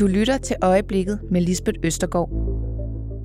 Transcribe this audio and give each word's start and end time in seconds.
Du 0.00 0.06
lytter 0.06 0.38
til 0.38 0.56
Øjeblikket 0.62 1.18
med 1.30 1.40
Lisbeth 1.40 1.78
Østergaard. 1.84 2.30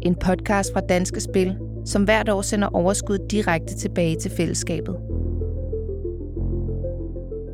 En 0.01 0.15
podcast 0.15 0.73
fra 0.73 0.79
Danske 0.79 1.19
Spil, 1.19 1.57
som 1.85 2.03
hvert 2.03 2.29
år 2.29 2.41
sender 2.41 2.67
overskud 2.67 3.17
direkte 3.31 3.75
tilbage 3.75 4.15
til 4.15 4.31
fællesskabet. 4.31 4.95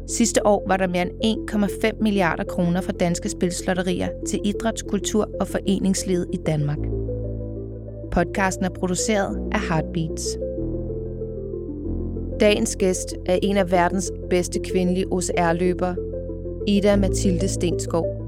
Sidste 0.08 0.48
år 0.48 0.64
var 0.68 0.78
der 0.78 0.88
mere 0.88 1.08
end 1.24 1.52
1,5 1.52 2.04
milliarder 2.04 2.44
kroner 2.44 2.82
fra 2.82 2.92
Danske 2.92 3.30
Spilslotterier 3.30 4.10
til 4.28 4.40
idræts-, 4.46 4.90
kultur- 4.90 5.30
og 5.40 5.48
foreningslivet 5.48 6.28
i 6.34 6.38
Danmark. 6.46 6.80
Podcasten 8.12 8.66
er 8.66 8.70
produceret 8.70 9.40
af 9.52 9.60
Heartbeats. 9.60 10.38
Dagens 12.40 12.76
gæst 12.76 13.16
er 13.26 13.40
en 13.44 13.58
af 13.58 13.72
verdens 13.72 14.12
bedste 14.30 14.60
kvindelige 14.72 15.12
OCR-løbere, 15.12 15.96
Ida 16.68 16.96
Mathilde 16.96 17.48
Stenskov. 17.48 18.21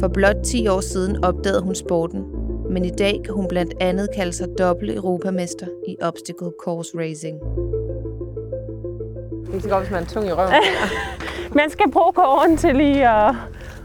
For 0.00 0.08
blot 0.08 0.36
10 0.44 0.68
år 0.68 0.80
siden 0.80 1.24
opdagede 1.24 1.60
hun 1.62 1.74
sporten, 1.74 2.24
men 2.70 2.84
i 2.84 2.90
dag 2.90 3.20
kan 3.24 3.34
hun 3.34 3.48
blandt 3.48 3.74
andet 3.80 4.08
kalde 4.16 4.32
sig 4.32 4.48
dobbelt 4.58 4.96
europamester 4.96 5.66
i 5.88 5.96
obstacle 6.02 6.50
course 6.64 6.98
racing. 6.98 7.40
Det 9.52 9.60
kan 9.62 9.70
godt, 9.70 9.82
hvis 9.82 9.92
man 9.92 10.02
er 10.02 10.06
tung 10.06 10.26
i 10.26 10.32
røven. 10.32 10.52
Man 11.60 11.70
skal 11.70 11.90
bruge 11.90 12.12
kåren 12.12 12.56
til 12.56 12.76
lige 12.76 13.08
at, 13.08 13.34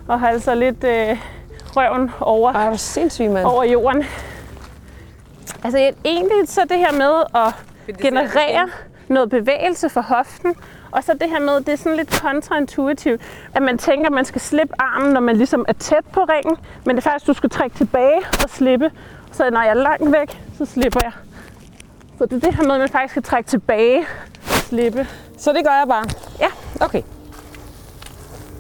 at 0.10 0.20
holde 0.20 0.40
sig 0.40 0.58
lidt 0.58 0.84
øh, 0.84 1.18
røven 1.76 2.12
over, 2.22 2.54
Ej, 2.54 2.68
hvor 2.68 2.78
sindssygt, 2.78 3.32
mand. 3.32 3.46
over 3.46 3.64
jorden. 3.64 4.04
Altså 5.64 5.92
egentlig 6.06 6.38
så 6.46 6.62
det 6.70 6.78
her 6.78 6.92
med 6.92 7.24
at 7.36 7.54
generere 7.98 8.70
noget 9.08 9.30
bevægelse 9.30 9.90
for 9.90 10.02
hoften, 10.02 10.56
og 10.92 11.04
så 11.04 11.14
det 11.14 11.30
her 11.30 11.40
med, 11.40 11.56
det 11.62 11.70
er 11.70 11.76
sådan 11.76 11.96
lidt 11.98 12.22
kontraintuitivt, 12.22 13.22
at 13.56 13.62
man 13.62 13.78
tænker, 13.78 14.06
at 14.06 14.12
man 14.14 14.26
skal 14.26 14.42
slippe 14.42 14.74
armen, 14.80 15.14
når 15.14 15.22
man 15.22 15.36
ligesom 15.36 15.66
er 15.68 15.74
tæt 15.74 16.06
på 16.14 16.20
ringen, 16.20 16.58
men 16.86 16.96
det 16.96 17.06
er 17.06 17.10
faktisk, 17.10 17.28
du 17.28 17.34
skal 17.34 17.50
trække 17.50 17.78
tilbage 17.78 18.18
og 18.44 18.50
slippe. 18.50 18.92
Så 19.32 19.50
når 19.50 19.62
jeg 19.62 19.70
er 19.70 19.74
langt 19.74 20.12
væk, 20.12 20.42
så 20.58 20.66
slipper 20.66 21.00
jeg. 21.04 21.12
Så 22.18 22.26
det 22.26 22.34
er 22.34 22.40
det 22.48 22.56
her 22.56 22.64
med, 22.64 22.72
at 22.76 22.80
man 22.80 22.90
faktisk 22.90 23.12
skal 23.12 23.24
trække 23.24 23.50
tilbage 23.50 24.00
og 24.44 24.50
slippe. 24.50 25.08
Så 25.38 25.54
det 25.54 25.66
gør 25.66 25.72
jeg 25.80 25.88
bare. 25.88 26.06
Ja. 26.40 26.48
Okay. 26.86 27.02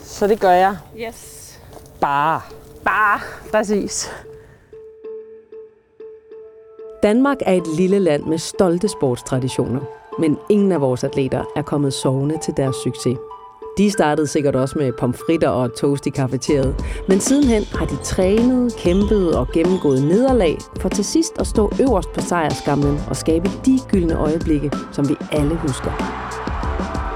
Så 0.03 0.27
det 0.27 0.39
gør 0.39 0.51
jeg 0.51 0.77
Yes. 0.97 1.59
bare. 2.01 2.41
Bare, 2.85 3.19
præcis. 3.51 4.11
Danmark 7.03 7.37
er 7.41 7.53
et 7.53 7.67
lille 7.77 7.99
land 7.99 8.23
med 8.23 8.37
stolte 8.37 8.87
sportstraditioner, 8.87 9.81
men 10.19 10.37
ingen 10.49 10.71
af 10.71 10.81
vores 10.81 11.03
atleter 11.03 11.43
er 11.55 11.61
kommet 11.61 11.93
sovende 11.93 12.37
til 12.43 12.53
deres 12.57 12.75
succes. 12.75 13.17
De 13.77 13.91
startede 13.91 14.27
sikkert 14.27 14.55
også 14.55 14.77
med 14.77 14.91
pomfritter 14.99 15.49
og 15.49 15.75
toast 15.75 16.07
i 16.07 16.09
kafeteriet, 16.09 16.75
men 17.07 17.19
sidenhen 17.19 17.63
har 17.63 17.85
de 17.85 17.95
trænet, 18.03 18.75
kæmpet 18.75 19.37
og 19.37 19.47
gennemgået 19.47 20.03
nederlag 20.03 20.57
for 20.79 20.89
til 20.89 21.05
sidst 21.05 21.39
at 21.39 21.47
stå 21.47 21.71
øverst 21.81 22.13
på 22.13 22.21
sejrskamlen 22.21 22.99
og 23.09 23.15
skabe 23.15 23.49
de 23.65 23.79
gyldne 23.91 24.17
øjeblikke, 24.17 24.71
som 24.91 25.09
vi 25.09 25.15
alle 25.31 25.55
husker. 25.55 25.91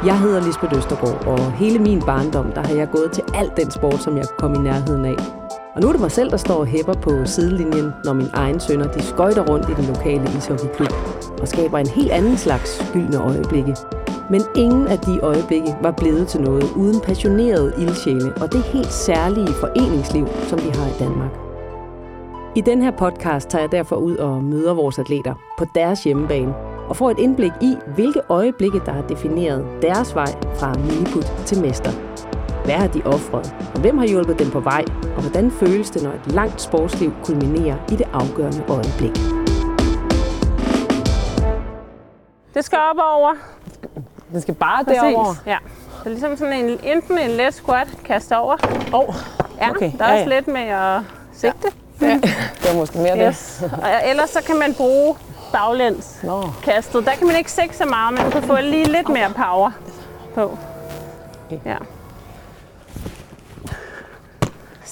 Jeg 0.05 0.19
hedder 0.19 0.45
Lisbeth 0.45 0.78
Østergaard, 0.78 1.28
og 1.28 1.52
hele 1.52 1.80
min 1.80 2.02
barndom, 2.05 2.52
der 2.52 2.61
har 2.61 2.75
jeg 2.75 2.89
gået 2.91 3.11
til 3.11 3.23
alt 3.33 3.57
den 3.57 3.72
sport, 3.72 4.00
som 4.03 4.17
jeg 4.17 4.25
kom 4.38 4.53
i 4.53 4.57
nærheden 4.57 5.05
af. 5.05 5.42
Og 5.75 5.81
nu 5.81 5.88
er 5.88 5.91
det 5.91 6.02
mig 6.02 6.11
selv, 6.11 6.31
der 6.31 6.38
står 6.38 6.55
og 6.55 6.66
hæpper 6.66 6.93
på 6.93 7.25
sidelinjen, 7.25 7.91
når 8.05 8.13
min 8.13 8.29
egen 8.33 8.59
sønner 8.59 8.88
de 8.91 9.02
skøjter 9.02 9.45
rundt 9.45 9.69
i 9.69 9.73
den 9.73 9.85
lokale 9.85 10.23
ishockeyklub 10.38 10.93
og 11.41 11.47
skaber 11.47 11.77
en 11.77 11.88
helt 11.88 12.11
anden 12.11 12.38
slags 12.38 12.91
gyldne 12.93 13.17
øjeblikke. 13.17 13.75
Men 14.29 14.41
ingen 14.55 14.88
af 14.88 14.99
de 14.99 15.19
øjeblikke 15.19 15.75
var 15.81 15.91
blevet 15.91 16.27
til 16.27 16.41
noget 16.41 16.71
uden 16.75 17.01
passionerede 17.01 17.73
ildsjæle 17.79 18.33
og 18.41 18.51
det 18.51 18.63
helt 18.63 18.91
særlige 18.91 19.53
foreningsliv, 19.53 20.27
som 20.47 20.59
vi 20.59 20.69
har 20.69 20.88
i 20.88 20.99
Danmark. 20.99 21.31
I 22.55 22.61
den 22.61 22.81
her 22.81 22.91
podcast 22.91 23.49
tager 23.49 23.63
jeg 23.63 23.71
derfor 23.71 23.95
ud 23.95 24.16
og 24.16 24.44
møder 24.44 24.73
vores 24.73 24.99
atleter 24.99 25.33
på 25.57 25.66
deres 25.75 26.03
hjemmebane 26.03 26.53
og 26.89 26.95
får 26.95 27.11
et 27.11 27.19
indblik 27.19 27.51
i, 27.61 27.75
hvilke 27.95 28.22
øjeblikke, 28.29 28.81
der 28.85 28.91
har 28.91 29.01
defineret 29.01 29.66
deres 29.81 30.16
vej 30.16 30.35
fra 30.55 30.73
miniput 30.73 31.34
til 31.45 31.61
mester. 31.61 32.12
Hvad 32.63 32.74
har 32.75 32.88
de 32.88 33.01
offret, 33.06 33.56
og 33.75 33.79
hvem 33.81 33.97
har 33.97 34.06
hjulpet 34.06 34.40
dem 34.40 34.51
på 34.51 34.59
vej, 34.59 34.84
og 35.16 35.22
hvordan 35.22 35.51
føles 35.51 35.90
det, 35.90 36.03
når 36.03 36.12
et 36.12 36.31
langt 36.31 36.62
sportsliv 36.62 37.13
kulminerer 37.24 37.75
i 37.91 37.96
det 37.96 38.07
afgørende 38.13 38.63
øjeblik? 38.69 39.16
Det 42.53 42.66
skal 42.66 42.79
op 42.91 42.97
over. 43.13 43.34
Den 44.31 44.41
skal 44.41 44.53
bare 44.53 44.84
derover. 44.84 45.35
Ja. 45.46 45.57
Så 46.03 46.09
ligesom 46.09 46.38
sådan 46.38 46.53
en, 46.53 46.79
enten 46.84 47.18
en 47.18 47.29
let 47.29 47.53
squat, 47.53 47.88
kaste 48.06 48.38
over. 48.38 48.57
Oh, 48.94 49.16
Ja, 49.62 49.69
Okay, 49.69 49.91
der 49.97 50.06
er 50.06 50.13
ja, 50.13 50.19
også 50.19 50.29
ja. 50.29 50.35
lidt 50.35 50.47
med 50.47 50.62
at 50.62 51.02
sigte. 51.34 51.68
ja. 52.02 52.19
Det 52.23 52.69
var 52.73 52.79
måske 52.79 52.97
mere 52.97 53.28
Yes. 53.28 53.63
Og 53.81 54.09
ellers 54.09 54.29
så 54.29 54.44
kan 54.47 54.59
man 54.59 54.73
bruge 54.73 55.16
baglæns 55.53 56.06
det. 56.22 56.23
Nå. 56.29 56.44
kastet. 56.63 57.06
Der 57.06 57.12
kan 57.12 57.28
man 57.28 57.35
ikke 57.35 57.52
sigte 57.52 57.78
så 57.78 57.85
meget, 57.85 58.13
men 58.13 58.23
du 58.25 58.29
kan 58.29 58.44
få 58.44 58.56
lige 58.62 58.85
lidt 58.85 59.09
mere 59.09 59.29
power 59.35 59.72
på. 60.35 60.57
Ja. 61.66 61.75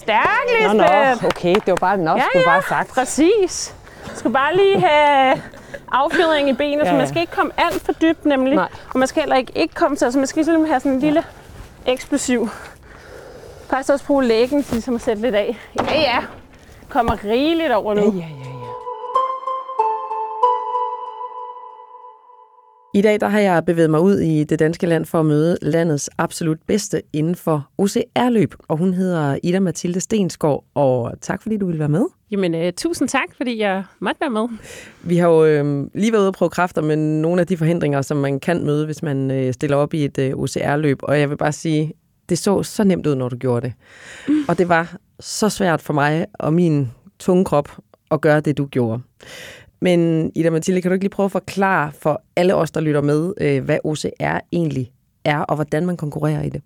Stærk, 0.01 0.27
Nå, 0.67 0.73
nå, 0.73 0.83
Lisbeth! 0.83 1.25
okay, 1.25 1.53
det 1.55 1.67
var 1.67 1.75
bare 1.75 1.97
nok, 1.97 2.17
Ja, 2.17 2.23
skulle 2.23 2.43
ja. 2.45 2.49
bare 2.53 2.63
sagt. 2.69 2.89
Præcis. 2.93 3.75
Du 4.11 4.15
skal 4.19 4.31
bare 4.31 4.55
lige 4.55 4.79
have 4.79 5.41
affjedring 5.91 6.49
i 6.49 6.53
benet, 6.53 6.77
ja, 6.77 6.83
så 6.83 6.85
Ja, 6.85 6.91
man 6.91 7.01
ja. 7.01 7.07
skal 7.07 7.21
ikke 7.21 7.33
komme 7.33 7.51
alt 7.57 7.81
for 7.85 7.91
dybt 7.91 8.25
nemlig. 8.25 8.55
Nej. 8.55 8.67
Og 8.93 8.99
man 8.99 9.07
skal 9.07 9.21
heller 9.21 9.35
ikke, 9.35 9.51
ikke 9.55 9.73
komme 9.73 9.97
til, 9.97 10.05
altså 10.05 10.19
man 10.19 10.27
skal 10.27 10.39
ligesom 10.45 10.65
have 10.65 10.79
sådan 10.79 10.91
en 10.91 10.99
lille 10.99 11.23
eksplosiv. 11.85 12.49
Faktisk 13.69 13.89
også 13.93 14.05
bruge 14.05 14.23
lægen 14.25 14.63
til 14.63 14.73
ligesom 14.73 14.95
at 14.95 15.01
sætte 15.01 15.21
lidt 15.21 15.35
af. 15.35 15.57
Ja, 15.89 15.99
ja. 15.99 16.17
Kommer 16.89 17.23
rigeligt 17.25 17.71
over 17.71 17.93
nu. 17.93 18.01
Ja, 18.01 18.07
ja, 18.07 18.25
ja, 18.40 18.40
I 22.93 23.01
dag 23.01 23.19
der 23.19 23.27
har 23.27 23.39
jeg 23.39 23.65
bevæget 23.65 23.89
mig 23.89 24.01
ud 24.01 24.19
i 24.19 24.43
det 24.43 24.59
danske 24.59 24.87
land 24.87 25.05
for 25.05 25.19
at 25.19 25.25
møde 25.25 25.57
landets 25.61 26.09
absolut 26.17 26.57
bedste 26.67 27.01
inden 27.13 27.35
for 27.35 27.69
OCR-løb, 27.77 28.53
og 28.67 28.77
hun 28.77 28.93
hedder 28.93 29.37
Ida 29.43 29.59
Mathilde 29.59 29.99
Stensgaard, 29.99 30.65
og 30.73 31.13
tak 31.21 31.41
fordi 31.41 31.57
du 31.57 31.65
ville 31.65 31.79
være 31.79 31.89
med. 31.89 32.05
Jamen, 32.31 32.55
øh, 32.55 32.73
tusind 32.73 33.07
tak, 33.07 33.27
fordi 33.37 33.59
jeg 33.59 33.83
måtte 33.99 34.21
være 34.21 34.29
med. 34.29 34.47
Vi 35.03 35.17
har 35.17 35.27
jo 35.27 35.45
øh, 35.45 35.87
lige 35.93 36.11
været 36.11 36.21
ude 36.21 36.29
og 36.29 36.33
prøve 36.33 36.49
kræfter 36.49 36.81
med 36.81 36.95
nogle 36.95 37.41
af 37.41 37.47
de 37.47 37.57
forhindringer, 37.57 38.01
som 38.01 38.17
man 38.17 38.39
kan 38.39 38.65
møde, 38.65 38.85
hvis 38.85 39.03
man 39.03 39.31
øh, 39.31 39.53
stiller 39.53 39.77
op 39.77 39.93
i 39.93 40.05
et 40.05 40.17
øh, 40.17 40.33
OCR-løb, 40.33 40.99
og 41.03 41.19
jeg 41.19 41.29
vil 41.29 41.37
bare 41.37 41.51
sige, 41.51 41.93
det 42.29 42.37
så 42.37 42.63
så 42.63 42.83
nemt 42.83 43.07
ud, 43.07 43.15
når 43.15 43.29
du 43.29 43.37
gjorde 43.37 43.67
det. 43.67 43.73
Mm. 44.27 44.43
Og 44.47 44.57
det 44.57 44.69
var 44.69 44.95
så 45.19 45.49
svært 45.49 45.81
for 45.81 45.93
mig 45.93 46.25
og 46.33 46.53
min 46.53 46.91
tunge 47.19 47.45
krop 47.45 47.69
at 48.11 48.21
gøre 48.21 48.39
det, 48.39 48.57
du 48.57 48.65
gjorde. 48.65 49.01
Men 49.81 50.31
Ida 50.35 50.49
Mathilde, 50.49 50.81
kan 50.81 50.91
du 50.91 50.93
ikke 50.93 51.03
lige 51.03 51.09
prøve 51.09 51.25
at 51.25 51.31
forklare 51.31 51.91
for 51.91 52.21
alle 52.35 52.55
os, 52.55 52.71
der 52.71 52.81
lytter 52.81 53.01
med, 53.01 53.33
øh, 53.41 53.63
hvad 53.63 53.79
OCR 53.83 54.39
egentlig 54.51 54.91
er, 55.25 55.39
og 55.39 55.55
hvordan 55.55 55.85
man 55.85 55.97
konkurrerer 55.97 56.43
i 56.43 56.49
det? 56.49 56.61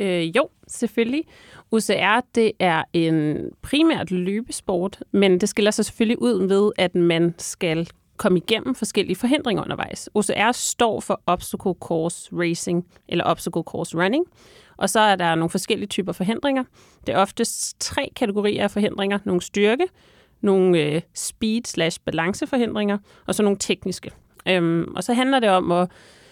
Øh, 0.00 0.36
jo, 0.36 0.48
selvfølgelig. 0.68 1.24
OCR, 1.70 2.20
det 2.34 2.52
er 2.58 2.82
en 2.92 3.48
primært 3.62 4.10
løbesport, 4.10 5.02
men 5.12 5.40
det 5.40 5.48
skiller 5.48 5.70
sig 5.70 5.84
selvfølgelig 5.84 6.22
ud 6.22 6.48
ved, 6.48 6.72
at 6.78 6.94
man 6.94 7.34
skal 7.38 7.88
komme 8.16 8.38
igennem 8.38 8.74
forskellige 8.74 9.16
forhindringer 9.16 9.62
undervejs. 9.62 10.08
OCR 10.14 10.52
står 10.52 11.00
for 11.00 11.20
Obstacle 11.26 11.74
Course 11.80 12.30
Racing, 12.32 12.86
eller 13.08 13.24
Obstacle 13.24 13.62
Course 13.62 13.96
Running, 13.98 14.24
og 14.76 14.90
så 14.90 15.00
er 15.00 15.16
der 15.16 15.34
nogle 15.34 15.50
forskellige 15.50 15.88
typer 15.88 16.12
forhindringer. 16.12 16.64
Det 17.06 17.14
er 17.14 17.18
oftest 17.18 17.80
tre 17.80 18.10
kategorier 18.16 18.64
af 18.64 18.70
forhindringer. 18.70 19.18
Nogle 19.24 19.42
styrke, 19.42 19.84
nogle 20.44 20.80
øh, 20.80 21.00
speed 21.14 21.62
slash 21.64 22.00
balanceforhindringer, 22.04 22.98
og 23.26 23.34
så 23.34 23.42
nogle 23.42 23.58
tekniske. 23.60 24.10
Øhm, 24.48 24.94
og 24.96 25.04
så 25.04 25.12
handler 25.12 25.40
det 25.40 25.48
om 25.48 25.72
at 25.72 25.90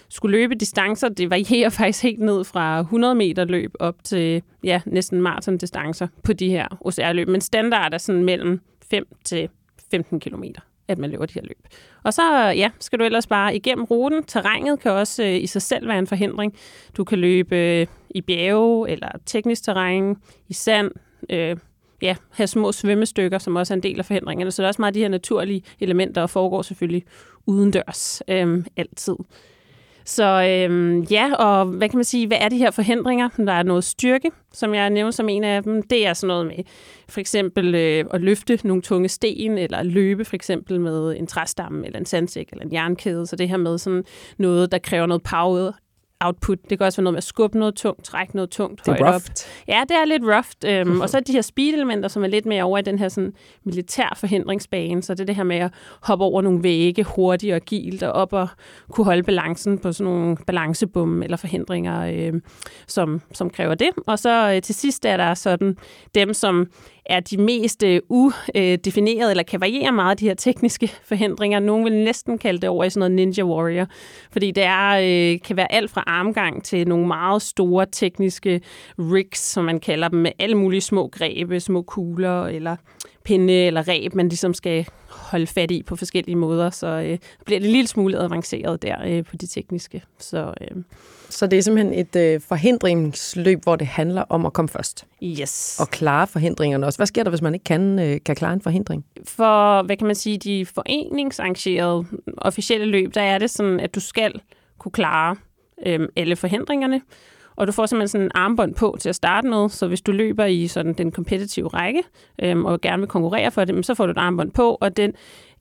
skulle 0.08 0.38
løbe 0.38 0.54
distancer. 0.54 1.08
Det 1.08 1.30
varierer 1.30 1.70
faktisk 1.78 2.02
helt 2.02 2.20
ned 2.20 2.44
fra 2.44 2.80
100 2.80 3.14
meter 3.14 3.44
løb 3.44 3.74
op 3.80 4.04
til 4.04 4.42
ja, 4.64 4.80
næsten 4.86 5.22
maratondistancer 5.22 6.06
på 6.22 6.32
de 6.32 6.48
her 6.48 6.66
OCR-løb. 6.80 7.28
Men 7.28 7.40
standard 7.40 7.94
er 7.94 7.98
sådan 7.98 8.24
mellem 8.24 8.60
5 8.90 9.06
til 9.24 9.48
15 9.90 10.20
kilometer 10.20 10.60
at 10.88 10.98
man 10.98 11.10
løber 11.10 11.26
de 11.26 11.34
her 11.34 11.42
løb. 11.42 11.66
Og 12.02 12.14
så 12.14 12.22
ja, 12.56 12.70
skal 12.80 12.98
du 12.98 13.04
ellers 13.04 13.26
bare 13.26 13.56
igennem 13.56 13.84
ruten. 13.84 14.24
Terrænet 14.24 14.80
kan 14.80 14.90
også 14.90 15.22
øh, 15.22 15.34
i 15.34 15.46
sig 15.46 15.62
selv 15.62 15.88
være 15.88 15.98
en 15.98 16.06
forhindring. 16.06 16.54
Du 16.96 17.04
kan 17.04 17.18
løbe 17.18 17.56
øh, 17.56 17.86
i 18.10 18.20
bjerge 18.20 18.90
eller 18.90 19.08
teknisk 19.26 19.64
terræn, 19.64 20.16
i 20.48 20.52
sand, 20.52 20.90
øh, 21.30 21.56
ja, 22.02 22.16
have 22.30 22.46
små 22.46 22.72
svømmestykker, 22.72 23.38
som 23.38 23.56
også 23.56 23.74
er 23.74 23.76
en 23.76 23.82
del 23.82 23.98
af 23.98 24.04
forhindringerne. 24.04 24.50
Så 24.50 24.62
der 24.62 24.66
er 24.66 24.68
også 24.68 24.82
meget 24.82 24.90
af 24.90 24.94
de 24.94 25.00
her 25.00 25.08
naturlige 25.08 25.62
elementer, 25.80 26.22
og 26.22 26.30
foregår 26.30 26.62
selvfølgelig 26.62 27.04
udendørs 27.46 28.22
øhm, 28.28 28.66
altid. 28.76 29.16
Så 30.04 30.24
øhm, 30.24 31.00
ja, 31.00 31.34
og 31.34 31.66
hvad 31.66 31.88
kan 31.88 31.96
man 31.98 32.04
sige, 32.04 32.26
hvad 32.26 32.38
er 32.40 32.48
de 32.48 32.58
her 32.58 32.70
forhindringer? 32.70 33.28
Der 33.36 33.52
er 33.52 33.62
noget 33.62 33.84
styrke, 33.84 34.30
som 34.52 34.74
jeg 34.74 34.90
nævner 34.90 35.10
som 35.10 35.28
en 35.28 35.44
af 35.44 35.62
dem. 35.62 35.82
Det 35.82 36.06
er 36.06 36.14
sådan 36.14 36.28
noget 36.28 36.46
med 36.46 36.64
for 37.08 37.20
eksempel 37.20 37.74
øh, 37.74 38.04
at 38.10 38.20
løfte 38.20 38.60
nogle 38.64 38.82
tunge 38.82 39.08
sten, 39.08 39.58
eller 39.58 39.82
løbe 39.82 40.24
for 40.24 40.36
eksempel 40.36 40.80
med 40.80 41.16
en 41.16 41.26
træstamme, 41.26 41.86
eller 41.86 41.98
en 41.98 42.06
sandsæk, 42.06 42.48
eller 42.52 42.64
en 42.64 42.72
jernkæde. 42.72 43.26
Så 43.26 43.36
det 43.36 43.48
her 43.48 43.56
med 43.56 43.78
sådan 43.78 44.04
noget, 44.38 44.72
der 44.72 44.78
kræver 44.78 45.06
noget 45.06 45.22
power 45.22 45.72
output. 46.26 46.58
Det 46.70 46.78
kan 46.78 46.86
også 46.86 46.96
være 47.00 47.04
noget 47.04 47.14
med 47.14 47.18
at 47.18 47.24
skubbe 47.24 47.58
noget 47.58 47.74
tungt, 47.74 48.04
trække 48.04 48.36
noget 48.36 48.50
tungt 48.50 48.80
Det 48.86 48.88
er 48.88 48.92
højt 48.92 49.02
op. 49.02 49.12
rough. 49.14 49.24
Ja, 49.68 49.82
det 49.88 49.96
er 49.96 50.04
lidt 50.04 50.22
rough. 50.24 50.48
Øhm, 50.66 51.00
og 51.00 51.08
så 51.10 51.16
er 51.16 51.20
de 51.20 51.32
her 51.32 51.42
speed-elementer, 51.42 52.08
som 52.08 52.24
er 52.24 52.28
lidt 52.28 52.46
mere 52.46 52.62
over 52.62 52.78
i 52.78 52.82
den 52.82 52.98
her 52.98 53.08
sådan, 53.08 53.32
militær 53.64 54.12
forhindringsbane. 54.16 55.02
Så 55.02 55.14
det 55.14 55.20
er 55.20 55.24
det 55.24 55.36
her 55.36 55.42
med 55.44 55.56
at 55.56 55.70
hoppe 56.02 56.24
over 56.24 56.42
nogle 56.42 56.62
vægge 56.62 57.04
hurtigt 57.04 57.52
og 57.52 57.56
agilt 57.56 58.02
og 58.02 58.12
op 58.12 58.32
og 58.32 58.48
kunne 58.90 59.04
holde 59.04 59.22
balancen 59.22 59.78
på 59.78 59.92
sådan 59.92 60.12
nogle 60.12 60.36
balancebum 60.46 61.22
eller 61.22 61.36
forhindringer, 61.36 62.00
øh, 62.14 62.40
som, 62.86 63.20
som 63.32 63.50
kræver 63.50 63.74
det. 63.74 63.88
Og 64.06 64.18
så 64.18 64.52
øh, 64.54 64.62
til 64.62 64.74
sidst 64.74 65.04
er 65.04 65.16
der 65.16 65.34
sådan 65.34 65.76
dem, 66.14 66.34
som 66.34 66.66
er 67.06 67.20
de 67.20 67.36
mest 67.36 67.82
øh, 67.82 68.00
udefinerede, 68.08 69.30
eller 69.30 69.42
kan 69.42 69.60
variere 69.60 69.92
meget, 69.92 70.20
de 70.20 70.26
her 70.26 70.34
tekniske 70.34 70.88
forhindringer. 71.08 71.60
Nogle 71.60 71.84
vil 71.84 72.04
næsten 72.04 72.38
kalde 72.38 72.60
det 72.60 72.68
over 72.68 72.84
i 72.84 72.90
sådan 72.90 73.00
noget 73.00 73.12
Ninja 73.12 73.44
Warrior, 73.44 73.86
fordi 74.32 74.50
det 74.50 74.64
er, 74.64 74.90
øh, 74.90 75.40
kan 75.40 75.56
være 75.56 75.72
alt 75.72 75.90
fra 75.90 76.04
armgang 76.06 76.64
til 76.64 76.88
nogle 76.88 77.06
meget 77.06 77.42
store 77.42 77.86
tekniske 77.92 78.60
rigs, 78.98 79.40
som 79.40 79.64
man 79.64 79.80
kalder 79.80 80.08
dem, 80.08 80.18
med 80.18 80.32
alle 80.38 80.56
mulige 80.56 80.80
små 80.80 81.08
grebe, 81.08 81.60
små 81.60 81.82
kugler 81.82 82.46
eller 82.46 82.76
pinde 83.24 83.52
eller 83.52 83.88
reb, 83.88 84.14
man 84.14 84.28
ligesom 84.28 84.54
skal 84.54 84.86
holde 85.08 85.46
fat 85.46 85.70
i 85.70 85.82
på 85.82 85.96
forskellige 85.96 86.36
måder, 86.36 86.70
så 86.70 86.86
øh, 86.86 87.18
bliver 87.44 87.60
det 87.60 87.66
en 87.66 87.72
lille 87.72 87.88
smule 87.88 88.18
avanceret 88.18 88.82
der 88.82 88.96
øh, 89.06 89.24
på 89.24 89.36
de 89.36 89.46
tekniske. 89.46 90.02
Så 90.18 90.54
øh, 90.60 90.82
så 91.32 91.46
det 91.46 91.58
er 91.58 91.62
simpelthen 91.62 91.94
et 91.94 92.16
øh, 92.16 92.40
forhindringsløb, 92.40 93.62
hvor 93.62 93.76
det 93.76 93.86
handler 93.86 94.24
om 94.28 94.46
at 94.46 94.52
komme 94.52 94.68
først. 94.68 95.06
yes. 95.22 95.76
Og 95.80 95.88
klare 95.88 96.26
forhindringerne 96.26 96.86
også. 96.86 96.98
Hvad 96.98 97.06
sker 97.06 97.22
der, 97.22 97.30
hvis 97.30 97.42
man 97.42 97.54
ikke 97.54 97.64
kan, 97.64 97.98
øh, 97.98 98.20
kan 98.24 98.36
klare 98.36 98.52
en 98.52 98.60
forhindring? 98.60 99.04
For, 99.24 99.82
hvad 99.82 99.96
kan 99.96 100.06
man 100.06 100.16
sige, 100.16 100.38
de 100.38 100.66
foreningsarrangerede 100.66 102.04
officielle 102.38 102.86
løb, 102.86 103.14
der 103.14 103.22
er 103.22 103.38
det 103.38 103.50
sådan, 103.50 103.80
at 103.80 103.94
du 103.94 104.00
skal 104.00 104.40
kunne 104.78 104.92
klare 104.92 105.36
øhm, 105.86 106.06
alle 106.16 106.36
forhindringerne. 106.36 107.00
Og 107.56 107.66
du 107.66 107.72
får 107.72 107.86
simpelthen 107.86 108.08
sådan 108.08 108.24
en 108.24 108.30
armbånd 108.34 108.74
på 108.74 108.96
til 109.00 109.08
at 109.08 109.14
starte 109.14 109.48
med, 109.48 109.68
så 109.68 109.86
hvis 109.86 110.00
du 110.00 110.12
løber 110.12 110.44
i 110.44 110.66
sådan 110.66 110.92
den 110.92 111.10
kompetitive 111.10 111.68
række, 111.68 112.02
øhm, 112.42 112.64
og 112.64 112.80
gerne 112.80 113.00
vil 113.00 113.08
konkurrere 113.08 113.50
for 113.50 113.64
det, 113.64 113.86
så 113.86 113.94
får 113.94 114.06
du 114.06 114.10
et 114.10 114.18
armbånd 114.18 114.50
på, 114.50 114.78
og 114.80 114.96
den 114.96 115.12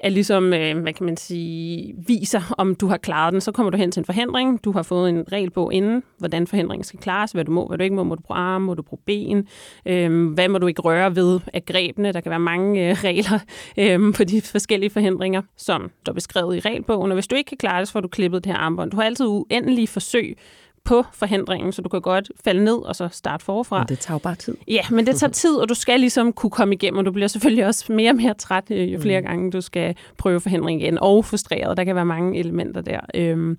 er 0.04 0.10
ligesom, 0.10 0.54
øh, 0.54 0.78
hvad 0.78 0.94
kan 0.94 1.06
man 1.06 1.18
sige, 1.18 1.94
viser, 2.08 2.56
om 2.58 2.76
du 2.76 2.88
har 2.88 2.98
klaret 2.98 3.34
den. 3.34 3.42
Så 3.42 3.52
kommer 3.52 3.70
du 3.70 3.78
hen 3.78 3.92
til 3.92 4.00
en 4.00 4.06
forhindring. 4.06 4.64
Du 4.64 4.72
har 4.72 4.84
fået 4.84 5.10
en 5.10 5.32
regelbog 5.32 5.74
inden, 5.74 6.04
hvordan 6.18 6.48
forhindringen 6.48 6.84
skal 6.84 7.00
klares, 7.00 7.32
hvad 7.32 7.46
du 7.46 7.52
må, 7.52 7.68
hvad 7.68 7.78
du 7.78 7.84
ikke 7.84 7.96
må. 7.96 8.04
Må 8.04 8.16
du 8.16 8.22
bruge 8.22 8.38
arme, 8.38 8.66
må 8.66 8.74
du 8.74 8.82
bruge 8.82 9.02
ben? 9.06 9.48
øh, 9.86 10.34
hvad 10.34 10.50
må 10.50 10.58
du 10.58 10.68
ikke 10.68 10.82
røre 10.82 11.16
ved 11.16 11.40
af 11.54 11.66
grebene? 11.66 12.12
Der 12.12 12.22
kan 12.22 12.30
være 12.30 12.40
mange 12.40 12.90
øh, 12.90 12.98
regler 13.04 13.40
øh, 13.78 14.14
på 14.14 14.24
de 14.24 14.42
forskellige 14.42 14.90
forhindringer, 14.90 15.42
som 15.58 15.92
der 16.06 16.12
er 16.12 16.14
beskrevet 16.14 16.56
i 16.56 16.60
regelbogen. 16.60 17.12
Og 17.12 17.16
hvis 17.16 17.28
du 17.28 17.36
ikke 17.36 17.48
kan 17.48 17.58
klare 17.58 17.80
det, 17.80 17.88
så 17.88 17.92
får 17.92 18.02
du 18.02 18.08
klippet 18.08 18.44
det 18.44 18.52
her 18.52 18.60
armbånd. 18.60 18.92
Du 18.92 18.98
har 18.98 19.04
altid 19.04 19.26
uendelige 19.26 19.88
forsøg 19.88 20.38
på 20.84 21.04
forhindringen, 21.14 21.72
så 21.72 21.82
du 21.82 21.90
kan 21.90 22.02
godt 22.02 22.32
falde 22.46 22.64
ned 22.64 22.78
og 22.78 22.96
så 22.96 23.10
starte 23.12 23.46
forfra. 23.46 23.78
Men 23.78 23.88
det 23.88 24.00
tager 24.00 24.16
jo 24.16 24.20
bare 24.20 24.36
tid. 24.36 24.56
Ja, 24.68 24.82
men 24.92 25.06
det 25.06 25.16
tager 25.16 25.32
tid, 25.32 25.56
og 25.56 25.70
du 25.70 25.74
skal 25.74 26.00
ligesom 26.00 26.34
kunne 26.34 26.50
komme 26.50 26.74
igennem, 26.76 26.98
og 26.98 27.06
du 27.06 27.12
bliver 27.12 27.28
selvfølgelig 27.28 27.66
også 27.66 27.94
mere 27.94 28.12
og 28.12 28.16
mere 28.16 28.34
træt, 28.34 28.64
øh, 28.72 28.94
jo 28.94 29.00
flere 29.00 29.22
gange 29.22 29.52
du 29.52 29.62
skal 29.62 29.96
prøve 30.18 30.40
forhindring 30.40 30.82
igen, 30.82 30.98
og 31.02 31.26
frustreret. 31.26 31.78
Der 31.78 31.84
kan 31.84 31.96
være 31.96 32.06
mange 32.06 32.40
elementer 32.40 32.82
der. 32.82 33.00
Øhm, 33.16 33.58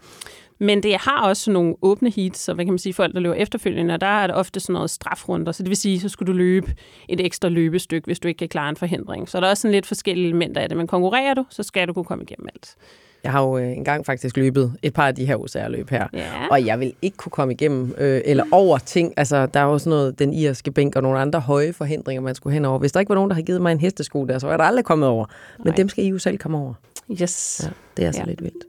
men 0.59 0.83
det 0.83 0.97
har 0.97 1.23
også 1.23 1.51
nogle 1.51 1.75
åbne 1.83 2.11
heats, 2.11 2.41
så 2.41 2.55
hvad 2.55 2.65
kan 2.65 2.73
man 2.73 2.79
sige, 2.79 2.95
folk, 2.95 3.15
der 3.15 3.21
løber 3.21 3.35
efterfølgende, 3.35 3.95
og 3.95 4.01
der 4.01 4.07
er 4.07 4.27
der 4.27 4.35
ofte 4.35 4.61
sådan 4.61 4.73
noget 4.73 4.91
strafrunder, 4.91 5.53
så 5.53 5.63
det 5.63 5.69
vil 5.69 5.77
sige, 5.77 6.01
så 6.01 6.09
skulle 6.09 6.33
du 6.33 6.37
løbe 6.37 6.75
et 7.09 7.21
ekstra 7.21 7.49
løbestykke, 7.49 8.07
hvis 8.07 8.21
du 8.21 8.29
ikke 8.29 8.39
kan 8.39 8.49
klare 8.49 8.69
en 8.69 8.77
forhindring. 8.77 9.29
Så 9.29 9.41
der 9.41 9.47
er 9.47 9.51
også 9.51 9.61
sådan 9.61 9.73
lidt 9.73 9.87
forskellige 9.87 10.27
elementer 10.27 10.61
af 10.61 10.69
det, 10.69 10.79
men 10.79 10.87
konkurrerer 10.87 11.35
du, 11.35 11.45
så 11.51 11.63
skal 11.63 11.89
du 11.89 11.93
kunne 11.93 12.05
komme 12.05 12.25
igennem 12.25 12.49
alt. 12.55 12.77
Jeg 13.25 13.33
har 13.33 13.43
jo 13.43 13.59
øh, 13.59 13.77
engang 13.77 14.07
faktisk 14.07 14.37
løbet 14.37 14.73
et 14.83 14.93
par 14.95 15.07
af 15.07 15.15
de 15.15 15.25
her 15.27 15.37
OCR-løb 15.37 15.91
her. 15.91 16.07
Ja. 16.13 16.23
Og 16.51 16.67
jeg 16.67 16.81
vil 16.81 16.93
ikke 17.03 17.17
kunne 17.17 17.31
komme 17.31 17.53
igennem 17.55 17.95
øh, 17.99 18.21
eller 18.25 18.45
over 18.53 18.79
ting. 18.79 19.15
Altså, 19.17 19.47
der 19.47 19.61
er 19.61 19.65
jo 19.65 19.79
sådan 19.79 19.91
noget, 19.91 20.19
den 20.19 20.33
irske 20.33 20.71
bænk 20.71 20.97
og 20.97 21.03
nogle 21.03 21.19
andre 21.19 21.41
høje 21.41 21.73
forhindringer, 21.73 22.23
man 22.23 22.35
skulle 22.35 22.55
hen 22.55 22.65
over. 22.65 22.79
Hvis 22.79 22.93
der 22.93 23.01
ikke 23.01 23.09
var 23.11 23.15
nogen, 23.15 23.31
der 23.31 23.35
havde 23.35 23.47
givet 23.47 23.63
mig 23.63 23.73
en 23.73 23.81
hestesko 23.81 24.25
der, 24.25 24.39
så 24.39 24.47
var 24.47 24.53
jeg 24.53 24.59
der 24.59 24.65
aldrig 24.65 24.85
kommet 24.85 25.09
over. 25.09 25.27
Men 25.59 25.67
Nej. 25.67 25.75
dem 25.77 25.89
skal 25.89 26.05
I 26.05 26.09
jo 26.09 26.19
selv 26.19 26.39
komme 26.39 26.59
over. 26.59 26.75
Yes. 27.23 27.61
Ja, 27.65 27.71
det 27.97 28.05
er 28.09 28.13
så 28.13 28.19
Ja. 28.19 28.25
lidt 28.25 28.43
vildt. 28.43 28.65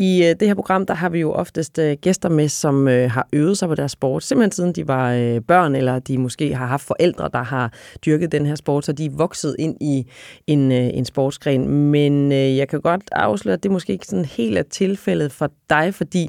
I 0.00 0.24
øh, 0.24 0.34
det 0.40 0.48
her 0.48 0.54
program, 0.54 0.86
der 0.86 0.94
har 0.94 1.08
vi 1.08 1.20
jo 1.20 1.32
oftest 1.32 1.78
øh, 1.78 1.96
gæster 2.00 2.28
med, 2.28 2.48
som 2.48 2.88
øh, 2.88 3.10
har 3.10 3.28
øvet 3.32 3.58
sig 3.58 3.68
på 3.68 3.74
deres 3.74 3.92
sport, 3.92 4.24
simpelthen 4.24 4.52
siden 4.52 4.72
de 4.72 4.88
var 4.88 5.12
øh, 5.12 5.40
børn, 5.40 5.74
eller 5.74 5.98
de 5.98 6.18
måske 6.18 6.54
har 6.54 6.66
haft 6.66 6.86
forældre, 6.86 7.30
der 7.32 7.42
har 7.42 7.72
dyrket 8.06 8.32
den 8.32 8.46
her 8.46 8.54
sport, 8.54 8.84
så 8.84 8.92
de 8.92 9.06
er 9.06 9.10
vokset 9.10 9.56
ind 9.58 9.76
i 9.80 10.06
en, 10.46 10.72
øh, 10.72 10.90
en 10.94 11.04
sportsgren. 11.04 11.68
Men 11.68 12.32
øh, 12.32 12.56
jeg 12.56 12.68
kan 12.68 12.80
godt 12.80 13.02
afsløre, 13.12 13.54
at 13.54 13.62
det 13.62 13.70
måske 13.70 13.92
ikke 13.92 14.06
sådan 14.06 14.24
helt 14.24 14.58
er 14.58 14.62
tilfældet 14.62 15.32
for 15.32 15.50
dig, 15.70 15.94
fordi 15.94 16.28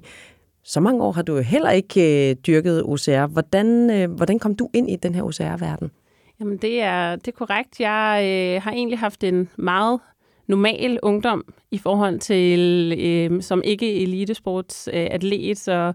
så 0.64 0.80
mange 0.80 1.04
år 1.04 1.12
har 1.12 1.22
du 1.22 1.36
jo 1.36 1.42
heller 1.42 1.70
ikke 1.70 2.30
øh, 2.30 2.36
dyrket 2.48 2.84
OCR. 2.84 3.28
Hvordan, 3.28 3.90
øh, 3.90 4.12
hvordan 4.12 4.40
kom 4.40 4.56
du 4.56 4.70
ind 4.74 4.90
i 4.90 4.96
den 4.96 5.16
her 5.16 5.24
OCR-verden? 5.24 5.92
Jamen, 6.40 6.58
det 6.58 6.82
er, 6.82 7.16
det 7.16 7.28
er 7.28 7.38
korrekt. 7.38 7.80
Jeg 7.80 8.22
øh, 8.24 8.64
har 8.64 8.72
egentlig 8.72 9.00
haft 9.00 9.24
en 9.24 9.50
meget 9.58 10.00
normal 10.48 11.00
ungdom 11.04 11.46
i 11.72 11.78
forhold 11.78 12.20
til 12.20 12.94
øh, 13.00 13.42
som 13.42 13.62
ikke 13.66 14.02
elitesportsatlet, 14.02 15.50
øh, 15.50 15.56
så 15.56 15.94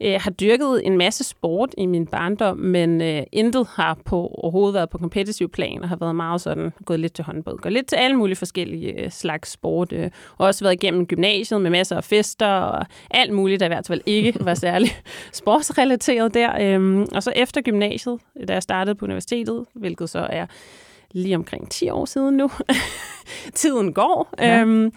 øh, 0.00 0.20
har 0.20 0.30
dyrket 0.30 0.86
en 0.86 0.98
masse 0.98 1.24
sport 1.24 1.74
i 1.78 1.86
min 1.86 2.06
barndom, 2.06 2.56
men 2.56 3.00
øh, 3.00 3.22
intet 3.32 3.66
har 3.74 3.98
på 4.04 4.26
overhovedet 4.26 4.74
været 4.74 4.90
på 4.90 4.98
kompetitiv 4.98 5.48
plan, 5.48 5.82
og 5.82 5.88
har 5.88 5.96
været 5.96 6.16
meget 6.16 6.40
sådan, 6.40 6.72
gået 6.84 7.00
lidt 7.00 7.12
til 7.12 7.24
håndbold, 7.24 7.58
gået 7.58 7.72
lidt 7.72 7.86
til 7.86 7.96
alle 7.96 8.16
mulige 8.16 8.36
forskellige 8.36 9.04
øh, 9.04 9.10
slags 9.10 9.50
sport, 9.50 9.92
øh, 9.92 10.10
og 10.38 10.46
også 10.46 10.64
været 10.64 10.74
igennem 10.74 11.06
gymnasiet 11.06 11.60
med 11.60 11.70
masser 11.70 11.96
af 11.96 12.04
fester, 12.04 12.46
og 12.46 12.86
alt 13.10 13.32
muligt, 13.32 13.60
der 13.60 13.66
i 13.66 13.68
hvert 13.68 13.86
fald 13.86 14.00
ikke 14.06 14.34
var 14.44 14.54
særlig 14.54 14.90
sportsrelateret 15.32 16.34
der. 16.34 16.78
Øh, 16.78 17.06
og 17.12 17.22
så 17.22 17.32
efter 17.36 17.60
gymnasiet, 17.60 18.20
da 18.48 18.52
jeg 18.52 18.62
startede 18.62 18.94
på 18.94 19.04
universitetet, 19.04 19.64
hvilket 19.74 20.10
så 20.10 20.18
er 20.30 20.46
lige 21.14 21.36
omkring 21.36 21.70
10 21.70 21.88
år 21.88 22.04
siden 22.04 22.36
nu. 22.36 22.50
Tiden 23.54 23.92
går. 23.92 24.34
Ja. 24.38 24.60
Øhm, 24.60 24.92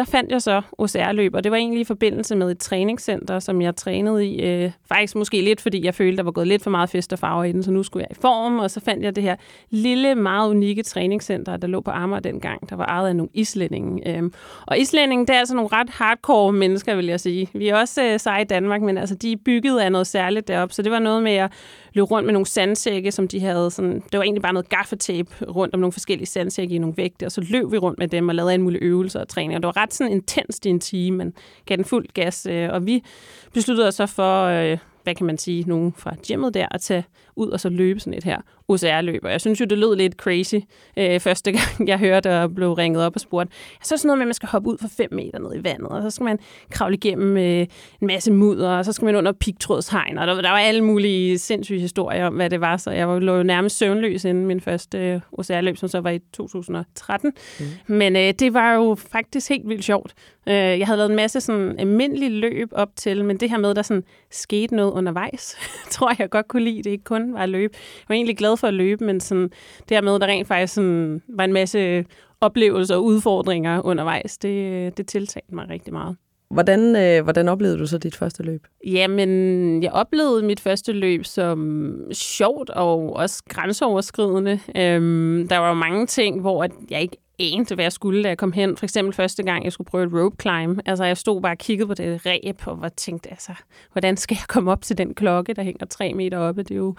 der 0.00 0.06
fandt 0.06 0.30
jeg 0.30 0.42
så 0.42 0.62
OCR-løb, 0.78 1.34
og 1.34 1.44
det 1.44 1.52
var 1.52 1.58
egentlig 1.58 1.80
i 1.80 1.84
forbindelse 1.84 2.36
med 2.36 2.50
et 2.50 2.58
træningscenter, 2.58 3.38
som 3.38 3.62
jeg 3.62 3.76
trænede 3.76 4.26
i. 4.26 4.42
Øh, 4.42 4.70
faktisk 4.88 5.16
måske 5.16 5.40
lidt, 5.40 5.60
fordi 5.60 5.84
jeg 5.84 5.94
følte, 5.94 6.16
der 6.16 6.22
var 6.22 6.30
gået 6.30 6.46
lidt 6.46 6.62
for 6.62 6.70
meget 6.70 6.90
fest 6.90 7.12
og 7.12 7.18
farver 7.18 7.44
i 7.44 7.52
den, 7.52 7.62
så 7.62 7.70
nu 7.70 7.82
skulle 7.82 8.06
jeg 8.10 8.16
i 8.16 8.20
form, 8.20 8.58
og 8.58 8.70
så 8.70 8.80
fandt 8.80 9.04
jeg 9.04 9.16
det 9.16 9.24
her 9.24 9.36
lille, 9.70 10.14
meget 10.14 10.50
unikke 10.50 10.82
træningscenter, 10.82 11.56
der 11.56 11.68
lå 11.68 11.80
på 11.80 11.90
Amager 11.90 12.20
dengang, 12.20 12.70
der 12.70 12.76
var 12.76 12.84
ejet 12.84 13.08
af 13.08 13.16
nogle 13.16 13.30
islændinge. 13.34 14.16
Øhm, 14.16 14.32
og 14.66 14.78
islændinge, 14.78 15.26
det 15.26 15.34
er 15.34 15.38
altså 15.38 15.54
nogle 15.54 15.70
ret 15.72 15.90
hardcore 15.90 16.52
mennesker, 16.52 16.94
vil 16.94 17.06
jeg 17.06 17.20
sige. 17.20 17.48
Vi 17.52 17.68
er 17.68 17.76
også 17.76 18.04
øh, 18.04 18.20
seje 18.20 18.42
i 18.42 18.44
Danmark, 18.44 18.82
men 18.82 18.98
altså, 18.98 19.14
de 19.14 19.32
er 19.32 19.36
bygget 19.44 19.80
af 19.80 19.92
noget 19.92 20.06
særligt 20.06 20.48
deroppe, 20.48 20.74
så 20.74 20.82
det 20.82 20.92
var 20.92 20.98
noget 20.98 21.22
med 21.22 21.32
at 21.32 21.52
løb 21.92 22.10
rundt 22.10 22.26
med 22.26 22.32
nogle 22.32 22.46
sandsække, 22.46 23.12
som 23.12 23.28
de 23.28 23.40
havde 23.40 23.70
sådan, 23.70 23.94
det 23.94 24.18
var 24.18 24.22
egentlig 24.22 24.42
bare 24.42 24.52
noget 24.52 24.68
gaffetape 24.68 25.30
rundt 25.44 25.74
om 25.74 25.80
nogle 25.80 25.92
forskellige 25.92 26.26
sandsække 26.26 26.74
i 26.74 26.78
nogle 26.78 26.96
vægte, 26.96 27.26
og 27.26 27.32
så 27.32 27.40
løb 27.40 27.72
vi 27.72 27.78
rundt 27.78 27.98
med 27.98 28.08
dem 28.08 28.28
og 28.28 28.34
lavede 28.34 28.54
en 28.54 28.62
mulig 28.62 28.82
øvelser 28.82 29.20
og 29.20 29.28
træning. 29.28 29.56
Og 29.56 29.62
det 29.62 29.66
var 29.66 29.76
ret 29.76 29.94
sådan 29.94 30.12
intenst 30.12 30.66
i 30.66 30.68
en 30.68 30.80
time, 30.80 31.16
men 31.16 31.34
gav 31.66 31.76
den 31.76 31.84
fuld 31.84 32.06
gas, 32.14 32.46
øh, 32.46 32.68
og 32.72 32.86
vi 32.86 33.04
besluttede 33.52 33.88
os 33.88 33.94
så 33.94 34.06
for, 34.06 34.44
øh, 34.44 34.78
hvad 35.02 35.14
kan 35.14 35.26
man 35.26 35.38
sige, 35.38 35.64
nogen 35.68 35.92
fra 35.96 36.14
gymmet 36.28 36.54
der, 36.54 36.66
at 36.70 36.80
tage 36.80 37.04
ud 37.36 37.48
og 37.48 37.60
så 37.60 37.68
løbe 37.68 38.00
sådan 38.00 38.14
et 38.14 38.24
her 38.24 38.38
OCR-løb. 38.68 39.24
Og 39.24 39.30
jeg 39.30 39.40
synes 39.40 39.60
jo, 39.60 39.64
det 39.64 39.78
lød 39.78 39.96
lidt 39.96 40.14
crazy 40.14 40.54
øh, 40.96 41.20
første 41.20 41.52
gang, 41.58 41.88
jeg 41.88 41.98
hørte 41.98 42.40
og 42.42 42.54
blev 42.54 42.72
ringet 42.72 43.02
op 43.04 43.14
og 43.14 43.20
spurgt. 43.20 43.50
Så 43.82 43.94
er 43.94 43.96
sådan 43.98 44.06
noget 44.08 44.18
med, 44.18 44.24
at 44.24 44.28
man 44.28 44.34
skal 44.34 44.48
hoppe 44.48 44.70
ud 44.70 44.78
for 44.80 44.88
5 44.88 45.08
meter 45.12 45.38
ned 45.38 45.54
i 45.54 45.64
vandet, 45.64 45.88
og 45.88 46.02
så 46.02 46.10
skal 46.10 46.24
man 46.24 46.38
kravle 46.70 46.94
igennem 46.96 47.36
øh, 47.36 47.66
en 48.00 48.06
masse 48.06 48.32
mudder, 48.32 48.70
og 48.70 48.84
så 48.84 48.92
skal 48.92 49.04
man 49.06 49.16
under 49.16 49.32
pigtrådshegn, 49.32 50.18
og 50.18 50.26
der, 50.26 50.34
der 50.34 50.50
var 50.50 50.58
alle 50.58 50.84
mulige 50.84 51.38
sindssyge 51.38 51.80
historier 51.80 52.26
om, 52.26 52.34
hvad 52.34 52.50
det 52.50 52.60
var, 52.60 52.76
så 52.76 52.90
jeg 52.90 53.08
var- 53.08 53.18
lå 53.18 53.36
jo 53.36 53.42
nærmest 53.42 53.78
søvnløs 53.78 54.24
inden 54.24 54.46
min 54.46 54.60
første 54.60 54.98
øh, 54.98 55.20
OCR-løb, 55.32 55.76
som 55.76 55.88
så 55.88 56.00
var 56.00 56.10
i 56.10 56.18
2013. 56.32 57.32
Mm. 57.60 57.64
Men 57.94 58.16
øh, 58.16 58.32
det 58.38 58.54
var 58.54 58.74
jo 58.74 58.94
faktisk 58.94 59.48
helt 59.48 59.68
vildt 59.68 59.84
sjovt. 59.84 60.14
Øh, 60.48 60.54
jeg 60.54 60.86
havde 60.86 60.96
lavet 60.98 61.10
en 61.10 61.16
masse 61.16 61.40
sådan 61.40 61.78
almindelige 61.78 62.30
løb 62.30 62.68
op 62.72 62.88
til, 62.96 63.24
men 63.24 63.36
det 63.36 63.50
her 63.50 63.58
med, 63.58 63.74
der 63.74 63.82
sådan 63.82 64.02
skete 64.30 64.76
noget 64.76 64.92
undervejs, 64.92 65.56
tror 65.90 66.12
jeg 66.18 66.30
godt 66.30 66.48
kunne 66.48 66.64
lide. 66.64 66.82
Det 66.82 66.90
ikke 66.90 67.04
kun 67.04 67.34
var 67.34 67.40
at 67.42 67.48
løbe. 67.48 67.74
Jeg 67.98 68.04
var 68.08 68.14
egentlig 68.14 68.36
glad 68.36 68.56
for 68.56 68.68
at 68.68 68.74
løbe, 68.74 69.04
men 69.04 69.20
sådan, 69.20 69.50
det 69.88 69.96
her 69.96 70.00
med, 70.00 70.18
der 70.18 70.26
rent 70.26 70.48
faktisk 70.48 70.74
sådan, 70.74 71.22
var 71.28 71.44
en 71.44 71.52
masse 71.52 72.04
oplevelser 72.40 72.96
og 72.96 73.04
udfordringer 73.04 73.80
undervejs, 73.80 74.38
det, 74.38 74.96
det 74.96 75.06
tiltalte 75.06 75.54
mig 75.54 75.70
rigtig 75.70 75.92
meget. 75.92 76.16
Hvordan, 76.50 76.96
øh, 76.96 77.22
hvordan 77.22 77.48
oplevede 77.48 77.78
du 77.78 77.86
så 77.86 77.98
dit 77.98 78.16
første 78.16 78.42
løb? 78.42 78.66
Jamen, 78.86 79.82
jeg 79.82 79.92
oplevede 79.92 80.42
mit 80.42 80.60
første 80.60 80.92
løb 80.92 81.24
som 81.24 81.92
sjovt 82.12 82.70
og 82.70 83.16
også 83.16 83.42
grænseoverskridende. 83.48 84.60
Øhm, 84.76 85.48
der 85.48 85.58
var 85.58 85.68
jo 85.68 85.74
mange 85.74 86.06
ting, 86.06 86.40
hvor 86.40 86.64
at 86.64 86.70
jeg 86.90 87.02
ikke 87.02 87.16
anede, 87.40 87.74
hvad 87.74 87.84
jeg 87.84 87.92
skulle, 87.92 88.22
da 88.22 88.28
jeg 88.28 88.38
kom 88.38 88.52
hen. 88.52 88.76
For 88.76 88.86
eksempel 88.86 89.14
første 89.14 89.42
gang, 89.42 89.64
jeg 89.64 89.72
skulle 89.72 89.90
prøve 89.90 90.06
et 90.06 90.12
rope 90.12 90.36
climb. 90.40 90.80
Altså, 90.86 91.04
jeg 91.04 91.16
stod 91.16 91.42
bare 91.42 91.52
og 91.52 91.58
kiggede 91.58 91.86
på 91.86 91.94
det 91.94 92.26
ræb 92.26 92.62
og 92.66 92.80
var 92.80 92.88
tænkte, 92.88 93.30
altså, 93.30 93.52
hvordan 93.92 94.16
skal 94.16 94.34
jeg 94.34 94.48
komme 94.48 94.72
op 94.72 94.82
til 94.82 94.98
den 94.98 95.14
klokke, 95.14 95.54
der 95.54 95.62
hænger 95.62 95.86
tre 95.86 96.14
meter 96.14 96.38
oppe? 96.38 96.62
Det 96.62 96.70
er 96.70 96.76
jo 96.76 96.94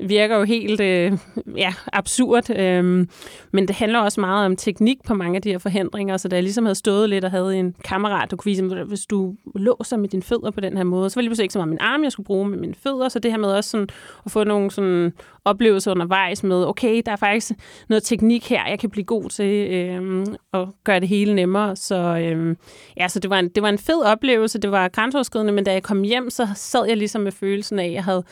virker 0.00 0.36
jo 0.36 0.44
helt 0.44 0.80
øh, 0.80 1.12
ja, 1.56 1.74
absurd. 1.92 2.50
Øh, 2.50 3.06
men 3.52 3.68
det 3.68 3.76
handler 3.76 3.98
også 3.98 4.20
meget 4.20 4.46
om 4.46 4.56
teknik 4.56 4.98
på 5.06 5.14
mange 5.14 5.36
af 5.36 5.42
de 5.42 5.50
her 5.50 5.58
forhindringer. 5.58 6.16
Så 6.16 6.28
da 6.28 6.36
jeg 6.36 6.42
ligesom 6.42 6.64
havde 6.64 6.74
stået 6.74 7.10
lidt 7.10 7.24
og 7.24 7.30
havde 7.30 7.56
en 7.56 7.74
kammerat, 7.84 8.30
der 8.30 8.36
kunne 8.36 8.50
vise, 8.50 8.64
at 8.64 8.86
hvis 8.86 9.06
du 9.06 9.34
låser 9.54 9.96
med 9.96 10.08
dine 10.08 10.22
fødder 10.22 10.50
på 10.50 10.60
den 10.60 10.76
her 10.76 10.84
måde, 10.84 11.10
så 11.10 11.16
var 11.16 11.20
det 11.20 11.24
lige 11.24 11.30
pludselig 11.30 11.44
ikke 11.44 11.52
så 11.52 11.58
meget 11.58 11.68
min 11.68 11.78
arm, 11.80 12.04
jeg 12.04 12.12
skulle 12.12 12.26
bruge 12.26 12.48
med 12.48 12.58
mine 12.58 12.74
fødder. 12.74 13.08
Så 13.08 13.18
det 13.18 13.30
her 13.30 13.38
med 13.38 13.48
også 13.48 13.70
sådan 13.70 13.88
at 14.24 14.32
få 14.32 14.44
nogle 14.44 14.70
sådan 14.70 15.12
oplevelser 15.44 15.90
undervejs 15.90 16.42
med, 16.42 16.66
okay, 16.66 17.02
der 17.06 17.12
er 17.12 17.16
faktisk 17.16 17.52
noget 17.88 18.02
teknik 18.02 18.48
her, 18.48 18.68
jeg 18.68 18.78
kan 18.78 18.90
blive 18.90 19.04
god 19.04 19.30
til 19.30 19.70
øh, 19.70 20.26
at 20.52 20.68
gøre 20.84 21.00
det 21.00 21.08
hele 21.08 21.34
nemmere. 21.34 21.76
Så, 21.76 21.96
øh, 21.96 22.56
ja, 22.96 23.08
så 23.08 23.20
det, 23.20 23.30
var 23.30 23.38
en, 23.38 23.48
det 23.48 23.62
var 23.62 23.68
en 23.68 23.78
fed 23.78 24.02
oplevelse, 24.04 24.58
det 24.58 24.70
var 24.70 24.88
grænseoverskridende, 24.88 25.52
men 25.52 25.64
da 25.64 25.72
jeg 25.72 25.82
kom 25.82 26.02
hjem, 26.02 26.30
så 26.30 26.48
sad 26.54 26.86
jeg 26.88 26.96
ligesom 26.96 27.20
med 27.20 27.32
følelsen 27.32 27.78
af, 27.78 27.84
at 27.84 27.92
jeg 27.92 28.04
havde 28.04 28.24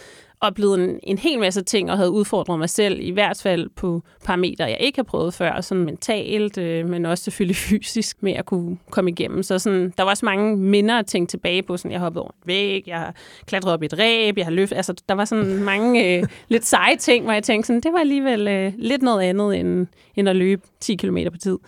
oplevet 0.46 0.84
en, 0.84 1.00
en 1.02 1.18
hel 1.18 1.38
masse 1.38 1.62
ting 1.62 1.90
og 1.90 1.96
havde 1.96 2.10
udfordret 2.10 2.58
mig 2.58 2.70
selv, 2.70 3.00
i 3.00 3.10
hvert 3.10 3.40
fald 3.42 3.68
på 3.76 4.02
parametre, 4.24 4.64
jeg 4.64 4.76
ikke 4.80 4.98
har 4.98 5.02
prøvet 5.02 5.34
før, 5.34 5.60
sådan 5.60 5.84
mentalt, 5.84 6.58
øh, 6.58 6.88
men 6.88 7.06
også 7.06 7.24
selvfølgelig 7.24 7.56
fysisk, 7.70 8.16
med 8.20 8.32
at 8.32 8.46
kunne 8.46 8.78
komme 8.90 9.10
igennem. 9.10 9.42
Så 9.42 9.58
sådan, 9.58 9.92
der 9.96 10.02
var 10.02 10.10
også 10.10 10.24
mange 10.24 10.56
minder 10.56 10.98
at 10.98 11.06
tænke 11.06 11.30
tilbage 11.30 11.62
på. 11.62 11.76
Sådan, 11.76 11.92
jeg 11.92 12.00
hoppet 12.00 12.22
over 12.22 12.30
en 12.30 12.46
væg, 12.46 12.82
jeg 12.86 12.98
har 12.98 13.14
klatret 13.46 13.72
op 13.72 13.82
i 13.82 13.86
et 13.86 13.98
ræb, 13.98 14.38
jeg 14.38 14.46
har 14.46 14.52
løftet. 14.52 14.76
Altså, 14.76 14.94
der 15.08 15.14
var 15.14 15.24
sådan 15.24 15.62
mange 15.62 16.18
øh, 16.18 16.24
lidt 16.48 16.64
seje 16.64 16.96
ting, 16.96 17.24
hvor 17.24 17.32
jeg 17.32 17.42
tænkte, 17.42 17.66
sådan, 17.66 17.80
det 17.80 17.92
var 17.92 17.98
alligevel 17.98 18.48
øh, 18.48 18.72
lidt 18.78 19.02
noget 19.02 19.22
andet, 19.22 19.60
end, 19.60 19.86
end 20.16 20.28
at 20.28 20.36
løbe 20.36 20.62
10 20.80 20.94
km 20.94 21.18
på 21.32 21.38
tid. 21.38 21.58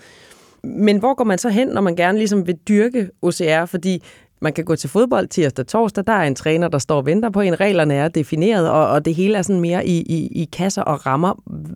Men 0.63 0.99
hvor 0.99 1.15
går 1.15 1.25
man 1.25 1.39
så 1.39 1.49
hen, 1.49 1.69
når 1.69 1.81
man 1.81 1.97
gerne 1.97 2.19
ligesom 2.19 2.47
vil 2.47 2.57
dyrke 2.69 3.09
OCR? 3.23 3.65
Fordi 3.65 4.03
man 4.41 4.53
kan 4.53 4.65
gå 4.65 4.77
til 4.77 4.91
fodbold 4.91 5.29
tirsdag 5.29 5.63
og 5.63 5.69
torsdag, 5.69 6.05
der 6.07 6.13
er 6.13 6.27
en 6.27 6.35
træner, 6.35 6.69
der 6.69 6.79
står 6.79 6.97
og 6.97 7.07
venter 7.07 7.31
på 7.31 7.41
en. 7.41 7.61
Reglerne 7.61 7.95
er 7.95 8.09
defineret, 8.09 8.71
og, 8.71 8.89
og 8.89 9.05
det 9.05 9.15
hele 9.15 9.39
er 9.39 9.43
sådan 9.43 9.61
mere 9.61 9.87
i, 9.87 9.99
i, 10.01 10.43
i 10.43 10.45
kasser 10.45 10.83
og 10.83 11.07
rammer. 11.07 11.35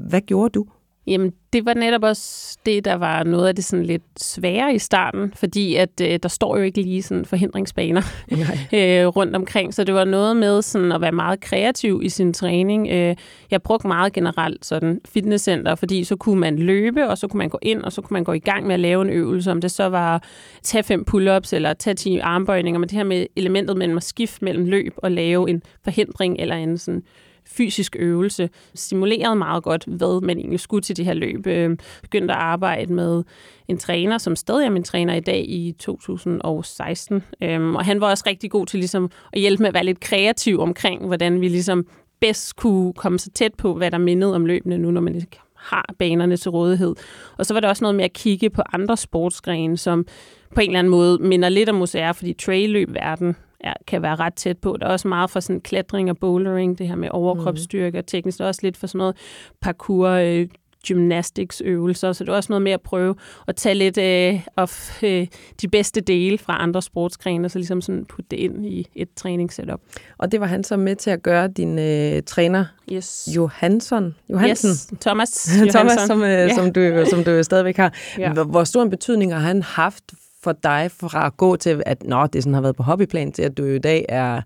Hvad 0.08 0.20
gjorde 0.20 0.50
du? 0.50 0.66
Jamen, 1.06 1.32
det 1.52 1.64
var 1.64 1.74
netop 1.74 2.02
også 2.02 2.58
det, 2.66 2.84
der 2.84 2.94
var 2.94 3.22
noget 3.22 3.48
af 3.48 3.54
det 3.54 3.64
sådan 3.64 3.86
lidt 3.86 4.02
svære 4.16 4.74
i 4.74 4.78
starten, 4.78 5.32
fordi 5.36 5.74
at 5.74 6.00
øh, 6.02 6.18
der 6.22 6.28
står 6.28 6.56
jo 6.56 6.62
ikke 6.62 6.82
lige 6.82 7.02
sådan 7.02 7.24
forhindringsbaner 7.24 8.02
øh, 8.74 9.06
rundt 9.06 9.36
omkring, 9.36 9.74
så 9.74 9.84
det 9.84 9.94
var 9.94 10.04
noget 10.04 10.36
med 10.36 10.62
sådan 10.62 10.92
at 10.92 11.00
være 11.00 11.12
meget 11.12 11.40
kreativ 11.40 12.00
i 12.04 12.08
sin 12.08 12.32
træning. 12.32 12.88
Øh, 12.88 13.16
jeg 13.50 13.62
brugte 13.62 13.86
meget 13.86 14.12
generelt 14.12 14.66
sådan 14.66 15.00
fitnesscenter, 15.08 15.74
fordi 15.74 16.04
så 16.04 16.16
kunne 16.16 16.40
man 16.40 16.58
løbe, 16.58 17.08
og 17.08 17.18
så 17.18 17.28
kunne 17.28 17.38
man 17.38 17.48
gå 17.48 17.58
ind, 17.62 17.82
og 17.82 17.92
så 17.92 18.02
kunne 18.02 18.14
man 18.14 18.24
gå 18.24 18.32
i 18.32 18.38
gang 18.38 18.66
med 18.66 18.74
at 18.74 18.80
lave 18.80 19.02
en 19.02 19.10
øvelse, 19.10 19.50
om 19.50 19.60
det 19.60 19.70
så 19.70 19.88
var 19.88 20.22
tage 20.62 20.82
fem 20.82 21.04
pull-ups 21.10 21.54
eller 21.54 21.72
tage 21.72 21.94
10 21.94 22.18
armbøjninger, 22.18 22.78
men 22.78 22.88
det 22.88 22.96
her 22.96 23.04
med 23.04 23.26
elementet 23.36 23.76
mellem 23.76 23.96
at 23.96 24.02
skifte 24.02 24.44
mellem 24.44 24.64
løb 24.64 24.94
og 24.96 25.10
lave 25.10 25.50
en 25.50 25.62
forhindring 25.84 26.36
eller 26.38 26.56
en 26.56 26.78
sådan 26.78 27.02
fysisk 27.46 27.96
øvelse, 27.98 28.50
simulerede 28.74 29.36
meget 29.36 29.62
godt, 29.62 29.84
hvad 29.84 30.20
man 30.20 30.38
egentlig 30.38 30.60
skulle 30.60 30.82
til 30.82 30.96
det 30.96 31.04
her 31.04 31.14
løb. 31.14 31.46
Øh, 31.46 31.76
begyndte 32.02 32.34
at 32.34 32.40
arbejde 32.40 32.92
med 32.92 33.22
en 33.68 33.78
træner, 33.78 34.18
som 34.18 34.36
stadig 34.36 34.66
er 34.66 34.70
min 34.70 34.84
træner 34.84 35.14
i 35.14 35.20
dag 35.20 35.44
i 35.48 35.74
2016. 35.78 37.22
Øhm, 37.42 37.76
og 37.76 37.84
han 37.84 38.00
var 38.00 38.10
også 38.10 38.24
rigtig 38.26 38.50
god 38.50 38.66
til 38.66 38.78
ligesom 38.78 39.10
at 39.32 39.40
hjælpe 39.40 39.62
med 39.62 39.68
at 39.68 39.74
være 39.74 39.84
lidt 39.84 40.00
kreativ 40.00 40.60
omkring, 40.60 41.06
hvordan 41.06 41.40
vi 41.40 41.48
ligesom 41.48 41.86
bedst 42.20 42.56
kunne 42.56 42.92
komme 42.92 43.18
så 43.18 43.30
tæt 43.30 43.54
på, 43.54 43.74
hvad 43.74 43.90
der 43.90 43.98
mindede 43.98 44.34
om 44.34 44.46
løbende 44.46 44.78
nu, 44.78 44.90
når 44.90 45.00
man 45.00 45.14
ikke 45.14 45.40
har 45.56 45.94
banerne 45.98 46.36
til 46.36 46.50
rådighed. 46.50 46.94
Og 47.38 47.46
så 47.46 47.54
var 47.54 47.60
det 47.60 47.70
også 47.70 47.84
noget 47.84 47.94
med 47.94 48.04
at 48.04 48.12
kigge 48.12 48.50
på 48.50 48.62
andre 48.72 48.96
sportsgrene, 48.96 49.76
som 49.76 50.06
på 50.54 50.60
en 50.60 50.70
eller 50.70 50.78
anden 50.78 50.90
måde 50.90 51.18
minder 51.18 51.48
lidt 51.48 51.68
om 51.68 51.82
OCR, 51.82 52.12
fordi 52.12 52.84
verden 52.88 53.36
ja, 53.64 53.72
kan 53.86 54.02
være 54.02 54.16
ret 54.16 54.34
tæt 54.34 54.58
på. 54.58 54.76
Der 54.80 54.86
er 54.86 54.90
også 54.90 55.08
meget 55.08 55.30
for 55.30 55.40
sådan 55.40 55.60
klatring 55.60 56.10
og 56.10 56.18
bouldering, 56.18 56.78
det 56.78 56.88
her 56.88 56.96
med 56.96 57.08
overkropsstyrke 57.12 57.98
og 57.98 58.06
teknisk. 58.06 58.38
Der 58.38 58.44
er 58.44 58.48
også 58.48 58.60
lidt 58.62 58.76
for 58.76 58.86
sådan 58.86 58.98
noget 58.98 59.16
parkour, 59.60 60.08
øh, 60.08 60.48
gymnastics 60.86 61.62
øvelser, 61.64 62.12
så 62.12 62.24
det 62.24 62.30
er 62.30 62.36
også 62.36 62.52
noget 62.52 62.62
med 62.62 62.72
at 62.72 62.80
prøve 62.80 63.14
at 63.48 63.56
tage 63.56 63.74
lidt 63.74 63.98
øh, 63.98 64.46
of 64.56 65.02
øh, 65.02 65.26
de 65.60 65.68
bedste 65.68 66.00
dele 66.00 66.38
fra 66.38 66.62
andre 66.62 66.82
sportsgrene, 66.82 67.46
og 67.46 67.50
så 67.50 67.58
ligesom 67.58 67.80
sådan 67.80 68.04
putte 68.04 68.26
det 68.30 68.36
ind 68.36 68.66
i 68.66 68.86
et 68.94 69.08
træningssetup. 69.16 69.80
Og 70.18 70.32
det 70.32 70.40
var 70.40 70.46
han 70.46 70.64
så 70.64 70.76
med 70.76 70.96
til 70.96 71.10
at 71.10 71.22
gøre, 71.22 71.48
din 71.48 71.78
øh, 71.78 72.22
træner 72.22 72.64
yes. 72.92 73.28
Johansson. 73.36 74.14
Johansen. 74.28 74.70
Yes, 74.70 74.90
Thomas. 75.00 75.50
Thomas, 75.74 76.00
som, 76.06 76.22
øh, 76.22 76.28
Ja. 76.28 76.54
som, 76.54 76.72
du, 76.72 77.04
som 77.10 77.24
du 77.24 77.42
stadigvæk 77.42 77.76
har. 77.76 77.94
Ja. 78.18 78.32
Hvor 78.32 78.64
stor 78.64 78.82
en 78.82 78.90
betydning 78.90 79.32
har 79.32 79.40
han 79.40 79.62
haft 79.62 80.04
for 80.42 80.52
dig 80.52 80.90
fra 81.00 81.26
at 81.26 81.36
gå 81.36 81.56
til, 81.56 81.82
at 81.86 82.02
nå, 82.04 82.26
det 82.26 82.42
sådan 82.42 82.54
har 82.54 82.60
været 82.60 82.76
på 82.76 82.82
hobbyplan, 82.82 83.32
til 83.32 83.42
at 83.42 83.58
du 83.58 83.64
i 83.64 83.78
dag 83.78 84.04
er 84.08 84.42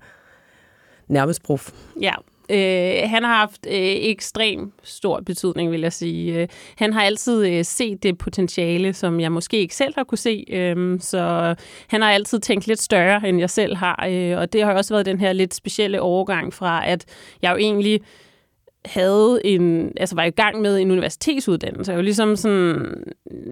nærmest 1.09 1.43
prof? 1.43 1.71
Ja, 2.01 2.15
øh, 2.51 3.11
han 3.11 3.23
har 3.25 3.37
haft 3.37 3.67
øh, 3.67 3.75
ekstrem 3.77 4.73
stor 4.83 5.21
betydning, 5.21 5.71
vil 5.71 5.81
jeg 5.81 5.93
sige. 5.93 6.41
Øh, 6.41 6.49
han 6.77 6.93
har 6.93 7.03
altid 7.03 7.47
øh, 7.47 7.65
set 7.65 8.03
det 8.03 8.19
potentiale, 8.19 8.93
som 8.93 9.21
jeg 9.21 9.33
måske 9.33 9.57
ikke 9.57 9.77
selv 9.77 9.95
har 9.97 10.05
kunne 10.05 10.19
se, 10.19 10.45
øh, 10.49 11.01
så 11.01 11.55
han 11.89 12.03
har 12.03 12.11
altid 12.11 12.41
tænkt 12.41 12.67
lidt 12.67 12.83
større, 12.83 13.29
end 13.29 13.39
jeg 13.39 13.51
selv 13.51 13.77
har, 13.77 14.07
øh, 14.11 14.39
og 14.39 14.53
det 14.53 14.65
har 14.65 14.73
også 14.73 14.95
været 14.95 15.07
den 15.07 15.21
her 15.21 15.33
lidt 15.33 15.55
specielle 15.55 16.01
overgang 16.01 16.55
fra, 16.55 16.89
at 16.89 17.05
jeg 17.43 17.53
jo 17.53 17.57
egentlig 17.57 18.01
havde 18.85 19.41
en, 19.45 19.93
altså 19.97 20.15
var 20.15 20.25
i 20.25 20.31
gang 20.31 20.61
med 20.61 20.79
en 20.79 20.91
universitetsuddannelse. 20.91 21.93
Jeg, 21.93 21.97
var 21.97 22.03
ligesom 22.03 22.37
sådan, 22.37 22.95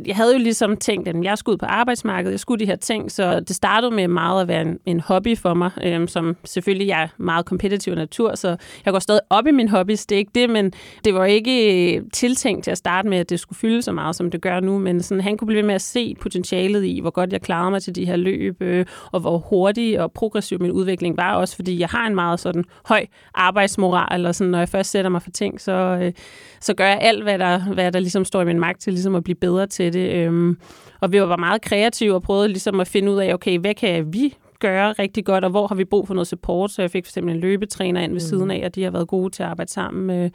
jeg 0.06 0.16
havde 0.16 0.32
jo 0.32 0.38
ligesom 0.38 0.76
tænkt, 0.76 1.08
at 1.08 1.16
jeg 1.22 1.38
skulle 1.38 1.52
ud 1.52 1.58
på 1.58 1.66
arbejdsmarkedet, 1.66 2.32
jeg 2.32 2.40
skulle 2.40 2.60
de 2.60 2.66
her 2.66 2.76
ting, 2.76 3.12
så 3.12 3.40
det 3.40 3.56
startede 3.56 3.94
med 3.94 4.08
meget 4.08 4.42
at 4.42 4.48
være 4.48 4.62
en, 4.62 4.78
en 4.86 5.00
hobby 5.00 5.38
for 5.38 5.54
mig, 5.54 5.70
øhm, 5.84 6.08
som 6.08 6.36
selvfølgelig 6.44 6.86
jeg 6.86 7.02
er 7.02 7.08
meget 7.18 7.46
kompetitiv 7.46 7.94
natur, 7.94 8.34
så 8.34 8.56
jeg 8.84 8.92
går 8.92 8.98
stadig 8.98 9.20
op 9.30 9.46
i 9.46 9.50
min 9.50 9.68
hobby, 9.68 9.90
det 9.90 10.12
er 10.12 10.16
ikke 10.16 10.30
det, 10.34 10.50
men 10.50 10.72
det 11.04 11.14
var 11.14 11.24
ikke 11.24 11.94
øh, 11.96 12.02
tiltænkt 12.12 12.64
til 12.64 12.70
at 12.70 12.78
starte 12.78 13.08
med, 13.08 13.18
at 13.18 13.30
det 13.30 13.40
skulle 13.40 13.58
fylde 13.58 13.82
så 13.82 13.92
meget, 13.92 14.16
som 14.16 14.30
det 14.30 14.40
gør 14.40 14.60
nu, 14.60 14.78
men 14.78 15.02
sådan, 15.02 15.20
han 15.20 15.36
kunne 15.36 15.46
blive 15.46 15.56
ved 15.56 15.66
med 15.66 15.74
at 15.74 15.82
se 15.82 16.14
potentialet 16.20 16.84
i, 16.84 17.00
hvor 17.00 17.10
godt 17.10 17.32
jeg 17.32 17.40
klarede 17.40 17.70
mig 17.70 17.82
til 17.82 17.94
de 17.94 18.04
her 18.04 18.16
løb, 18.16 18.62
øh, 18.62 18.86
og 19.12 19.20
hvor 19.20 19.38
hurtig 19.38 20.00
og 20.00 20.12
progressiv 20.12 20.60
min 20.60 20.70
udvikling 20.70 21.16
var, 21.16 21.34
også 21.34 21.56
fordi 21.56 21.78
jeg 21.78 21.88
har 21.88 22.06
en 22.06 22.14
meget 22.14 22.40
sådan 22.40 22.64
høj 22.84 23.06
arbejdsmoral, 23.34 24.14
eller 24.14 24.32
sådan, 24.32 24.50
når 24.50 24.58
jeg 24.58 24.68
først 24.68 24.90
sætter 24.90 25.10
mig 25.10 25.21
for 25.22 25.30
ting, 25.30 25.60
så, 25.60 25.72
øh, 26.02 26.12
så 26.60 26.74
gør 26.74 26.86
jeg 26.86 26.98
alt, 27.00 27.22
hvad 27.22 27.38
der, 27.38 27.58
hvad 27.74 27.92
der 27.92 28.00
ligesom 28.00 28.24
står 28.24 28.42
i 28.42 28.44
min 28.44 28.60
magt 28.60 28.80
til 28.80 28.92
ligesom 28.92 29.14
at 29.14 29.24
blive 29.24 29.36
bedre 29.36 29.66
til 29.66 29.92
det. 29.92 30.12
Øhm, 30.14 30.58
og 31.00 31.12
vi 31.12 31.20
var 31.20 31.36
meget 31.36 31.62
kreative 31.62 32.14
og 32.14 32.22
prøvede 32.22 32.48
ligesom 32.48 32.80
at 32.80 32.88
finde 32.88 33.12
ud 33.12 33.18
af, 33.18 33.34
okay, 33.34 33.58
hvad 33.58 33.74
kan 33.74 34.12
vi 34.12 34.34
gøre 34.60 34.92
rigtig 34.92 35.24
godt, 35.24 35.44
og 35.44 35.50
hvor 35.50 35.66
har 35.66 35.74
vi 35.74 35.84
brug 35.84 36.06
for 36.06 36.14
noget 36.14 36.26
support, 36.26 36.70
så 36.70 36.82
jeg 36.82 36.90
fik 36.90 37.04
eksempel 37.04 37.34
en 37.34 37.40
løbetræner 37.40 38.00
ind 38.00 38.12
ved 38.12 38.20
mm. 38.20 38.26
siden 38.28 38.50
af, 38.50 38.62
og 38.64 38.74
de 38.74 38.82
har 38.82 38.90
været 38.90 39.08
gode 39.08 39.30
til 39.30 39.42
at 39.42 39.48
arbejde 39.48 39.70
sammen 39.70 40.18
øh, 40.18 40.30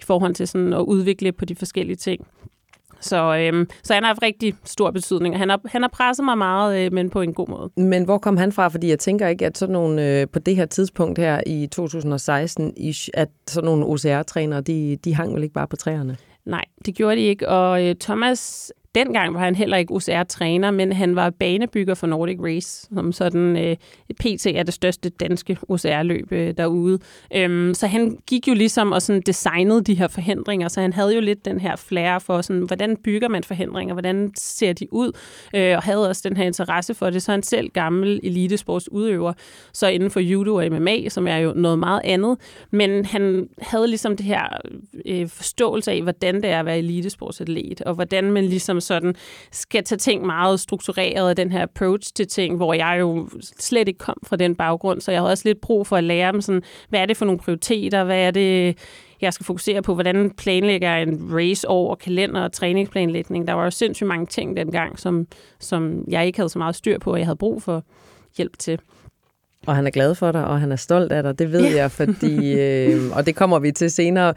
i 0.00 0.02
forhold 0.02 0.34
til 0.34 0.48
sådan 0.48 0.72
at 0.72 0.80
udvikle 0.80 1.32
på 1.32 1.44
de 1.44 1.54
forskellige 1.54 1.96
ting. 1.96 2.26
Så, 3.02 3.36
øhm, 3.36 3.68
så 3.82 3.94
han 3.94 4.02
har 4.02 4.08
haft 4.08 4.22
rigtig 4.22 4.54
stor 4.64 4.90
betydning, 4.90 5.34
og 5.34 5.38
han 5.38 5.48
har, 5.48 5.60
han 5.64 5.82
har 5.82 5.88
presset 5.88 6.24
mig 6.24 6.38
meget, 6.38 6.86
øh, 6.86 6.92
men 6.92 7.10
på 7.10 7.20
en 7.20 7.34
god 7.34 7.48
måde. 7.48 7.70
Men 7.76 8.04
hvor 8.04 8.18
kom 8.18 8.36
han 8.36 8.52
fra? 8.52 8.68
Fordi 8.68 8.88
jeg 8.88 8.98
tænker 8.98 9.28
ikke, 9.28 9.46
at 9.46 9.58
sådan 9.58 9.72
nogle, 9.72 10.20
øh, 10.20 10.26
på 10.32 10.38
det 10.38 10.56
her 10.56 10.66
tidspunkt 10.66 11.18
her 11.18 11.40
i 11.46 11.66
2016, 11.66 12.72
ish, 12.76 13.08
at 13.14 13.28
sådan 13.46 13.66
nogle 13.66 13.86
OCR-trænere, 13.86 14.60
de, 14.60 14.96
de 15.04 15.14
hang 15.14 15.34
vel 15.34 15.42
ikke 15.42 15.54
bare 15.54 15.68
på 15.68 15.76
træerne? 15.76 16.16
Nej, 16.44 16.64
det 16.86 16.94
gjorde 16.94 17.16
de 17.16 17.22
ikke, 17.22 17.48
og 17.48 17.84
øh, 17.84 17.94
Thomas 18.00 18.72
dengang 18.94 19.34
var 19.34 19.40
han 19.40 19.54
heller 19.54 19.76
ikke 19.76 19.94
OCR-træner, 19.94 20.70
men 20.70 20.92
han 20.92 21.16
var 21.16 21.30
banebygger 21.30 21.94
for 21.94 22.06
Nordic 22.06 22.38
Race, 22.40 22.88
som 22.94 23.12
sådan 23.12 23.56
øh, 23.56 23.76
PT 24.20 24.46
er 24.46 24.62
det 24.62 24.74
største 24.74 25.08
danske 25.08 25.58
OCR-løb 25.68 26.32
øh, 26.32 26.54
derude. 26.56 26.98
Øhm, 27.36 27.74
så 27.74 27.86
han 27.86 28.18
gik 28.26 28.48
jo 28.48 28.54
ligesom 28.54 28.92
og 28.92 29.02
sådan 29.02 29.22
designede 29.26 29.82
de 29.82 29.94
her 29.94 30.08
forhindringer, 30.08 30.68
så 30.68 30.80
han 30.80 30.92
havde 30.92 31.14
jo 31.14 31.20
lidt 31.20 31.44
den 31.44 31.60
her 31.60 31.76
flair 31.76 32.18
for, 32.18 32.40
sådan, 32.40 32.62
hvordan 32.62 32.96
bygger 32.96 33.28
man 33.28 33.44
forhindringer, 33.44 33.94
hvordan 33.94 34.32
ser 34.36 34.72
de 34.72 34.92
ud, 34.92 35.12
øh, 35.54 35.76
og 35.76 35.82
havde 35.82 36.08
også 36.08 36.28
den 36.28 36.36
her 36.36 36.44
interesse 36.44 36.94
for 36.94 37.10
det. 37.10 37.22
Så 37.22 37.30
han 37.32 37.42
selv 37.42 37.68
gammel 37.68 38.20
elitesportsudøver, 38.22 39.32
så 39.72 39.88
inden 39.88 40.10
for 40.10 40.20
judo 40.20 40.54
og 40.54 40.72
MMA, 40.72 41.08
som 41.08 41.28
er 41.28 41.36
jo 41.36 41.52
noget 41.56 41.78
meget 41.78 42.00
andet, 42.04 42.38
men 42.70 43.04
han 43.04 43.48
havde 43.58 43.88
ligesom 43.88 44.16
det 44.16 44.26
her 44.26 44.42
øh, 45.06 45.28
forståelse 45.28 45.92
af, 45.92 46.02
hvordan 46.02 46.34
det 46.34 46.44
er 46.44 46.60
at 46.60 46.66
være 46.66 46.78
elitesportsatlet, 46.78 47.80
og 47.80 47.94
hvordan 47.94 48.32
man 48.32 48.44
ligesom 48.44 48.80
sådan 48.82 49.14
skal 49.52 49.84
tage 49.84 49.98
ting 49.98 50.26
meget 50.26 50.60
struktureret 50.60 51.36
den 51.36 51.52
her 51.52 51.62
approach 51.62 52.12
til 52.14 52.28
ting, 52.28 52.56
hvor 52.56 52.74
jeg 52.74 52.96
jo 53.00 53.28
slet 53.58 53.88
ikke 53.88 53.98
kom 53.98 54.16
fra 54.22 54.36
den 54.36 54.54
baggrund, 54.54 55.00
så 55.00 55.10
jeg 55.10 55.20
havde 55.20 55.30
også 55.30 55.48
lidt 55.48 55.60
brug 55.60 55.86
for 55.86 55.96
at 55.96 56.04
lære 56.04 56.32
dem 56.32 56.40
sådan, 56.40 56.62
hvad 56.88 57.00
er 57.00 57.06
det 57.06 57.16
for 57.16 57.24
nogle 57.24 57.38
prioriteter, 57.38 58.04
hvad 58.04 58.18
er 58.18 58.30
det, 58.30 58.78
jeg 59.20 59.32
skal 59.32 59.46
fokusere 59.46 59.82
på, 59.82 59.94
hvordan 59.94 60.30
planlægger 60.30 60.90
jeg 60.90 61.02
en 61.02 61.30
race 61.32 61.68
over 61.68 61.94
kalender 61.94 62.40
og 62.40 62.52
træningsplanlægning. 62.52 63.46
Der 63.46 63.52
var 63.52 63.64
jo 63.64 63.70
sindssygt 63.70 64.08
mange 64.08 64.26
ting 64.26 64.56
dengang, 64.56 64.98
som, 64.98 65.26
som 65.60 66.04
jeg 66.08 66.26
ikke 66.26 66.38
havde 66.38 66.48
så 66.48 66.58
meget 66.58 66.74
styr 66.74 66.98
på, 66.98 67.12
og 67.12 67.18
jeg 67.18 67.26
havde 67.26 67.36
brug 67.36 67.62
for 67.62 67.84
hjælp 68.36 68.58
til. 68.58 68.78
Og 69.66 69.76
han 69.76 69.86
er 69.86 69.90
glad 69.90 70.14
for 70.14 70.32
dig, 70.32 70.44
og 70.44 70.60
han 70.60 70.72
er 70.72 70.76
stolt 70.76 71.12
af 71.12 71.22
dig, 71.22 71.38
det 71.38 71.52
ved 71.52 71.70
ja. 71.70 71.76
jeg, 71.76 71.90
fordi, 71.90 72.52
øh, 72.60 73.16
og 73.16 73.26
det 73.26 73.36
kommer 73.36 73.58
vi 73.58 73.72
til 73.72 73.90
senere. 73.90 74.34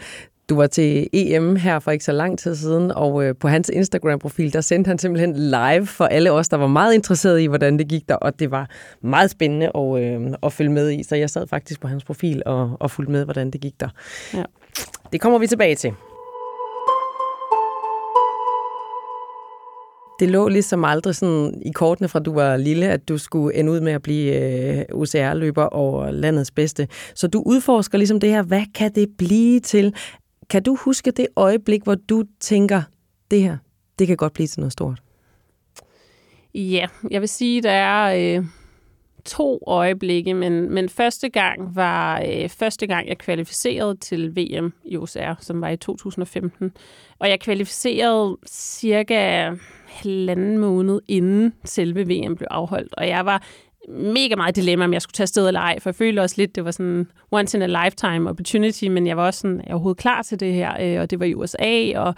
Du 0.50 0.56
var 0.56 0.68
til 0.68 1.08
EM 1.14 1.56
her 1.56 1.80
for 1.80 1.92
ikke 1.92 2.06
så 2.06 2.12
lang 2.12 2.40
tid 2.40 2.56
siden, 2.56 2.92
og 2.92 3.24
øh, 3.24 3.36
på 3.36 3.48
hans 3.48 3.70
Instagram-profil, 3.70 4.54
der 4.54 4.62
sendte 4.62 4.88
han 4.88 4.98
simpelthen 4.98 5.36
live 5.36 5.86
for 5.86 6.06
alle 6.06 6.32
os, 6.32 6.50
der 6.50 6.58
var 6.58 6.68
meget 6.68 6.94
interesserede 6.94 7.44
i, 7.44 7.48
hvordan 7.48 7.80
det 7.80 7.88
gik 7.88 8.10
der, 8.10 8.16
og 8.16 8.40
det 8.40 8.52
var 8.52 8.70
meget 9.02 9.30
spændende 9.30 9.72
at, 9.76 10.04
øh, 10.04 10.34
at 10.44 10.54
følge 10.54 10.72
med 10.72 10.92
i, 10.92 11.04
så 11.04 11.16
jeg 11.16 11.30
sad 11.30 11.48
faktisk 11.48 11.82
på 11.82 11.88
hans 11.88 12.04
profil 12.04 12.42
og, 12.46 12.78
og 12.80 12.92
fulgte 12.92 13.12
med, 13.12 13.24
hvordan 13.24 13.52
det 13.52 13.62
gik 13.62 13.80
der. 13.80 13.90
Ja. 14.34 14.44
Det 15.12 15.22
kommer 15.22 15.40
vi 15.40 15.48
tilbage 15.48 15.76
til. 15.76 15.94
Det 20.20 20.30
lå 20.30 20.48
ligesom 20.48 20.84
aldrig 20.84 21.16
sådan 21.16 21.62
i 21.66 21.72
kortene 21.72 22.08
fra 22.08 22.20
du 22.20 22.34
var 22.34 22.58
lille, 22.58 22.90
at 22.90 23.10
du 23.10 23.18
skulle 23.18 23.56
ende 23.56 23.72
ud 23.72 23.80
med 23.80 23.92
at 23.92 24.02
blive 24.02 24.36
øh, 24.36 24.86
UCR-løber 24.94 25.66
over 25.66 26.12
landets 26.12 26.52
bedste. 26.52 26.88
Så 27.16 27.28
du 27.28 27.44
udforsker 27.46 27.98
ligesom 27.98 28.20
det 28.20 28.30
her, 28.30 28.44
hvad 28.44 28.64
kan 28.76 28.92
det 28.96 29.10
blive 29.18 29.60
til? 29.60 29.94
Kan 30.50 30.64
du 30.64 30.76
huske 30.76 31.12
det 31.12 31.28
øjeblik, 31.36 31.84
hvor 31.84 31.96
du 31.96 32.24
tænker, 32.40 32.82
det 33.32 33.42
her, 33.42 33.58
det 34.00 34.08
kan 34.08 34.18
godt 34.18 34.34
blive 34.34 34.48
til 34.48 34.60
noget 34.60 34.74
stort? 34.74 35.02
Ja, 36.54 36.88
jeg 37.12 37.22
vil 37.22 37.30
sige, 37.30 37.62
der 37.62 37.72
er 37.72 38.38
øh, 38.38 38.46
to 39.26 39.64
øjeblikke, 39.68 40.34
men, 40.34 40.74
men 40.74 40.90
første 40.90 41.30
gang 41.30 41.76
var 41.76 42.24
øh, 42.28 42.50
første 42.50 42.88
gang, 42.88 43.08
jeg 43.08 43.18
kvalificerede 43.18 43.96
til 43.96 44.36
VM 44.36 44.74
i 44.86 44.98
OCR, 44.98 45.36
som 45.40 45.62
var 45.62 45.70
i 45.70 45.78
2015. 45.78 46.72
Og 47.20 47.30
jeg 47.30 47.40
kvalificerede 47.40 48.38
cirka 48.48 49.52
halvanden 49.86 50.58
måned 50.58 51.02
inden 51.08 51.54
selve 51.64 52.08
VM 52.08 52.36
blev 52.36 52.48
afholdt. 52.52 52.94
Og 52.96 53.08
jeg 53.08 53.26
var 53.26 53.44
mega 53.90 54.36
meget 54.36 54.56
dilemma, 54.56 54.86
om 54.86 54.94
jeg 54.94 55.02
skulle 55.02 55.14
tage 55.14 55.24
afsted 55.24 55.48
eller 55.48 55.60
ej, 55.60 55.80
for 55.80 55.90
jeg 55.90 55.96
følte 55.96 56.20
også 56.20 56.36
lidt, 56.38 56.56
det 56.56 56.66
var 56.66 56.72
sådan 56.72 57.08
once 57.32 57.58
in 57.58 57.62
a 57.62 57.84
lifetime 57.84 58.30
opportunity, 58.30 58.86
men 58.86 59.08
jeg 59.08 59.18
var 59.18 59.26
også 59.26 59.40
sådan, 59.40 59.62
jeg 59.66 59.74
overhovedet 59.74 60.02
klar 60.02 60.22
til 60.22 60.40
det 60.40 60.54
her, 60.54 60.74
øh, 60.82 61.02
og 61.02 61.12
det 61.12 61.20
var 61.20 61.26
i 61.26 61.34
USA, 61.34 62.00
og 62.00 62.16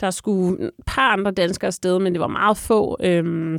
der 0.00 0.10
skulle 0.10 0.64
et 0.64 0.70
par 0.86 1.12
andre 1.12 1.30
danskere 1.30 1.66
afsted, 1.66 1.98
men 1.98 2.12
det 2.12 2.20
var 2.20 2.26
meget 2.26 2.56
få. 2.56 2.96
Øhm, 3.00 3.58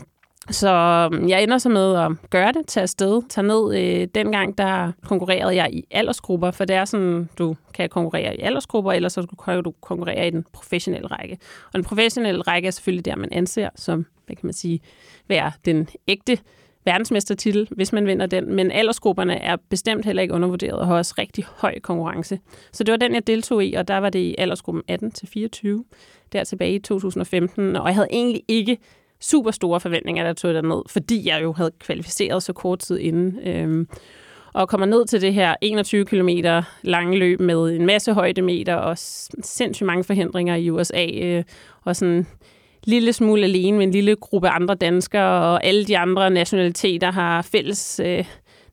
så 0.50 0.70
øhm, 1.14 1.30
jeg 1.30 1.44
ender 1.44 1.58
så 1.58 1.70
med 1.70 1.96
at 1.96 2.12
gøre 2.30 2.52
det, 2.52 2.68
tage 2.68 2.82
afsted, 2.82 3.22
tage 3.30 3.48
ned. 3.48 3.76
Øh, 3.76 4.08
dengang 4.16 4.58
der 4.58 4.92
konkurrerede 5.06 5.56
jeg 5.56 5.74
i 5.74 5.84
aldersgrupper, 5.92 6.52
for 6.52 6.66
det 6.66 6.76
er 6.76 6.86
sådan, 6.86 7.30
du 7.38 7.56
kan 7.74 7.90
konkurrere 7.90 8.36
i 8.36 8.40
aldersgrupper, 8.40 8.92
eller 8.92 9.10
så 9.10 9.28
kan 9.46 9.64
du 9.64 9.74
konkurrere 9.82 10.28
i 10.28 10.30
den 10.30 10.46
professionelle 10.54 11.08
række. 11.08 11.38
Og 11.66 11.74
den 11.74 11.84
professionelle 11.84 12.42
række 12.42 12.68
er 12.68 12.72
selvfølgelig 12.72 13.06
der, 13.06 13.16
man 13.16 13.30
anser 13.32 13.70
som, 13.76 14.06
hvad 14.26 14.36
kan 14.36 14.46
man 14.46 14.54
sige, 14.54 14.80
være 15.28 15.52
den 15.66 15.90
ægte 16.08 16.38
verdensmestertitel, 16.86 17.68
hvis 17.72 17.94
man 17.94 18.08
vinder 18.08 18.26
den. 18.26 18.54
Men 18.56 18.72
aldersgrupperne 18.72 19.36
er 19.36 19.56
bestemt 19.70 20.06
heller 20.06 20.22
ikke 20.22 20.34
undervurderet 20.34 20.80
og 20.80 20.88
har 20.88 20.96
også 20.96 21.14
rigtig 21.18 21.46
høj 21.48 21.80
konkurrence. 21.80 22.40
Så 22.72 22.84
det 22.84 22.92
var 22.92 22.98
den, 22.98 23.14
jeg 23.14 23.28
deltog 23.28 23.66
i, 23.66 23.74
og 23.74 23.88
der 23.88 23.98
var 23.98 24.10
det 24.10 24.20
i 24.20 24.36
aldersgruppen 24.38 24.84
18-24, 24.92 25.68
der 26.34 26.44
tilbage 26.44 26.76
i 26.76 26.80
2015. 26.80 27.76
Og 27.76 27.88
jeg 27.88 27.96
havde 27.96 28.08
egentlig 28.12 28.44
ikke 28.48 28.78
super 29.20 29.52
store 29.52 29.80
forventninger, 29.80 30.24
der 30.24 30.34
tog 30.34 30.54
ned, 30.54 30.90
fordi 30.90 31.28
jeg 31.28 31.44
jo 31.44 31.54
havde 31.54 31.72
kvalificeret 31.80 32.44
så 32.44 32.54
kort 32.54 32.80
tid 32.80 33.00
inden. 33.00 33.40
Øhm, 33.48 33.88
og 34.54 34.70
kommer 34.70 34.88
ned 34.88 35.06
til 35.06 35.22
det 35.22 35.34
her 35.34 35.56
21 35.62 36.06
km 36.06 36.30
lange 36.82 37.18
løb 37.18 37.40
med 37.40 37.76
en 37.76 37.86
masse 37.86 38.14
højdemeter 38.14 38.76
og 38.76 38.98
sindssygt 38.98 39.88
mange 39.88 40.04
forhindringer 40.04 40.56
i 40.56 40.70
USA. 40.70 41.06
Øh, 41.06 41.44
og 41.84 41.96
sådan 41.96 42.28
lille 42.86 43.14
smule 43.14 43.44
alene 43.44 43.78
med 43.78 43.86
en 43.86 43.92
lille 43.92 44.16
gruppe 44.16 44.50
andre 44.50 44.76
danskere, 44.76 45.54
og 45.54 45.66
alle 45.66 45.86
de 45.86 45.98
andre 45.98 46.30
nationaliteter 46.30 47.12
har 47.12 47.42
fælles 47.42 48.02
øh, 48.04 48.26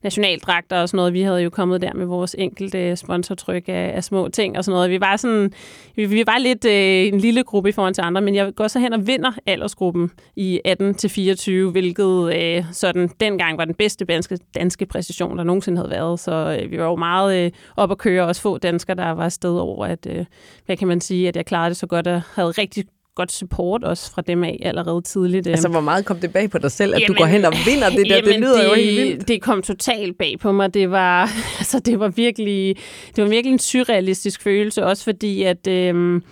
nationaldragter 0.03 0.81
og 0.81 0.89
sådan 0.89 0.97
noget. 0.97 1.13
Vi 1.13 1.21
havde 1.21 1.41
jo 1.41 1.49
kommet 1.49 1.81
der 1.81 1.93
med 1.93 2.05
vores 2.05 2.35
enkelte 2.39 2.95
sponsortryk 2.95 3.63
af, 3.67 3.91
af 3.95 4.03
små 4.03 4.27
ting 4.27 4.57
og 4.57 4.65
sådan 4.65 4.75
noget. 4.75 4.89
Vi 4.89 5.01
var, 5.01 5.17
sådan, 5.17 5.53
vi, 5.95 6.05
vi 6.05 6.23
var 6.27 6.37
lidt 6.37 6.65
øh, 6.65 7.13
en 7.13 7.19
lille 7.19 7.43
gruppe 7.43 7.69
i 7.69 7.71
forhold 7.71 7.93
til 7.93 8.01
andre, 8.01 8.21
men 8.21 8.35
jeg 8.35 8.55
går 8.55 8.67
så 8.67 8.79
hen 8.79 8.93
og 8.93 9.07
vinder 9.07 9.31
aldersgruppen 9.45 10.11
i 10.35 10.61
18-24, 10.67 11.51
hvilket 11.71 12.35
øh, 12.35 12.65
sådan 12.71 13.09
dengang 13.19 13.57
var 13.57 13.65
den 13.65 13.75
bedste 13.75 14.05
danske, 14.05 14.37
danske 14.55 14.85
præcision, 14.85 15.37
der 15.37 15.43
nogensinde 15.43 15.77
havde 15.77 15.91
været. 15.91 16.19
Så 16.19 16.59
øh, 16.61 16.71
vi 16.71 16.77
var 16.77 16.85
jo 16.85 16.95
meget 16.95 17.45
øh, 17.45 17.51
op 17.77 17.91
at 17.91 17.97
køre, 17.97 18.25
også 18.25 18.41
få 18.41 18.57
danskere, 18.57 18.97
der 18.97 19.09
var 19.09 19.25
afsted 19.25 19.59
over, 19.59 19.85
at, 19.85 20.07
øh, 20.09 20.25
hvad 20.65 20.77
kan 20.77 20.87
man 20.87 21.01
sige, 21.01 21.27
at 21.27 21.35
jeg 21.35 21.45
klarede 21.45 21.69
det 21.69 21.77
så 21.77 21.87
godt 21.87 22.07
og 22.07 22.21
havde 22.35 22.51
rigtig 22.51 22.85
godt 23.15 23.31
support 23.31 23.83
også 23.83 24.11
fra 24.11 24.21
dem 24.21 24.43
af 24.43 24.59
allerede 24.61 25.01
tidligt. 25.01 25.47
Altså, 25.47 25.67
hvor 25.67 25.79
meget 25.79 26.05
kom 26.05 26.17
det 26.17 26.33
bag 26.33 26.49
på 26.49 26.57
dig 26.57 26.71
selv, 26.71 26.95
at 26.95 27.01
jamen, 27.01 27.15
du 27.15 27.21
går 27.21 27.25
hen 27.25 27.45
og 27.45 27.53
vinder 27.65 27.89
det 27.89 28.09
der? 28.09 28.21
det 28.21 28.39
lyder 28.39 28.61
det, 28.61 28.69
jo 28.69 28.73
helt 28.73 29.01
vildt. 29.01 29.27
Det 29.27 29.41
kom 29.41 29.61
totalt 29.61 30.17
bag 30.17 30.35
på 30.39 30.51
mig. 30.51 30.73
Det 30.73 30.91
var, 30.91 31.21
altså, 31.59 31.79
det 31.79 31.99
var, 31.99 32.07
virkelig, 32.07 32.75
det 33.15 33.23
var 33.23 33.29
virkelig 33.29 33.53
en 33.53 33.59
surrealistisk 33.59 34.41
følelse, 34.41 34.85
også 34.85 35.03
fordi, 35.03 35.43
at... 35.43 35.67
Øhm, 35.67 36.23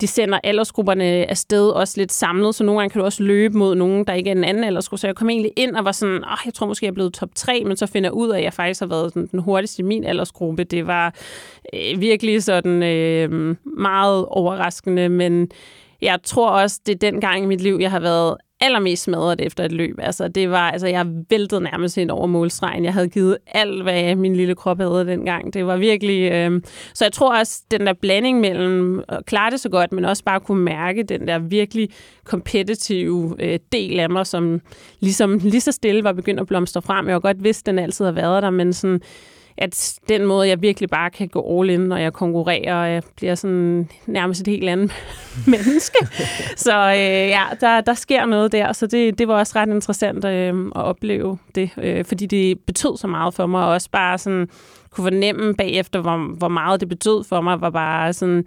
de 0.00 0.06
sender 0.06 0.38
aldersgrupperne 0.44 1.04
afsted 1.04 1.68
også 1.68 2.00
lidt 2.00 2.12
samlet, 2.12 2.54
så 2.54 2.64
nogle 2.64 2.80
gange 2.80 2.92
kan 2.92 2.98
du 2.98 3.04
også 3.04 3.22
løbe 3.22 3.58
mod 3.58 3.74
nogen, 3.74 4.04
der 4.04 4.12
ikke 4.12 4.30
er 4.30 4.34
en 4.34 4.44
anden 4.44 4.64
aldersgruppe. 4.64 5.00
Så 5.00 5.06
jeg 5.06 5.16
kom 5.16 5.30
egentlig 5.30 5.52
ind 5.56 5.76
og 5.76 5.84
var 5.84 5.92
sådan, 5.92 6.24
oh, 6.24 6.38
jeg 6.44 6.54
tror 6.54 6.66
måske, 6.66 6.86
jeg 6.86 6.90
er 6.90 6.94
blevet 6.94 7.14
top 7.14 7.28
3, 7.34 7.64
men 7.64 7.76
så 7.76 7.86
finder 7.86 8.08
jeg 8.08 8.14
ud 8.14 8.30
af, 8.30 8.38
at 8.38 8.44
jeg 8.44 8.52
faktisk 8.52 8.80
har 8.80 8.86
været 8.86 9.14
den 9.14 9.38
hurtigste 9.38 9.82
i 9.82 9.84
min 9.84 10.04
aldersgruppe. 10.04 10.64
Det 10.64 10.86
var 10.86 11.14
øh, 11.74 12.00
virkelig 12.00 12.42
sådan 12.42 12.82
øh, 12.82 13.56
meget 13.64 14.26
overraskende, 14.26 15.08
men 15.08 15.48
jeg 16.06 16.18
tror 16.22 16.50
også, 16.50 16.80
det 16.86 16.94
er 16.94 17.10
den 17.10 17.20
gang 17.20 17.42
i 17.42 17.46
mit 17.46 17.60
liv, 17.60 17.78
jeg 17.80 17.90
har 17.90 18.00
været 18.00 18.36
allermest 18.60 19.02
smadret 19.02 19.40
efter 19.40 19.64
et 19.64 19.72
løb. 19.72 19.98
Altså, 20.02 20.28
det 20.28 20.50
var, 20.50 20.70
altså, 20.70 20.86
jeg 20.86 21.06
væltede 21.30 21.60
nærmest 21.60 21.96
ind 21.96 22.10
over 22.10 22.26
målstregen. 22.26 22.84
Jeg 22.84 22.92
havde 22.92 23.08
givet 23.08 23.38
alt, 23.46 23.82
hvad 23.82 24.14
min 24.14 24.36
lille 24.36 24.54
krop 24.54 24.78
havde 24.78 25.06
dengang. 25.06 25.54
Det 25.54 25.66
var 25.66 25.76
virkelig... 25.76 26.32
Øh... 26.32 26.60
Så 26.94 27.04
jeg 27.04 27.12
tror 27.12 27.38
også, 27.38 27.62
den 27.70 27.86
der 27.86 27.92
blanding 27.92 28.40
mellem 28.40 29.02
at 29.08 29.26
klare 29.26 29.50
det 29.50 29.60
så 29.60 29.68
godt, 29.68 29.92
men 29.92 30.04
også 30.04 30.24
bare 30.24 30.40
kunne 30.40 30.62
mærke 30.62 31.02
den 31.02 31.28
der 31.28 31.38
virkelig 31.38 31.88
kompetitive 32.24 33.36
øh, 33.38 33.58
del 33.72 34.00
af 34.00 34.10
mig, 34.10 34.26
som 34.26 34.60
ligesom 35.00 35.38
lige 35.38 35.60
så 35.60 35.72
stille 35.72 36.04
var 36.04 36.12
begyndt 36.12 36.40
at 36.40 36.46
blomstre 36.46 36.82
frem. 36.82 37.06
Jeg 37.06 37.14
har 37.14 37.20
godt 37.20 37.44
vidst, 37.44 37.66
den 37.66 37.78
altid 37.78 38.04
har 38.04 38.12
været 38.12 38.42
der, 38.42 38.50
men 38.50 38.72
sådan 38.72 39.00
at 39.58 39.98
den 40.08 40.26
måde, 40.26 40.48
jeg 40.48 40.62
virkelig 40.62 40.88
bare 40.88 41.10
kan 41.10 41.28
gå 41.28 41.60
all 41.60 41.70
in, 41.70 41.80
når 41.80 41.96
jeg 41.96 42.12
konkurrerer, 42.12 42.74
og 42.74 42.90
jeg 42.90 43.02
bliver 43.16 43.34
sådan 43.34 43.88
nærmest 44.06 44.40
et 44.40 44.46
helt 44.46 44.68
andet 44.68 44.92
menneske. 45.46 46.06
Så 46.56 46.88
øh, 46.88 47.28
ja, 47.28 47.42
der, 47.60 47.80
der 47.80 47.94
sker 47.94 48.26
noget 48.26 48.52
der, 48.52 48.72
så 48.72 48.86
det, 48.86 49.18
det 49.18 49.28
var 49.28 49.34
også 49.38 49.52
ret 49.56 49.68
interessant 49.68 50.24
øh, 50.24 50.66
at 50.76 50.82
opleve 50.82 51.38
det, 51.54 51.70
øh, 51.76 52.04
fordi 52.04 52.26
det 52.26 52.60
betød 52.60 52.96
så 52.96 53.06
meget 53.06 53.34
for 53.34 53.46
mig, 53.46 53.64
og 53.64 53.68
også 53.68 53.90
bare 53.90 54.18
sådan 54.18 54.48
kunne 54.96 55.10
fornemme 55.10 55.54
bagefter, 55.54 56.00
hvor, 56.00 56.36
hvor 56.36 56.48
meget 56.48 56.80
det 56.80 56.88
betød 56.88 57.24
for 57.24 57.40
mig, 57.40 57.60
var 57.60 57.70
bare 57.70 58.12
sådan, 58.12 58.44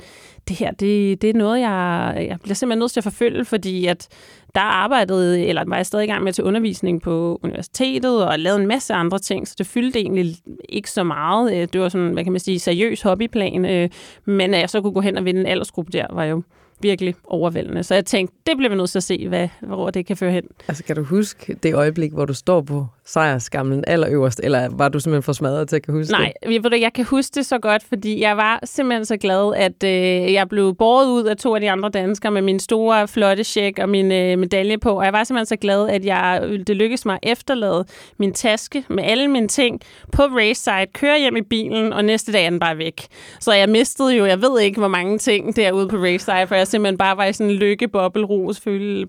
det 0.47 0.55
her, 0.55 0.71
det, 0.71 1.21
det 1.21 1.29
er 1.29 1.33
noget, 1.33 1.59
jeg, 1.59 2.13
jeg 2.29 2.37
bliver 2.43 2.55
simpelthen 2.55 2.79
nødt 2.79 2.91
til 2.91 2.99
at 2.99 3.03
forfølge, 3.03 3.45
fordi 3.45 3.85
at 3.85 4.07
der 4.55 4.61
arbejdede, 4.61 5.45
eller 5.45 5.63
var 5.67 5.75
jeg 5.75 5.85
stadig 5.85 6.03
i 6.03 6.07
gang 6.07 6.23
med 6.23 6.33
til 6.33 6.43
undervisning 6.43 7.01
på 7.01 7.39
universitetet, 7.43 8.25
og 8.25 8.39
lavede 8.39 8.61
en 8.61 8.67
masse 8.67 8.93
andre 8.93 9.19
ting, 9.19 9.47
så 9.47 9.55
det 9.57 9.67
fyldte 9.67 9.99
egentlig 9.99 10.35
ikke 10.69 10.91
så 10.91 11.03
meget. 11.03 11.53
Øh, 11.53 11.67
det 11.73 11.81
var 11.81 11.89
sådan, 11.89 12.13
hvad 12.13 12.23
kan 12.23 12.33
man 12.33 12.39
sige, 12.39 12.59
seriøs 12.59 13.01
hobbyplan, 13.01 13.65
øh, 13.65 13.89
men 14.25 14.53
at 14.53 14.59
jeg 14.59 14.69
så 14.69 14.81
kunne 14.81 14.93
gå 14.93 15.01
hen 15.01 15.17
og 15.17 15.25
vinde 15.25 15.39
en 15.39 15.47
aldersgruppe 15.47 15.91
der, 15.91 16.05
var 16.13 16.23
jo 16.23 16.43
virkelig 16.81 17.15
overvældende. 17.23 17.83
Så 17.83 17.93
jeg 17.93 18.05
tænkte, 18.05 18.35
det 18.47 18.57
bliver 18.57 18.69
vi 18.69 18.75
nødt 18.75 18.89
til 18.89 18.99
at 18.99 19.03
se, 19.03 19.27
hvad, 19.27 19.47
hvor 19.61 19.89
det 19.89 20.05
kan 20.05 20.17
føre 20.17 20.31
hen. 20.31 20.43
Altså 20.67 20.83
kan 20.83 20.95
du 20.95 21.03
huske 21.03 21.53
det 21.63 21.75
øjeblik, 21.75 22.11
hvor 22.11 22.25
du 22.25 22.33
står 22.33 22.61
på 22.61 22.87
sejrskamlen 23.09 23.83
allerøverst, 23.87 24.41
eller 24.43 24.69
var 24.71 24.89
du 24.89 24.99
simpelthen 24.99 25.23
for 25.23 25.33
smadret 25.33 25.69
til 25.69 25.75
at 25.75 25.83
kan 25.83 25.93
huske 25.93 26.11
Nej, 26.11 26.33
det? 26.43 26.63
Nej, 26.71 26.81
jeg 26.81 26.93
kan 26.93 27.05
huske 27.05 27.31
det 27.35 27.45
så 27.45 27.59
godt, 27.59 27.83
fordi 27.83 28.21
jeg 28.21 28.37
var 28.37 28.59
simpelthen 28.63 29.05
så 29.05 29.17
glad, 29.17 29.53
at 29.55 29.83
øh, 29.83 30.33
jeg 30.33 30.49
blev 30.49 30.75
båret 30.75 31.07
ud 31.07 31.23
af 31.23 31.37
to 31.37 31.55
af 31.55 31.61
de 31.61 31.71
andre 31.71 31.89
danskere 31.89 32.31
med 32.31 32.41
min 32.41 32.59
store, 32.59 33.07
flotte 33.07 33.43
check 33.43 33.79
og 33.79 33.89
min 33.89 34.11
øh, 34.11 34.39
medalje 34.39 34.77
på, 34.77 34.97
og 34.99 35.05
jeg 35.05 35.13
var 35.13 35.23
simpelthen 35.23 35.45
så 35.45 35.55
glad, 35.55 35.89
at 35.89 36.05
jeg, 36.05 36.41
det 36.67 36.75
lykkedes 36.75 37.05
mig 37.05 37.19
at 37.23 37.31
efterlade 37.31 37.85
min 38.17 38.33
taske 38.33 38.85
med 38.89 39.03
alle 39.03 39.27
mine 39.27 39.47
ting 39.47 39.81
på 40.11 40.23
race 40.23 40.71
køre 40.93 41.19
hjem 41.19 41.37
i 41.37 41.41
bilen, 41.41 41.93
og 41.93 42.05
næste 42.05 42.31
dag 42.31 42.45
er 42.45 42.49
den 42.49 42.59
bare 42.59 42.77
væk. 42.77 43.01
Så 43.39 43.53
jeg 43.53 43.69
mistede 43.69 44.15
jo, 44.15 44.25
jeg 44.25 44.41
ved 44.41 44.61
ikke, 44.61 44.79
hvor 44.79 44.87
mange 44.87 45.17
ting 45.17 45.55
derude 45.55 45.87
på 45.87 45.97
race 45.97 46.25
for 46.25 46.55
jeg 46.55 46.67
simpelthen 46.67 46.97
bare 46.97 47.17
var 47.17 47.25
i 47.25 47.33
sådan 47.33 47.51
en 47.51 47.57
lykkebobbelros, 47.57 48.61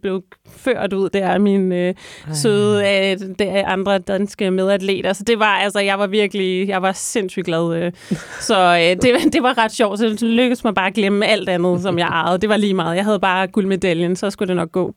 blev 0.03 0.23
ført 0.47 0.93
ud 0.93 1.09
der 1.11 1.29
af 1.29 1.41
min 1.41 1.73
øh, 1.73 1.95
søde 2.33 2.79
øh, 2.79 3.19
der 3.39 3.67
andre 3.67 3.90
danske 3.99 4.51
medatleter. 4.51 5.13
Så 5.13 5.25
det 5.25 5.39
var, 5.39 5.55
altså, 5.55 5.81
jeg 5.81 5.99
var 5.99 6.07
virkelig, 6.07 6.69
jeg 6.69 6.83
var 6.83 6.93
sindssygt 6.93 7.47
glad. 7.47 7.75
Øh. 7.75 7.93
Så 8.41 8.77
øh, 8.77 9.03
det, 9.03 9.05
det 9.35 9.43
var 9.43 9.59
ret 9.59 9.73
sjovt, 9.73 9.99
så 9.99 10.05
det 10.05 10.23
lykkedes 10.23 10.65
mig 10.65 10.75
bare 10.75 10.87
at 10.87 10.95
glemme 10.95 11.27
alt 11.27 11.49
andet, 11.49 11.83
som 11.83 11.99
jeg 11.99 12.07
ejede. 12.07 12.39
Det 12.39 12.49
var 12.49 12.57
lige 12.57 12.75
meget. 12.75 12.97
Jeg 12.97 13.05
havde 13.05 13.21
bare 13.21 13.47
guldmedaljen, 13.47 14.17
så 14.17 14.31
skulle 14.31 14.49
det 14.49 14.57
nok 14.57 14.73
gå. 14.73 14.95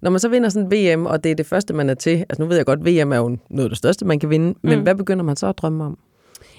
Når 0.00 0.10
man 0.10 0.20
så 0.20 0.28
vinder 0.28 0.48
sådan 0.48 0.70
VM, 0.70 1.06
og 1.06 1.24
det 1.24 1.30
er 1.30 1.34
det 1.34 1.46
første, 1.46 1.74
man 1.74 1.90
er 1.90 1.94
til, 1.94 2.10
altså 2.10 2.42
nu 2.42 2.48
ved 2.48 2.56
jeg 2.56 2.66
godt, 2.66 2.80
VM 2.80 3.12
er 3.12 3.16
jo 3.16 3.36
noget 3.50 3.64
af 3.64 3.70
det 3.70 3.78
største, 3.78 4.04
man 4.04 4.18
kan 4.18 4.30
vinde, 4.30 4.54
men 4.62 4.78
mm. 4.78 4.82
hvad 4.82 4.94
begynder 4.94 5.24
man 5.24 5.36
så 5.36 5.46
at 5.46 5.58
drømme 5.58 5.84
om? 5.84 5.98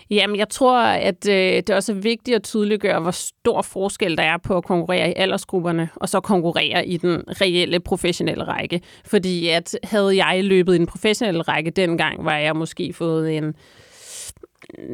Jamen, 0.09 0.35
jeg 0.35 0.49
tror, 0.49 0.81
at 0.81 1.29
øh, 1.29 1.35
det 1.35 1.69
er 1.69 1.75
også 1.75 1.93
vigtigt 1.93 2.35
at 2.35 2.43
tydeliggøre, 2.43 2.99
hvor 2.99 3.11
stor 3.11 3.61
forskel 3.61 4.17
der 4.17 4.23
er 4.23 4.37
på 4.37 4.57
at 4.57 4.63
konkurrere 4.63 5.09
i 5.09 5.13
aldersgrupperne, 5.15 5.89
og 5.95 6.09
så 6.09 6.19
konkurrere 6.19 6.87
i 6.87 6.97
den 6.97 7.23
reelle 7.27 7.79
professionelle 7.79 8.43
række. 8.43 8.81
Fordi 9.05 9.47
at 9.47 9.79
havde 9.83 10.25
jeg 10.25 10.43
løbet 10.43 10.75
i 10.75 10.77
den 10.77 10.87
professionelle 10.87 11.41
række 11.41 11.71
dengang, 11.71 12.25
var 12.25 12.37
jeg 12.37 12.55
måske 12.55 12.93
fået 12.93 13.37
en 13.37 13.55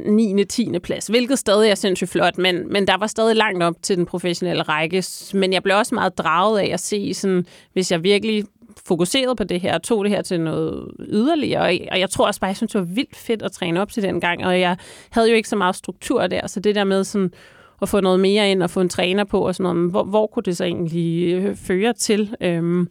9. 0.06 0.43
10. 0.43 0.80
plads, 0.84 1.08
hvilket 1.08 1.39
stadig 1.39 1.69
er 1.69 1.75
sindssygt 1.75 2.10
flot, 2.10 2.38
men, 2.38 2.73
men 2.73 2.88
der 2.88 2.97
var 2.97 3.08
stadig 3.08 3.36
langt 3.36 3.63
op 3.63 3.75
til 3.82 3.97
den 3.97 4.06
professionelle 4.06 4.63
række. 4.63 5.04
Men 5.34 5.54
jeg 5.54 5.63
blev 5.63 5.77
også 5.77 5.95
meget 5.95 6.17
draget 6.17 6.60
af 6.60 6.69
at 6.73 6.80
se, 6.80 7.13
sådan, 7.13 7.45
hvis 7.73 7.91
jeg 7.91 8.04
virkelig 8.04 8.45
fokuseret 8.86 9.38
på 9.38 9.44
det 9.44 9.62
her, 9.62 9.74
og 9.74 9.84
tog 9.84 10.04
det 10.04 10.12
her 10.12 10.22
til 10.22 10.42
noget 10.42 10.92
yderligere. 11.00 11.88
Og 11.92 12.00
jeg 12.00 12.10
tror 12.10 12.28
også 12.28 12.40
bare, 12.40 12.48
jeg 12.48 12.58
synes, 12.58 12.72
det 12.72 12.80
var 12.80 12.86
vildt 12.86 13.16
fedt 13.16 13.42
at 13.42 13.52
træne 13.52 13.82
op 13.82 13.92
til 13.92 14.04
den 14.04 14.22
gang, 14.22 14.46
og 14.46 14.60
jeg 14.60 14.78
havde 15.10 15.30
jo 15.30 15.36
ikke 15.36 15.50
så 15.50 15.56
meget 15.56 15.76
struktur 15.76 16.28
der, 16.28 16.48
så 16.48 16.60
det 16.60 16.76
der 16.76 16.84
med 16.84 17.04
sådan 17.04 17.32
at 17.82 17.90
få 17.90 18.02
noget 18.02 18.20
mere 18.20 18.52
ind 18.52 18.64
og 18.64 18.70
få 18.70 18.82
en 18.82 18.90
træner 18.90 19.24
på 19.24 19.48
og 19.48 19.56
sådan 19.56 19.76
noget. 19.76 19.92
Hvor, 19.92 20.04
hvor 20.04 20.28
kunne 20.28 20.44
det 20.44 20.58
så 20.58 20.64
egentlig 20.64 21.34
øh, 21.34 21.56
føre 21.56 21.94
til? 21.94 22.36
Øhm, 22.42 22.88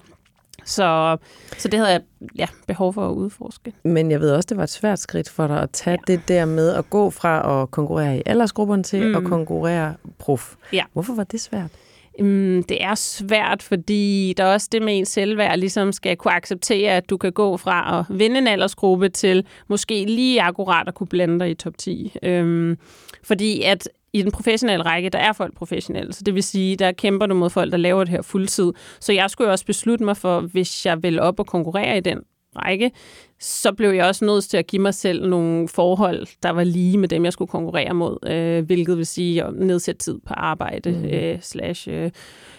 så, 0.64 1.16
så 1.58 1.68
det 1.68 1.78
havde 1.78 1.92
jeg 1.92 2.00
ja, 2.36 2.46
behov 2.66 2.94
for 2.94 3.08
at 3.08 3.12
udforske. 3.12 3.72
Men 3.84 4.10
jeg 4.10 4.20
ved 4.20 4.30
også, 4.30 4.46
det 4.46 4.56
var 4.56 4.62
et 4.62 4.70
svært 4.70 4.98
skridt 4.98 5.28
for 5.28 5.46
dig 5.46 5.62
at 5.62 5.70
tage 5.70 5.98
ja. 6.08 6.12
det 6.12 6.28
der 6.28 6.44
med 6.44 6.74
at 6.74 6.90
gå 6.90 7.10
fra 7.10 7.62
at 7.62 7.70
konkurrere 7.70 8.18
i 8.18 8.22
aldersgrupperne 8.26 8.82
til 8.82 9.08
mm. 9.08 9.14
at 9.14 9.24
konkurrere 9.24 9.94
prof. 10.18 10.54
Ja. 10.72 10.84
Hvorfor 10.92 11.14
var 11.14 11.24
det 11.24 11.40
svært? 11.40 11.70
Mm, 12.18 12.62
det 12.68 12.84
er 12.84 12.94
svært, 12.94 13.62
fordi 13.62 14.34
der 14.36 14.44
er 14.44 14.52
også 14.52 14.68
det 14.72 14.82
med 14.82 14.98
ens 14.98 15.08
selvværd, 15.08 15.58
ligesom 15.58 15.92
skal 15.92 16.16
kunne 16.16 16.34
acceptere, 16.34 16.92
at 16.92 17.10
du 17.10 17.16
kan 17.16 17.32
gå 17.32 17.56
fra 17.56 17.98
at 17.98 18.18
vinde 18.18 18.38
en 18.38 18.46
aldersgruppe 18.46 19.08
til 19.08 19.46
måske 19.68 20.04
lige 20.04 20.42
akkurat 20.42 20.88
at 20.88 20.94
kunne 20.94 21.06
blande 21.06 21.40
dig 21.40 21.50
i 21.50 21.54
top 21.54 21.78
10. 21.78 22.12
Øhm, 22.22 22.78
fordi 23.22 23.62
at 23.62 23.88
i 24.12 24.22
den 24.22 24.30
professionelle 24.30 24.84
række, 24.84 25.08
der 25.08 25.18
er 25.18 25.32
folk 25.32 25.56
professionelle, 25.56 26.12
så 26.12 26.22
det 26.24 26.34
vil 26.34 26.42
sige, 26.42 26.76
der 26.76 26.92
kæmper 26.92 27.26
du 27.26 27.34
mod 27.34 27.50
folk, 27.50 27.72
der 27.72 27.78
laver 27.78 28.04
det 28.04 28.10
her 28.10 28.22
fuldtid. 28.22 28.72
Så 29.00 29.12
jeg 29.12 29.30
skulle 29.30 29.50
også 29.50 29.66
beslutte 29.66 30.04
mig 30.04 30.16
for, 30.16 30.40
hvis 30.40 30.86
jeg 30.86 31.02
vil 31.02 31.20
op 31.20 31.40
og 31.40 31.46
konkurrere 31.46 31.96
i 31.96 32.00
den 32.00 32.18
række, 32.56 32.90
så 33.40 33.72
blev 33.72 33.90
jeg 33.90 34.06
også 34.06 34.24
nødt 34.24 34.44
til 34.44 34.56
at 34.56 34.66
give 34.66 34.82
mig 34.82 34.94
selv 34.94 35.28
nogle 35.28 35.68
forhold, 35.68 36.26
der 36.42 36.50
var 36.50 36.64
lige 36.64 36.98
med 36.98 37.08
dem, 37.08 37.24
jeg 37.24 37.32
skulle 37.32 37.48
konkurrere 37.48 37.94
mod, 37.94 38.30
øh, 38.30 38.64
hvilket 38.64 38.96
vil 38.98 39.06
sige 39.06 39.44
at 39.44 39.54
nedsætte 39.54 39.98
tid 39.98 40.18
på 40.26 40.34
arbejde 40.34 40.90
mm. 40.90 41.04
øh, 41.04 41.38
slash 41.40 41.88
øh, 41.90 42.10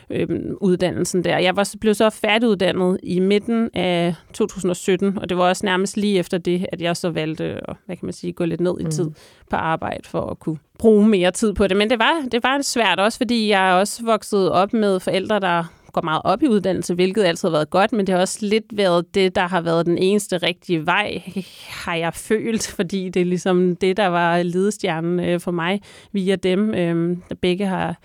øh, 0.09 0.27
uddannelsen 0.61 1.23
der. 1.23 1.37
Jeg 1.37 1.55
var, 1.55 1.75
blev 1.81 1.93
så 1.93 2.09
færdiguddannet 2.09 2.99
i 3.03 3.19
midten 3.19 3.69
af 3.73 4.15
2017, 4.33 5.17
og 5.17 5.29
det 5.29 5.37
var 5.37 5.43
også 5.43 5.65
nærmest 5.65 5.97
lige 5.97 6.19
efter 6.19 6.37
det, 6.37 6.65
at 6.71 6.81
jeg 6.81 6.97
så 6.97 7.09
valgte 7.09 7.43
at 7.43 7.75
hvad 7.85 7.95
kan 7.95 8.05
man 8.05 8.13
sige, 8.13 8.33
gå 8.33 8.45
lidt 8.45 8.61
ned 8.61 8.73
i 8.79 8.91
tid 8.91 9.05
mm. 9.05 9.15
på 9.49 9.55
arbejde 9.55 10.09
for 10.09 10.21
at 10.21 10.39
kunne 10.39 10.57
bruge 10.79 11.07
mere 11.07 11.31
tid 11.31 11.53
på 11.53 11.67
det. 11.67 11.77
Men 11.77 11.89
det 11.89 11.99
var, 11.99 12.27
det 12.31 12.43
var 12.43 12.61
svært 12.61 12.99
også, 12.99 13.17
fordi 13.17 13.49
jeg 13.49 13.73
også 13.73 14.05
vokset 14.05 14.51
op 14.51 14.73
med 14.73 14.99
forældre, 14.99 15.39
der 15.39 15.63
går 15.91 16.01
meget 16.01 16.21
op 16.25 16.43
i 16.43 16.47
uddannelse, 16.47 16.93
hvilket 16.93 17.23
altid 17.23 17.47
har 17.49 17.51
været 17.51 17.69
godt, 17.69 17.93
men 17.93 18.07
det 18.07 18.13
har 18.13 18.21
også 18.21 18.37
lidt 18.41 18.77
været 18.77 19.15
det, 19.15 19.35
der 19.35 19.47
har 19.47 19.61
været 19.61 19.85
den 19.85 19.97
eneste 19.97 20.37
rigtige 20.37 20.85
vej, 20.85 21.21
har 21.69 21.95
jeg 21.95 22.13
følt, 22.13 22.67
fordi 22.77 23.09
det 23.09 23.21
er 23.21 23.25
ligesom 23.25 23.75
det, 23.75 23.97
der 23.97 24.07
var 24.07 24.43
ledestjernen 24.43 25.19
øh, 25.19 25.39
for 25.39 25.51
mig 25.51 25.81
via 26.11 26.35
dem, 26.35 26.73
øh, 26.73 27.17
begge 27.41 27.65
har 27.65 27.95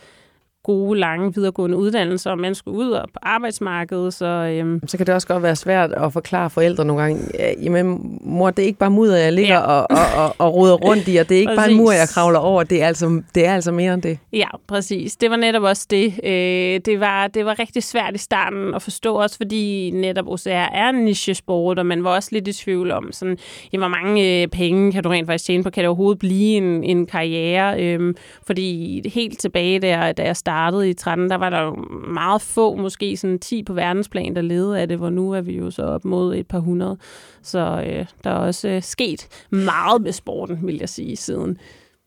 gode, 0.67 1.01
lange 1.01 1.35
videregående 1.35 1.77
uddannelser, 1.77 2.31
og 2.31 2.39
man 2.39 2.55
skulle 2.55 2.79
ud 2.79 2.91
og 2.91 3.09
på 3.13 3.19
arbejdsmarkedet. 3.23 4.15
Så, 4.15 4.27
øhm. 4.27 4.81
så 4.87 4.97
kan 4.97 5.07
det 5.07 5.15
også 5.15 5.27
godt 5.27 5.43
være 5.43 5.57
svært 5.57 5.93
at 5.93 6.13
forklare 6.13 6.51
forældre 6.51 6.85
nogle 6.85 7.03
gange, 7.03 7.21
jamen 7.63 8.19
mor, 8.25 8.51
det 8.51 8.63
er 8.63 8.67
ikke 8.67 8.79
bare 8.79 8.91
mudder, 8.91 9.17
jeg 9.17 9.33
ligger 9.33 9.55
ja. 9.55 9.61
og, 9.61 9.87
og, 9.91 10.25
og, 10.25 10.35
og 10.39 10.55
roder 10.55 10.75
rundt 10.75 11.09
i, 11.09 11.17
og 11.17 11.29
det 11.29 11.35
er 11.35 11.41
ikke 11.45 11.49
præcis. 11.49 11.59
bare 11.59 11.71
en 11.71 11.77
mur, 11.77 11.93
jeg 11.93 12.09
kravler 12.09 12.39
over, 12.39 12.63
det 12.63 12.83
er, 12.83 12.87
altså, 12.87 13.23
det 13.35 13.47
er 13.47 13.55
altså 13.55 13.73
mere 13.73 13.95
end 13.95 14.03
det. 14.03 14.19
Ja, 14.33 14.49
præcis. 14.67 15.17
Det 15.17 15.31
var 15.31 15.37
netop 15.37 15.63
også 15.63 15.87
det. 15.91 16.15
Øh, 16.25 16.81
det, 16.85 17.01
var, 17.01 17.27
det 17.27 17.47
var 17.47 17.59
rigtig 17.59 17.83
svært 17.83 18.15
i 18.15 18.19
starten 18.19 18.75
at 18.75 18.83
forstå, 18.83 19.15
også 19.15 19.37
fordi 19.37 19.91
netop 19.95 20.27
OCR 20.29 20.51
er 20.51 20.89
en 20.89 21.05
niche-sport, 21.05 21.79
og 21.79 21.87
man 21.87 22.05
var 22.05 22.11
også 22.11 22.29
lidt 22.33 22.49
i 22.49 22.53
tvivl 22.53 22.91
om, 22.91 23.13
sådan, 23.13 23.39
ja, 23.73 23.79
hvor 23.79 23.89
mange 23.89 24.43
øh, 24.43 24.49
penge 24.49 24.93
kan 24.93 25.03
du 25.03 25.09
rent 25.09 25.27
faktisk 25.27 25.45
tjene 25.45 25.63
på, 25.63 25.71
kan 25.71 25.81
det 25.81 25.89
overhovedet 25.89 26.19
blive 26.19 26.57
en, 26.57 26.85
en 26.85 27.07
karriere? 27.07 27.83
Øh, 27.83 28.15
fordi 28.47 29.03
helt 29.09 29.41
tilbage 29.41 29.79
der, 29.79 30.13
da 30.13 30.23
jeg 30.23 30.37
startede, 30.37 30.56
startede 30.57 30.91
i 30.91 30.95
13, 30.95 31.31
der 31.31 31.37
var 31.37 31.51
der 31.51 31.61
jo 31.61 31.75
meget 32.09 32.43
få, 32.43 32.77
måske 32.77 33.17
sådan 33.17 33.39
10 33.39 33.63
på 33.63 33.73
verdensplan, 33.73 34.37
der 34.37 34.43
levede 34.43 34.81
af 34.81 34.89
det, 34.89 34.99
hvor 34.99 35.11
nu 35.11 35.33
er 35.33 35.41
vi 35.41 35.57
jo 35.57 35.71
så 35.71 35.83
op 35.83 36.05
mod 36.05 36.35
et 36.35 36.47
par 36.47 36.59
hundrede. 36.59 36.97
Så 37.43 37.85
øh, 37.87 38.07
der 38.25 38.31
er 38.31 38.35
også 38.35 38.69
øh, 38.69 38.83
sket 38.83 39.29
meget 39.51 40.03
med 40.03 40.13
sporten, 40.13 40.59
vil 40.63 40.77
jeg 40.77 40.89
sige, 40.89 41.17
siden. 41.17 41.59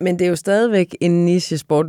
Men 0.02 0.20
det 0.20 0.26
er 0.26 0.30
jo 0.30 0.36
stadigvæk 0.36 0.96
en 1.02 1.26
niche-sport. 1.26 1.86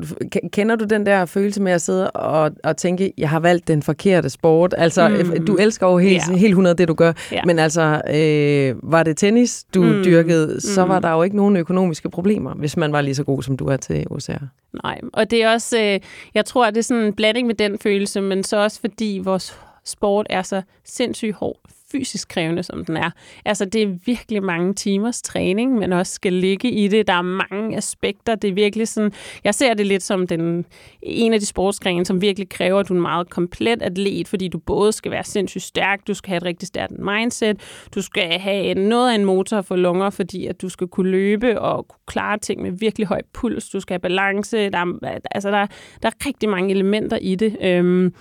Kender 0.52 0.76
du 0.76 0.84
den 0.84 1.06
der 1.06 1.24
følelse 1.24 1.62
med 1.62 1.72
at 1.72 1.82
sidde 1.82 2.10
og, 2.10 2.50
og 2.64 2.76
tænke, 2.76 3.12
jeg 3.18 3.30
har 3.30 3.40
valgt 3.40 3.68
den 3.68 3.82
forkerte 3.82 4.30
sport? 4.30 4.74
Altså, 4.78 5.08
mm. 5.08 5.46
du 5.46 5.56
elsker 5.56 5.86
jo 5.86 5.98
helt, 5.98 6.22
yeah. 6.28 6.38
helt 6.38 6.50
100 6.50 6.76
det, 6.76 6.88
du 6.88 6.94
gør. 6.94 7.12
Yeah. 7.32 7.46
Men 7.46 7.58
altså, 7.58 8.02
øh, 8.14 8.92
var 8.92 9.02
det 9.02 9.16
tennis, 9.16 9.64
du 9.74 9.82
mm. 9.82 10.04
dyrkede, 10.04 10.60
så 10.60 10.84
mm. 10.84 10.88
var 10.88 10.98
der 10.98 11.10
jo 11.12 11.22
ikke 11.22 11.36
nogen 11.36 11.56
økonomiske 11.56 12.10
problemer, 12.10 12.54
hvis 12.54 12.76
man 12.76 12.92
var 12.92 13.00
lige 13.00 13.14
så 13.14 13.24
god, 13.24 13.42
som 13.42 13.56
du 13.56 13.66
er 13.66 13.76
til 13.76 14.06
OCR. 14.10 14.44
Nej, 14.84 15.00
og 15.12 15.30
det 15.30 15.42
er 15.42 15.52
også, 15.52 15.78
øh, 15.78 16.00
jeg 16.34 16.44
tror, 16.44 16.66
at 16.66 16.74
det 16.74 16.78
er 16.78 16.84
sådan 16.84 17.02
en 17.02 17.12
blanding 17.12 17.46
med 17.46 17.54
den 17.54 17.78
følelse, 17.78 18.20
men 18.20 18.44
så 18.44 18.56
også 18.56 18.80
fordi 18.80 19.20
vores 19.24 19.58
sport 19.84 20.26
er 20.30 20.42
så 20.42 20.62
sindssygt 20.84 21.34
hård 21.34 21.60
fysisk 21.92 22.28
krævende, 22.28 22.62
som 22.62 22.84
den 22.84 22.96
er. 22.96 23.10
Altså, 23.44 23.64
det 23.64 23.82
er 23.82 23.96
virkelig 24.06 24.42
mange 24.42 24.74
timers 24.74 25.22
træning, 25.22 25.78
men 25.78 25.92
også 25.92 26.12
skal 26.12 26.32
ligge 26.32 26.70
i 26.70 26.88
det. 26.88 27.06
Der 27.06 27.12
er 27.12 27.22
mange 27.22 27.76
aspekter. 27.76 28.34
Det 28.34 28.50
er 28.50 28.54
virkelig 28.54 28.88
sådan, 28.88 29.12
jeg 29.44 29.54
ser 29.54 29.74
det 29.74 29.86
lidt 29.86 30.02
som 30.02 30.26
den, 30.26 30.64
en 31.02 31.32
af 31.32 31.40
de 31.40 31.46
sportsgrene, 31.46 32.04
som 32.04 32.20
virkelig 32.20 32.48
kræver, 32.48 32.80
at 32.80 32.88
du 32.88 32.92
er 32.92 32.96
en 32.96 33.02
meget 33.02 33.30
komplet 33.30 33.82
atlet, 33.82 34.28
fordi 34.28 34.48
du 34.48 34.58
både 34.58 34.92
skal 34.92 35.10
være 35.10 35.24
sindssygt 35.24 35.64
stærk, 35.64 36.06
du 36.06 36.14
skal 36.14 36.28
have 36.28 36.36
et 36.36 36.44
rigtig 36.44 36.68
stærkt 36.68 36.98
mindset, 36.98 37.60
du 37.94 38.02
skal 38.02 38.38
have 38.38 38.74
noget 38.74 39.10
af 39.10 39.14
en 39.14 39.24
motor 39.24 39.62
for 39.62 39.76
lunger, 39.76 40.10
fordi 40.10 40.46
at 40.46 40.62
du 40.62 40.68
skal 40.68 40.86
kunne 40.88 41.10
løbe 41.10 41.60
og 41.60 41.88
kunne 41.88 42.00
klare 42.06 42.38
ting 42.38 42.62
med 42.62 42.72
virkelig 42.72 43.06
høj 43.06 43.22
puls, 43.32 43.68
du 43.68 43.80
skal 43.80 43.94
have 43.94 44.00
balance, 44.00 44.70
der 44.70 44.78
er, 44.78 45.18
altså 45.30 45.50
der, 45.50 45.66
der 46.02 46.08
er 46.08 46.26
rigtig 46.26 46.48
mange 46.48 46.70
elementer 46.70 47.16
i 47.16 47.34
det. 47.34 47.56
Øhm, 47.62 48.14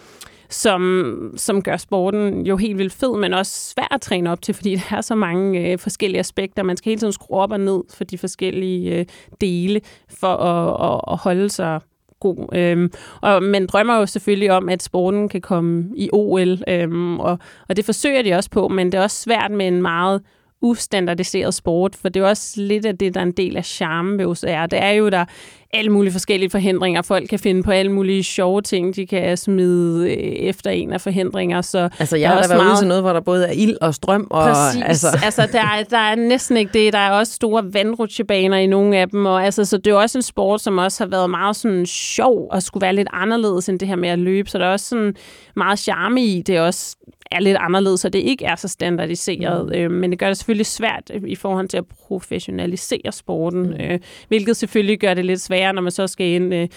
som, 0.50 1.34
som 1.36 1.62
gør 1.62 1.78
sporten 1.78 2.46
jo 2.46 2.58
helt 2.58 2.78
vildt 2.78 2.94
fed, 2.94 3.18
men 3.18 3.34
også 3.34 3.72
svær 3.74 3.94
at 3.94 4.02
træne 4.02 4.32
op 4.32 4.42
til, 4.42 4.54
fordi 4.54 4.76
der 4.76 4.98
er 4.98 5.02
så 5.02 5.16
mange 5.16 5.72
øh, 5.72 5.80
forskellige 5.80 6.20
aspekter. 6.20 6.64
Man 6.64 6.78
skal 6.78 6.90
hele 6.90 7.00
tiden 7.00 7.14
skrue 7.14 7.38
op 7.38 7.52
og 7.52 7.60
ned 7.60 7.84
for 7.94 8.04
de 8.04 8.18
forskellige 8.18 8.96
øh, 8.96 9.06
dele 9.42 9.82
for 10.10 10.36
at, 10.36 10.94
at, 10.94 11.02
at 11.14 11.18
holde 11.18 11.50
sig 11.50 11.80
god. 12.20 12.56
Øhm, 12.56 12.92
og 13.22 13.44
man 13.44 13.68
drømmer 13.68 13.98
jo 13.98 14.06
selvfølgelig 14.06 14.52
om, 14.52 14.70
at 14.70 14.84
sporten 14.84 15.30
kan 15.30 15.42
komme 15.42 15.90
i 15.96 16.10
OL, 16.14 16.58
øhm, 16.68 17.20
og, 17.20 17.40
og 17.70 17.76
det 17.76 17.86
forsøger 17.86 18.22
de 18.22 18.34
også 18.34 18.50
på, 18.50 18.68
men 18.68 18.92
det 18.92 18.98
er 18.98 19.02
også 19.02 19.22
svært 19.22 19.52
med 19.52 19.68
en 19.68 19.82
meget 19.82 20.22
ustandardiseret 20.62 21.54
sport, 21.54 21.96
for 21.96 22.10
det 22.10 22.22
er 22.22 22.28
også 22.28 22.62
lidt 22.62 22.86
af 22.86 22.98
det, 22.98 23.14
der 23.14 23.20
er 23.20 23.26
en 23.26 23.32
del 23.32 23.58
af 23.58 23.66
charmen 23.66 24.18
ved 24.18 24.26
OCR. 24.26 24.66
Det 24.66 24.84
er 24.84 24.90
jo, 24.90 25.10
der 25.10 25.26
alle 25.74 25.92
mulige 25.92 26.12
forskellige 26.12 26.50
forhindringer. 26.50 27.02
Folk 27.02 27.30
kan 27.30 27.40
finde 27.40 27.64
på 27.64 27.72
alle 27.72 27.92
mulige 27.92 28.24
sjove 28.24 28.62
ting, 28.62 28.96
de 28.96 29.08
kan 29.08 29.38
smide 29.38 30.12
øh, 30.12 30.18
efter 30.18 30.70
en 30.70 30.94
af 30.94 31.02
forhindringer. 31.02 31.62
Så 31.62 31.90
altså, 32.00 32.18
jeg 32.18 32.30
har 32.30 32.42
da 32.42 32.48
været 32.48 32.64
meget... 32.64 32.72
ude 32.72 32.82
til 32.82 32.88
noget, 32.88 33.04
hvor 33.04 33.14
der 33.14 33.20
både 33.20 33.48
er 33.48 33.52
ild 33.52 33.78
og 33.82 33.94
strøm. 33.94 34.28
Og, 34.30 34.44
Præcis. 34.44 34.84
Altså, 34.84 35.08
altså 35.24 35.48
der, 35.52 35.60
er, 35.60 35.84
der 35.84 35.98
er 35.98 36.16
næsten 36.16 36.58
ikke 36.58 36.74
det. 36.74 36.94
Der 36.94 37.00
er 37.00 37.12
også 37.12 37.34
store 37.34 37.74
vandrutsjebaner 37.74 38.58
i 38.58 38.68
nogle 38.68 38.98
af 38.98 39.10
dem. 39.10 39.26
Og, 39.26 39.46
altså, 39.46 39.66
så 39.66 39.78
det 39.78 39.92
er 39.92 39.96
også 39.96 40.18
en 40.18 40.22
sport, 40.22 40.62
som 40.62 40.78
også 40.78 41.04
har 41.04 41.10
været 41.10 41.30
meget 41.30 41.56
sådan 41.56 41.86
sjov 41.86 42.48
og 42.52 42.64
skulle 42.64 42.82
være 42.82 42.96
lidt 42.96 43.08
anderledes 43.14 43.70
end 43.70 43.80
det 43.80 43.88
her 43.88 43.96
med 43.96 44.10
at 44.10 44.20
løbe. 44.20 44.50
Så 44.50 44.58
der 44.58 44.66
er 44.66 44.72
også 44.72 44.86
sådan 44.86 45.16
meget 45.56 45.80
charme 45.80 46.26
i. 46.26 46.42
Det 46.42 46.56
er 46.56 46.62
også 46.62 46.96
er 47.32 47.40
lidt 47.40 47.58
anderledes, 47.60 48.00
så 48.00 48.10
det 48.10 48.20
ikke 48.20 48.46
er 48.46 48.56
så 48.56 48.68
standardiseret. 48.68 49.66
Mm. 49.66 49.74
Øh, 49.74 49.92
men 49.92 50.12
det 50.12 50.20
gør 50.20 50.28
det 50.28 50.38
selvfølgelig 50.38 50.66
svært 50.66 51.12
i 51.28 51.36
forhold 51.36 51.68
til 51.68 51.78
at 51.78 51.86
professionalisere 52.08 53.12
sporten, 53.12 53.62
mm. 53.62 53.74
øh, 53.74 54.00
hvilket 54.28 54.58
selvfølgelig 54.58 55.00
gør 55.00 55.14
det 55.14 55.26
lidt 55.26 55.42
sværere, 55.60 55.74
når 55.74 55.82
man 55.82 55.92
så 55.92 56.08
skal 56.08 56.28
ind 56.28 56.54
øh, 56.54 56.68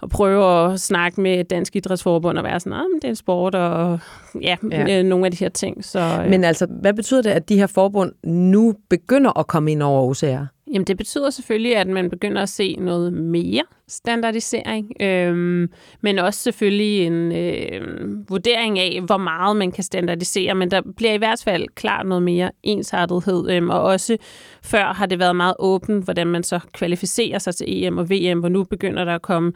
og 0.00 0.10
prøve 0.10 0.72
at 0.72 0.80
snakke 0.80 1.20
med 1.20 1.44
Dansk 1.44 1.76
Idrætsforbund 1.76 2.38
og 2.38 2.44
være 2.44 2.60
sådan, 2.60 2.72
at 2.72 3.02
det 3.02 3.10
er 3.10 3.14
sport 3.14 3.54
og 3.54 3.98
ja, 4.42 4.56
ja. 4.70 4.98
Øh, 4.98 5.04
nogle 5.04 5.24
af 5.24 5.30
de 5.30 5.36
her 5.36 5.48
ting. 5.48 5.84
Så, 5.84 6.00
øh. 6.24 6.30
Men 6.30 6.44
altså, 6.44 6.66
hvad 6.80 6.94
betyder 6.94 7.22
det, 7.22 7.30
at 7.30 7.48
de 7.48 7.56
her 7.56 7.66
forbund 7.66 8.12
nu 8.24 8.74
begynder 8.90 9.38
at 9.38 9.46
komme 9.46 9.72
ind 9.72 9.82
over 9.82 10.02
OCR? 10.02 10.46
Jamen, 10.72 10.86
det 10.86 10.96
betyder 10.96 11.30
selvfølgelig, 11.30 11.76
at 11.76 11.86
man 11.86 12.10
begynder 12.10 12.42
at 12.42 12.48
se 12.48 12.76
noget 12.78 13.12
mere 13.12 13.62
standardisering, 13.88 15.02
øhm, 15.02 15.70
men 16.00 16.18
også 16.18 16.40
selvfølgelig 16.40 17.06
en 17.06 17.32
øh, 17.32 18.30
vurdering 18.30 18.78
af, 18.78 19.00
hvor 19.06 19.16
meget 19.16 19.56
man 19.56 19.72
kan 19.72 19.84
standardisere, 19.84 20.54
men 20.54 20.70
der 20.70 20.82
bliver 20.96 21.12
i 21.12 21.16
hvert 21.16 21.42
fald 21.44 21.66
klart 21.74 22.06
noget 22.06 22.22
mere 22.22 22.50
ensartethed, 22.62 23.50
øhm, 23.50 23.70
og 23.70 23.82
også 23.82 24.16
før 24.62 24.92
har 24.92 25.06
det 25.06 25.18
været 25.18 25.36
meget 25.36 25.54
åbent, 25.58 26.04
hvordan 26.04 26.26
man 26.26 26.42
så 26.42 26.60
kvalificerer 26.72 27.38
sig 27.38 27.54
til 27.54 27.84
EM 27.84 27.98
og 27.98 28.10
VM, 28.10 28.38
hvor 28.38 28.48
nu 28.48 28.64
begynder 28.64 29.04
der 29.04 29.14
at 29.14 29.22
komme 29.22 29.52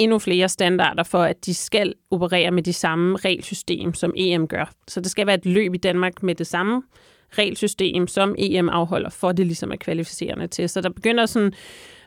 endnu 0.00 0.18
flere 0.18 0.48
standarder 0.48 1.02
for, 1.02 1.22
at 1.22 1.46
de 1.46 1.54
skal 1.54 1.94
operere 2.10 2.50
med 2.50 2.62
de 2.62 2.72
samme 2.72 3.16
regelsystem, 3.16 3.94
som 3.94 4.12
EM 4.16 4.48
gør. 4.48 4.72
Så 4.88 5.00
det 5.00 5.10
skal 5.10 5.26
være 5.26 5.36
et 5.36 5.46
løb 5.46 5.74
i 5.74 5.78
Danmark 5.78 6.22
med 6.22 6.34
det 6.34 6.46
samme 6.46 6.82
regelsystem, 7.38 8.06
som 8.06 8.34
EM 8.38 8.68
afholder, 8.68 9.10
for 9.10 9.32
det 9.32 9.46
ligesom 9.46 9.72
er 9.72 9.76
kvalificerende 9.76 10.46
til. 10.46 10.68
Så 10.68 10.80
der 10.80 10.88
begynder 10.88 11.26
sådan... 11.26 11.52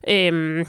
Øhm, 0.10 0.66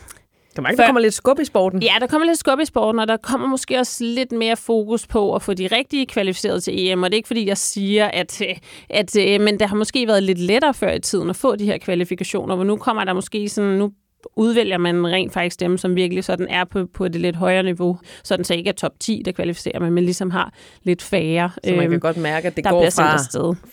der, 0.56 0.62
man, 0.62 0.76
der 0.76 0.86
kommer 0.86 1.00
lidt 1.00 1.14
skub 1.14 1.40
i 1.40 1.44
sporten. 1.44 1.82
Ja, 1.82 1.94
der 2.00 2.06
kommer 2.06 2.26
lidt 2.26 2.38
skub 2.38 2.60
i 2.60 2.64
sporten, 2.64 3.00
og 3.00 3.08
der 3.08 3.16
kommer 3.16 3.48
måske 3.48 3.78
også 3.78 4.04
lidt 4.04 4.32
mere 4.32 4.56
fokus 4.56 5.06
på 5.06 5.34
at 5.34 5.42
få 5.42 5.54
de 5.54 5.66
rigtige 5.66 6.06
kvalificerede 6.06 6.60
til 6.60 6.86
EM. 6.86 7.02
Og 7.02 7.10
det 7.10 7.14
er 7.14 7.16
ikke 7.16 7.26
fordi, 7.26 7.46
jeg 7.46 7.58
siger, 7.58 8.06
at, 8.06 8.42
at, 8.90 9.16
at 9.16 9.40
men 9.40 9.58
det 9.58 9.68
har 9.68 9.76
måske 9.76 10.06
været 10.06 10.22
lidt 10.22 10.38
lettere 10.38 10.74
før 10.74 10.92
i 10.92 11.00
tiden 11.00 11.30
at 11.30 11.36
få 11.36 11.56
de 11.56 11.64
her 11.64 11.78
kvalifikationer, 11.78 12.54
hvor 12.54 12.64
nu 12.64 12.76
kommer 12.76 13.04
der 13.04 13.12
måske 13.12 13.48
sådan, 13.48 13.70
nu 13.70 13.92
udvælger 14.37 14.78
man 14.78 15.06
rent 15.06 15.32
faktisk 15.32 15.60
dem, 15.60 15.78
som 15.78 15.96
virkelig 15.96 16.24
sådan 16.24 16.46
er 16.48 16.64
på, 16.64 16.87
på 16.94 17.08
det 17.08 17.20
lidt 17.20 17.37
højere 17.37 17.62
niveau, 17.62 17.98
sådan 18.24 18.44
så 18.44 18.54
ikke 18.54 18.68
er 18.68 18.74
top 18.74 18.92
10, 19.00 19.22
der 19.24 19.32
kvalificerer 19.32 19.80
man, 19.80 19.92
men 19.92 20.04
ligesom 20.04 20.30
har 20.30 20.52
lidt 20.82 21.02
færre. 21.02 21.50
Så 21.64 21.70
man 21.70 21.80
kan 21.80 21.92
øhm, 21.92 22.00
godt 22.00 22.16
mærke, 22.16 22.46
at 22.46 22.56
det 22.56 22.64
går 22.64 22.84
fra, 22.90 23.18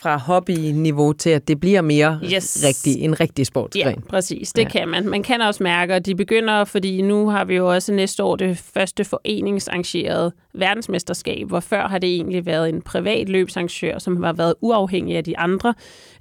fra 0.01 0.17
hobby-niveau 0.17 1.13
til, 1.13 1.29
at 1.29 1.47
det 1.47 1.59
bliver 1.59 1.81
mere 1.81 2.19
Yes. 2.33 2.63
rigtig, 2.67 3.01
en 3.01 3.19
rigtig 3.19 3.41
Ja, 3.41 3.43
sportsgren. 3.45 4.01
præcis. 4.09 4.53
Det 4.53 4.61
Ja. 4.61 4.67
ja. 4.73 4.79
kan 4.79 4.87
man. 4.87 5.09
Man 5.09 5.23
kan 5.23 5.41
også 5.41 5.63
mærke, 5.63 5.93
at 5.93 6.05
de 6.05 6.15
begynder, 6.15 6.63
fordi 6.63 7.01
nu 7.01 7.29
har 7.29 7.45
vi 7.45 7.55
jo 7.55 7.73
også 7.73 7.93
næste 7.93 8.23
år 8.23 8.35
det 8.35 8.57
første 8.57 9.03
foreningsarrangerede 9.03 10.31
verdensmesterskab, 10.53 11.47
hvor 11.47 11.59
før 11.59 11.87
har 11.87 11.97
det 11.97 12.09
egentlig 12.15 12.45
været 12.45 12.69
en 12.69 12.81
privat 12.81 13.29
løbsarrangør, 13.29 13.99
som 13.99 14.23
har 14.23 14.33
været 14.33 14.55
uafhængig 14.61 15.17
af 15.17 15.23
de 15.23 15.37
andre, 15.37 15.73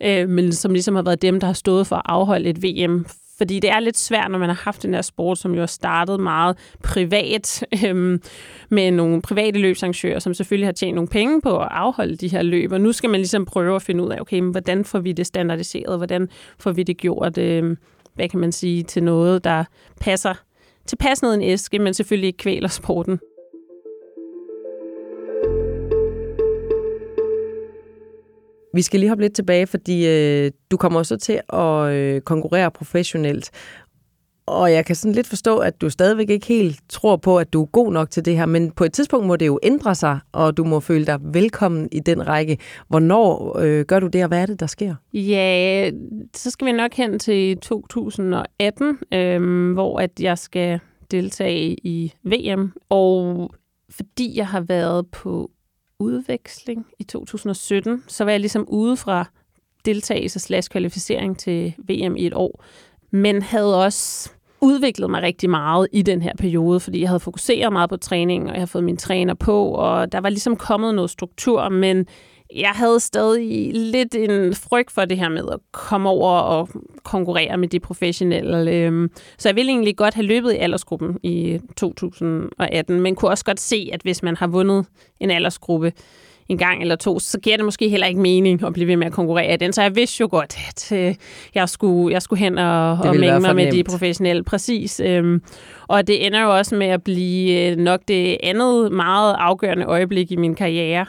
øh, 0.03 0.29
men 0.29 0.53
som 0.53 0.73
ligesom 0.73 0.95
har 0.95 1.03
været 1.03 1.23
dem, 1.23 1.41
der 1.41 1.47
har 1.47 1.55
stået 1.55 1.87
for 1.87 1.97
at 1.97 2.03
afholde 2.05 2.51
et 2.51 2.63
VM 2.63 3.07
fordi 3.41 3.61
det 3.61 3.71
er 3.71 3.81
lidt 3.81 3.99
svært, 3.99 4.31
når 4.31 4.39
man 4.39 4.49
har 4.49 4.63
haft 4.65 4.83
den 4.83 4.95
her 4.95 5.03
sport, 5.03 5.39
som 5.39 5.55
jo 5.55 5.61
har 5.61 5.67
startet 5.67 6.21
meget 6.21 6.57
privat, 6.83 7.65
øhm, 7.87 8.23
med 8.69 8.91
nogle 8.91 9.23
private 9.23 9.59
løbsarrangører, 9.59 10.19
som 10.19 10.35
selvfølgelig 10.35 10.67
har 10.67 10.73
tjent 10.73 10.95
nogle 10.95 11.09
penge 11.09 11.41
på 11.41 11.59
at 11.59 11.69
afholde 11.71 12.17
de 12.17 12.29
her 12.29 12.43
løb. 12.43 12.73
Og 12.73 12.81
nu 12.81 12.93
skal 12.93 13.11
man 13.11 13.21
ligesom 13.21 13.45
prøve 13.45 13.77
at 13.77 13.83
finde 13.83 14.05
ud 14.05 14.11
af, 14.11 14.21
okay, 14.21 14.41
men 14.41 14.51
hvordan 14.51 14.85
får 14.85 14.99
vi 14.99 15.13
det 15.13 15.27
standardiseret? 15.27 15.99
Hvordan 15.99 16.29
får 16.59 16.73
vi 16.73 16.83
det 16.83 16.97
gjort, 16.97 17.39
øhm, 17.39 17.77
hvad 18.15 18.29
kan 18.29 18.41
man 18.41 18.53
sige, 18.53 18.83
til 18.83 19.03
noget, 19.03 19.45
der 19.45 19.65
passer 20.01 20.35
tilpas 20.87 21.23
ned 21.23 21.35
en 21.35 21.43
æske, 21.43 21.79
men 21.79 21.95
selvfølgelig 21.95 22.27
ikke 22.27 22.37
kvæler 22.37 22.69
sporten. 22.69 23.21
Vi 28.75 28.83
skal 28.83 29.01
lige 29.01 29.09
hoppe 29.09 29.25
lidt 29.25 29.35
tilbage, 29.35 29.67
fordi 29.67 30.07
øh, 30.07 30.51
du 30.71 30.77
kommer 30.77 30.99
også 30.99 31.17
til 31.17 31.41
at 31.53 31.93
øh, 31.93 32.21
konkurrere 32.21 32.71
professionelt. 32.71 33.51
Og 34.47 34.73
jeg 34.73 34.87
kan 34.87 34.97
sådan 34.97 35.15
lidt 35.15 35.27
forstå, 35.27 35.59
at 35.59 35.81
du 35.81 35.91
stadigvæk 35.91 36.31
ikke 36.31 36.47
helt 36.47 36.81
tror 36.89 37.17
på, 37.17 37.39
at 37.39 37.53
du 37.53 37.63
er 37.63 37.67
god 37.67 37.93
nok 37.93 38.11
til 38.11 38.25
det 38.25 38.37
her, 38.37 38.47
men 38.47 38.71
på 38.71 38.85
et 38.85 38.93
tidspunkt 38.93 39.27
må 39.27 39.37
det 39.37 39.47
jo 39.47 39.59
ændre 39.63 39.95
sig, 39.95 40.19
og 40.33 40.57
du 40.57 40.65
må 40.65 40.81
føle 40.81 41.07
dig 41.07 41.19
velkommen 41.23 41.89
i 41.93 42.01
den 42.01 42.29
række. 42.29 42.59
Hvornår 42.89 43.59
øh, 43.59 43.85
gør 43.85 44.01
du 44.01 44.07
det, 44.07 44.23
og 44.23 44.29
hvad 44.29 44.43
er 44.43 44.47
det, 44.47 44.61
der 44.61 44.67
sker? 44.67 44.95
Ja, 45.15 45.91
så 46.37 46.51
skal 46.51 46.67
vi 46.67 46.73
nok 46.73 46.95
hen 46.95 47.19
til 47.19 47.59
2018, 47.59 48.99
øh, 49.15 49.73
hvor 49.73 50.01
at 50.01 50.11
jeg 50.21 50.39
skal 50.39 50.81
deltage 51.11 51.77
i 51.87 52.13
VM. 52.25 52.73
Og 52.89 53.51
fordi 53.91 54.39
jeg 54.39 54.47
har 54.47 54.61
været 54.61 55.07
på 55.07 55.51
udveksling 56.01 56.87
i 56.99 57.03
2017, 57.03 58.05
så 58.09 58.25
var 58.25 58.31
jeg 58.31 58.41
ligesom 58.41 58.65
ude 58.69 58.97
fra 58.97 59.25
deltagelse 59.85 60.41
slash 60.41 60.71
kvalificering 60.71 61.39
til 61.39 61.75
VM 61.79 62.17
i 62.17 62.27
et 62.27 62.35
år. 62.35 62.65
Men 63.11 63.43
havde 63.43 63.85
også 63.85 64.31
udviklet 64.61 65.11
mig 65.11 65.23
rigtig 65.23 65.51
meget 65.51 65.89
i 65.93 66.03
den 66.03 66.23
her 66.23 66.33
periode, 66.39 66.81
fordi 66.81 67.01
jeg 67.01 67.09
havde 67.09 67.21
fokuseret 67.21 67.73
meget 67.73 67.91
på 67.91 67.97
træning, 67.97 68.43
og 68.43 68.49
jeg 68.49 68.61
havde 68.61 68.67
fået 68.67 68.85
min 68.85 68.97
træner 68.97 69.35
på, 69.35 69.69
og 69.69 70.13
der 70.13 70.21
var 70.21 70.29
ligesom 70.29 70.57
kommet 70.57 70.95
noget 70.95 71.11
struktur, 71.11 71.69
men 71.69 72.07
jeg 72.57 72.71
havde 72.71 73.01
stadig 73.01 73.71
lidt 73.75 74.15
en 74.15 74.55
frygt 74.55 74.91
for 74.91 75.05
det 75.05 75.19
her 75.19 75.29
med 75.29 75.45
at 75.53 75.59
komme 75.73 76.09
over 76.09 76.31
og 76.31 76.69
konkurrere 77.05 77.57
med 77.57 77.69
de 77.69 77.81
professionelle. 77.81 78.73
øhm, 78.73 79.11
Så 79.39 79.49
jeg 79.49 79.57
ville 79.57 79.71
egentlig 79.73 79.97
godt 79.97 80.15
have 80.15 80.27
løbet 80.27 80.53
i 80.53 80.57
aldersgruppen 80.57 81.19
i 81.23 81.59
2018, 81.77 83.01
men 83.01 83.15
kunne 83.15 83.31
også 83.31 83.45
godt 83.45 83.61
se, 83.61 83.91
at 83.93 84.03
hvis 84.03 84.23
man 84.23 84.37
har 84.37 84.47
vundet 84.47 84.87
en 85.21 85.31
aldersgruppe 85.31 85.93
en 86.49 86.59
gang 86.59 86.83
eller 86.83 86.97
to, 86.97 87.19
så 87.19 87.41
giver 87.41 87.57
det 87.57 87.65
måske 87.65 87.89
heller 87.89 88.07
ikke 88.07 88.21
mening 88.21 88.65
at 88.67 88.73
blive 88.73 88.87
ved 88.89 88.97
med 88.97 89.07
at 89.07 89.13
konkurrere 89.13 89.55
i 89.55 89.57
den. 89.57 89.73
Så 89.73 89.83
jeg 89.83 89.97
vidste 89.97 90.21
jo 90.21 90.29
godt, 90.31 90.57
at 90.69 90.93
øh, 90.93 91.15
jeg 91.55 91.69
skulle, 91.69 92.13
jeg 92.13 92.23
skulle 92.23 92.41
hen 92.41 92.59
og, 92.59 92.91
og 92.93 93.17
mænge 93.17 93.41
mig 93.41 93.57
med 93.57 93.73
de 93.73 93.85
professionelle. 93.85 94.45
Præcis. 94.45 95.01
Øhm, 95.05 95.43
og 95.89 96.07
det 96.07 96.27
ender 96.27 96.43
jo 96.43 96.57
også 96.57 96.75
med 96.75 96.87
at 96.87 97.03
blive 97.03 97.71
øh, 97.71 97.77
nok 97.77 98.01
det 98.09 98.37
andet 98.43 98.93
meget 98.93 99.37
afgørende 99.39 99.85
øjeblik 99.85 100.33
i 100.33 100.37
min 100.37 100.55
karriere. 100.55 101.07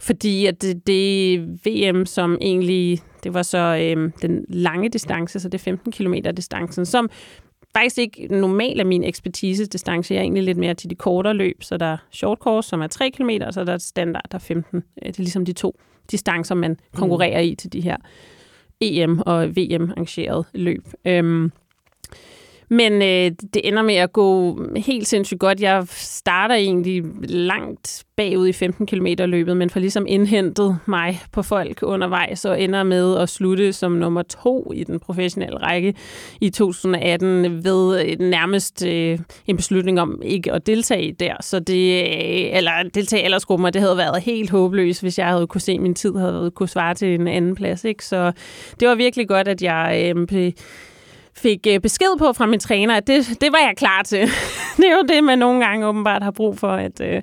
Fordi 0.00 0.46
at 0.46 0.62
det, 0.62 0.86
det 0.86 1.40
VM, 1.66 2.06
som 2.06 2.38
egentlig, 2.40 3.00
det 3.24 3.34
var 3.34 3.42
så 3.42 3.58
øhm, 3.82 4.12
den 4.22 4.44
lange 4.48 4.88
distance, 4.88 5.40
så 5.40 5.48
det 5.48 5.58
er 5.58 5.62
15 5.62 5.92
km 5.92 6.14
distancen, 6.36 6.86
som 6.86 7.10
faktisk 7.76 7.98
ikke 7.98 8.26
normalt 8.30 8.80
er 8.80 8.84
min 8.84 9.04
ekspertise 9.04 9.66
distance. 9.66 10.14
Jeg 10.14 10.18
er 10.18 10.22
egentlig 10.22 10.42
lidt 10.42 10.58
mere 10.58 10.74
til 10.74 10.90
de 10.90 10.94
kortere 10.94 11.34
løb, 11.34 11.62
så 11.62 11.76
der 11.76 11.86
er 11.86 11.96
short 12.10 12.38
course, 12.38 12.68
som 12.68 12.80
er 12.80 12.86
3 12.86 13.10
km, 13.10 13.30
og 13.46 13.54
så 13.54 13.60
er 13.60 13.64
der 13.64 13.78
standard, 13.78 14.24
der 14.30 14.36
er 14.38 14.40
15. 14.40 14.76
Øh, 14.78 14.82
Det 15.08 15.18
er 15.18 15.22
ligesom 15.22 15.44
de 15.44 15.52
to 15.52 15.78
distancer, 16.10 16.54
man 16.54 16.76
konkurrerer 16.94 17.40
i 17.40 17.54
til 17.54 17.72
de 17.72 17.80
her 17.80 17.96
EM- 18.84 19.22
og 19.26 19.56
VM-arrangerede 19.56 20.44
løb. 20.54 20.84
Øhm, 21.04 21.52
men 22.68 22.92
øh, 22.92 23.30
det 23.54 23.68
ender 23.68 23.82
med 23.82 23.94
at 23.94 24.12
gå 24.12 24.58
helt 24.76 25.08
sindssygt 25.08 25.40
godt. 25.40 25.60
Jeg 25.60 25.84
starter 25.90 26.54
egentlig 26.54 27.02
langt 27.28 28.04
bagud 28.16 28.48
i 28.48 28.52
15 28.52 28.86
km 28.86 29.06
løbet, 29.18 29.56
men 29.56 29.70
får 29.70 29.80
ligesom 29.80 30.06
indhentet 30.08 30.78
mig 30.86 31.20
på 31.32 31.42
folk 31.42 31.82
undervejs 31.82 32.44
og 32.44 32.62
ender 32.62 32.82
med 32.82 33.16
at 33.18 33.28
slutte 33.28 33.72
som 33.72 33.92
nummer 33.92 34.22
to 34.22 34.72
i 34.74 34.84
den 34.84 35.00
professionelle 35.00 35.58
række 35.58 35.94
i 36.40 36.50
2018 36.50 37.64
ved 37.64 38.04
øh, 38.04 38.18
nærmest 38.20 38.86
øh, 38.86 39.18
en 39.46 39.56
beslutning 39.56 40.00
om 40.00 40.22
ikke 40.24 40.52
at 40.52 40.66
deltage 40.66 41.12
der. 41.12 41.34
Så 41.40 41.58
det, 41.60 42.02
øh, 42.02 42.56
eller 42.56 42.72
deltage 42.94 43.22
i 43.22 43.24
aldersgruppen, 43.24 43.66
og 43.66 43.74
det 43.74 43.82
havde 43.82 43.96
været 43.96 44.22
helt 44.22 44.50
håbløst, 44.50 45.02
hvis 45.02 45.18
jeg 45.18 45.26
havde 45.26 45.46
kunne 45.46 45.60
se, 45.60 45.72
at 45.72 45.80
min 45.80 45.94
tid 45.94 46.14
havde 46.14 46.52
kunne 46.54 46.68
svare 46.68 46.94
til 46.94 47.14
en 47.14 47.28
anden 47.28 47.54
plads. 47.54 47.84
Ikke? 47.84 48.04
Så 48.04 48.32
det 48.80 48.88
var 48.88 48.94
virkelig 48.94 49.28
godt, 49.28 49.48
at 49.48 49.62
jeg 49.62 50.12
øh, 50.16 50.52
fik 51.36 51.66
øh, 51.70 51.80
besked 51.80 52.18
på 52.18 52.32
fra 52.32 52.46
min 52.46 52.60
træner, 52.60 52.94
at 52.94 53.06
det, 53.06 53.36
det 53.40 53.52
var 53.52 53.58
jeg 53.58 53.74
klar 53.76 54.02
til. 54.02 54.20
det 54.76 54.84
er 54.86 54.92
jo 54.96 55.02
det, 55.08 55.24
man 55.24 55.38
nogle 55.38 55.64
gange 55.64 55.86
åbenbart 55.86 56.22
har 56.22 56.30
brug 56.30 56.58
for, 56.58 56.68
at, 56.68 57.00
øh, 57.00 57.22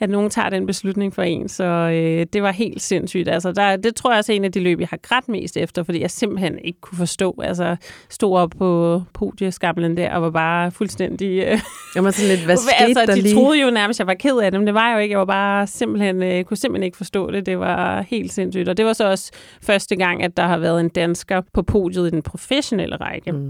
at 0.00 0.10
nogen 0.10 0.30
tager 0.30 0.50
den 0.50 0.66
beslutning 0.66 1.14
for 1.14 1.22
en. 1.22 1.48
Så 1.48 1.64
øh, 1.64 2.26
det 2.32 2.42
var 2.42 2.52
helt 2.52 2.82
sindssygt. 2.82 3.28
Altså, 3.28 3.52
der, 3.52 3.76
det 3.76 3.96
tror 3.96 4.10
jeg 4.10 4.18
også 4.18 4.32
er 4.32 4.36
en 4.36 4.44
af 4.44 4.52
de 4.52 4.60
løb, 4.60 4.80
jeg 4.80 4.88
har 4.90 4.98
grædt 5.02 5.28
mest 5.28 5.56
efter, 5.56 5.82
fordi 5.82 6.00
jeg 6.00 6.10
simpelthen 6.10 6.58
ikke 6.64 6.80
kunne 6.80 6.98
forstå. 6.98 7.34
Altså, 7.44 7.76
stod 8.10 8.38
op 8.38 8.50
på 8.58 9.02
podieskamlen 9.14 9.96
der 9.96 10.10
og 10.14 10.22
var 10.22 10.30
bare 10.30 10.70
fuldstændig... 10.70 11.42
Øh, 11.46 11.60
Jeg 11.94 12.04
var 12.04 12.10
sådan 12.10 12.28
lidt, 12.36 12.44
hvad 12.44 12.56
skete 12.66 12.76
altså, 12.84 13.06
der 13.06 13.14
de 13.14 13.20
lige? 13.20 13.34
troede 13.34 13.60
jo 13.60 13.70
nærmest, 13.70 13.96
at 13.96 13.98
jeg 14.00 14.06
var 14.06 14.14
ked 14.14 14.36
af 14.38 14.50
det, 14.50 14.60
men 14.60 14.66
det 14.66 14.74
var 14.74 14.88
jeg 14.88 14.94
jo 14.94 15.00
ikke. 15.00 15.12
Jeg 15.12 15.18
var 15.18 15.24
bare 15.24 15.66
simpelthen, 15.66 16.22
øh, 16.22 16.44
kunne 16.44 16.56
simpelthen 16.56 16.82
ikke 16.84 16.96
forstå 16.96 17.30
det. 17.30 17.46
Det 17.46 17.58
var 17.58 18.02
helt 18.02 18.32
sindssygt. 18.32 18.68
Og 18.68 18.76
det 18.76 18.84
var 18.84 18.92
så 18.92 19.10
også 19.10 19.30
første 19.62 19.96
gang, 19.96 20.22
at 20.24 20.36
der 20.36 20.42
har 20.46 20.58
været 20.58 20.80
en 20.80 20.88
dansker 20.88 21.42
på 21.54 21.62
podiet 21.62 22.06
i 22.06 22.10
den 22.10 22.22
professionelle 22.22 22.96
række 22.96 23.32
Mm. 23.32 23.47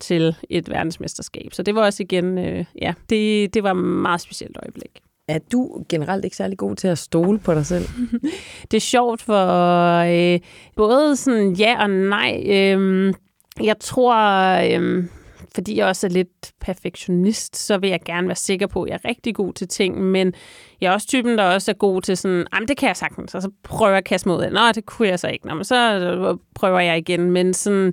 Til 0.00 0.36
et 0.50 0.70
verdensmesterskab. 0.70 1.52
Så 1.52 1.62
det 1.62 1.74
var 1.74 1.82
også 1.82 2.02
igen, 2.02 2.38
øh, 2.38 2.64
ja, 2.82 2.94
det, 3.10 3.54
det 3.54 3.62
var 3.62 3.70
et 3.70 3.76
meget 3.76 4.20
specielt 4.20 4.56
øjeblik. 4.62 5.02
Er 5.28 5.38
du 5.52 5.84
generelt 5.88 6.24
ikke 6.24 6.36
særlig 6.36 6.58
god 6.58 6.76
til 6.76 6.88
at 6.88 6.98
stole 6.98 7.38
på 7.38 7.54
dig 7.54 7.66
selv? 7.66 7.84
Det 8.70 8.76
er 8.76 8.80
sjovt 8.80 9.22
for 9.22 9.98
øh, 9.98 10.40
både 10.76 11.16
sådan 11.16 11.52
ja 11.52 11.82
og 11.82 11.90
nej. 11.90 12.42
Øh, 12.46 13.14
jeg 13.62 13.78
tror, 13.80 14.16
øh, 14.58 15.04
fordi 15.54 15.76
jeg 15.76 15.86
også 15.86 16.06
er 16.06 16.10
lidt 16.10 16.52
perfektionist, 16.60 17.56
så 17.56 17.78
vil 17.78 17.90
jeg 17.90 18.00
gerne 18.04 18.26
være 18.26 18.36
sikker 18.36 18.66
på, 18.66 18.82
at 18.82 18.90
jeg 18.90 19.00
er 19.04 19.08
rigtig 19.08 19.34
god 19.34 19.52
til 19.52 19.68
ting, 19.68 20.02
men 20.02 20.34
jeg 20.80 20.88
er 20.88 20.92
også 20.92 21.06
typen, 21.06 21.38
der 21.38 21.44
også 21.44 21.70
er 21.70 21.74
god 21.74 22.02
til 22.02 22.16
sådan, 22.16 22.46
jamen 22.54 22.68
det 22.68 22.76
kan 22.76 22.86
jeg 22.86 22.96
sagtens, 22.96 23.34
og 23.34 23.42
så 23.42 23.50
prøver 23.62 23.90
jeg 23.90 23.98
at 23.98 24.04
kaste 24.04 24.28
mod 24.28 24.42
det. 24.42 24.52
Nå, 24.52 24.60
det 24.74 24.86
kunne 24.86 25.08
jeg 25.08 25.18
så 25.18 25.28
ikke. 25.28 25.46
Nå, 25.46 25.54
men 25.54 25.64
så 25.64 25.98
øh, 25.98 26.38
prøver 26.54 26.80
jeg 26.80 26.98
igen, 26.98 27.30
men 27.30 27.54
sådan, 27.54 27.92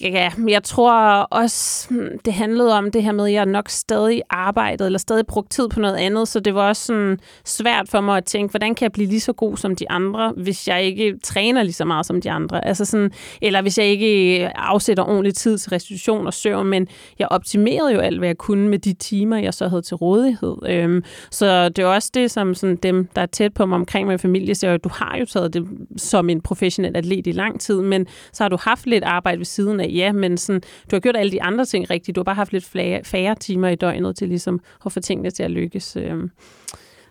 Ja, 0.00 0.30
men 0.36 0.48
jeg 0.48 0.62
tror 0.62 1.20
også, 1.20 1.88
hmm, 1.90 2.18
det 2.24 2.32
handlede 2.32 2.78
om 2.78 2.90
det 2.90 3.02
her 3.02 3.12
med, 3.12 3.26
at 3.26 3.32
jeg 3.32 3.46
nok 3.46 3.68
stadig 3.68 4.22
arbejdede, 4.30 4.86
eller 4.86 4.98
stadig 4.98 5.26
brugte 5.26 5.56
tid 5.56 5.68
på 5.68 5.80
noget 5.80 5.96
andet, 5.96 6.28
så 6.28 6.40
det 6.40 6.54
var 6.54 6.68
også 6.68 6.84
sådan 6.84 7.18
svært 7.44 7.88
for 7.88 8.00
mig 8.00 8.16
at 8.16 8.24
tænke, 8.24 8.50
hvordan 8.50 8.74
kan 8.74 8.84
jeg 8.84 8.92
blive 8.92 9.08
lige 9.08 9.20
så 9.20 9.32
god 9.32 9.56
som 9.56 9.76
de 9.76 9.90
andre, 9.90 10.32
hvis 10.36 10.68
jeg 10.68 10.82
ikke 10.84 11.18
træner 11.22 11.62
lige 11.62 11.72
så 11.72 11.84
meget 11.84 12.06
som 12.06 12.20
de 12.20 12.30
andre? 12.30 12.64
Altså 12.64 12.84
sådan, 12.84 13.10
eller 13.42 13.62
hvis 13.62 13.78
jeg 13.78 13.86
ikke 13.86 14.50
afsætter 14.58 15.04
ordentlig 15.04 15.34
tid 15.34 15.58
til 15.58 15.70
restitution 15.70 16.26
og 16.26 16.34
søvn, 16.34 16.66
men 16.66 16.88
jeg 17.18 17.28
optimerede 17.30 17.92
jo 17.92 18.00
alt, 18.00 18.18
hvad 18.18 18.28
jeg 18.28 18.38
kunne 18.38 18.68
med 18.68 18.78
de 18.78 18.92
timer, 18.92 19.36
jeg 19.36 19.54
så 19.54 19.68
havde 19.68 19.82
til 19.82 19.96
rådighed. 19.96 20.56
Øhm, 20.68 21.04
så 21.30 21.68
det 21.68 21.82
er 21.82 21.86
også 21.86 22.10
det, 22.14 22.30
som 22.30 22.54
sådan 22.54 22.76
dem, 22.76 23.08
der 23.16 23.22
er 23.22 23.26
tæt 23.26 23.54
på 23.54 23.66
mig 23.66 23.76
omkring 23.76 24.08
min 24.08 24.18
familie, 24.18 24.54
siger, 24.54 24.74
at 24.74 24.84
du 24.84 24.90
har 24.92 25.16
jo 25.20 25.24
taget 25.24 25.54
det 25.54 25.68
som 25.96 26.30
en 26.30 26.40
professionel 26.40 26.96
atlet 26.96 27.26
i 27.26 27.32
lang 27.32 27.60
tid, 27.60 27.80
men 27.80 28.06
så 28.32 28.44
har 28.44 28.48
du 28.48 28.58
haft 28.60 28.86
lidt 28.86 29.04
arbejde 29.04 29.38
ved 29.38 29.44
siden 29.44 29.80
af, 29.80 29.83
ja, 29.86 30.12
men 30.12 30.36
sådan, 30.36 30.60
du 30.90 30.96
har 30.96 31.00
gjort 31.00 31.16
alle 31.16 31.32
de 31.32 31.42
andre 31.42 31.64
ting 31.64 31.90
rigtigt. 31.90 32.14
Du 32.16 32.20
har 32.20 32.24
bare 32.24 32.34
haft 32.34 32.52
lidt 32.52 32.64
færre, 32.64 33.04
færre 33.04 33.34
timer 33.40 33.68
i 33.68 33.74
døgnet 33.74 34.16
til 34.16 34.28
ligesom 34.28 34.60
at 34.86 34.92
få 34.92 35.00
tingene 35.00 35.30
til 35.30 35.42
at 35.42 35.50
lykkes. 35.50 35.96
Øhm, 35.96 36.30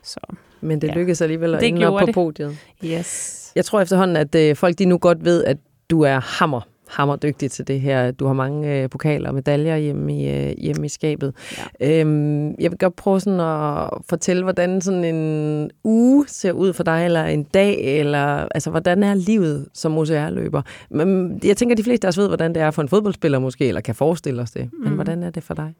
så 0.03 0.19
Men 0.61 0.81
det 0.81 0.87
Ja. 0.87 0.93
lykkedes 0.93 1.21
alligevel 1.21 1.55
at 1.55 1.61
Det 1.61 1.67
ende 1.69 1.87
op 1.87 1.99
på 1.99 2.05
det. 2.05 2.13
podiet. 2.15 2.57
yes. 2.85 3.51
Jeg 3.55 3.65
tror 3.65 3.81
efterhånden, 3.81 4.17
at 4.17 4.35
øh, 4.35 4.55
folk 4.55 4.79
de 4.79 4.85
nu 4.85 4.97
godt 4.97 5.25
ved, 5.25 5.43
at 5.43 5.57
du 5.89 6.01
er 6.01 6.19
hammer, 6.19 6.61
hammerdygtig 6.93 7.51
til 7.51 7.67
det 7.67 7.81
her. 7.81 8.11
Du 8.11 8.25
har 8.25 8.33
mange 8.33 8.81
øh, 8.81 8.89
pokaler 8.89 9.29
og 9.29 9.35
medaljer 9.35 9.77
hjemme 9.77 10.21
i, 10.21 10.29
øh, 10.29 10.53
hjemme 10.57 10.85
i 10.85 10.89
skabet. 10.89 11.33
Ja. 11.81 11.99
Øhm, 11.99 12.47
jeg 12.59 12.71
vil 12.71 12.79
godt 12.79 12.95
prøve 12.95 13.19
sådan 13.19 13.39
at 13.39 13.89
fortælle, 14.09 14.43
hvordan 14.43 14.81
sådan 14.81 15.03
en 15.03 15.71
uge 15.83 16.25
ser 16.27 16.51
ud 16.51 16.73
for 16.73 16.83
dig, 16.83 17.05
eller 17.05 17.25
en 17.25 17.43
dag, 17.43 17.99
eller 17.99 18.47
altså, 18.55 18.69
hvordan 18.69 19.03
er 19.03 19.13
livet 19.13 19.67
som 19.73 19.97
OCR-løber? 19.97 20.61
Men 20.89 21.39
jeg 21.43 21.57
tænker, 21.57 21.75
de 21.75 21.83
fleste 21.83 22.07
af 22.07 22.09
os 22.09 22.17
ved, 22.17 22.27
hvordan 22.27 22.55
det 22.55 22.61
er 22.61 22.71
for 22.71 22.81
en 22.81 22.89
fodboldspiller 22.89 23.39
måske, 23.39 23.67
eller 23.67 23.81
kan 23.81 23.95
forestille 23.95 24.41
os 24.41 24.51
det. 24.51 24.69
Men 24.79 24.89
mm. 24.89 24.95
hvordan 24.95 25.23
er 25.23 25.29
det 25.29 25.43
for 25.43 25.53
dig? 25.53 25.73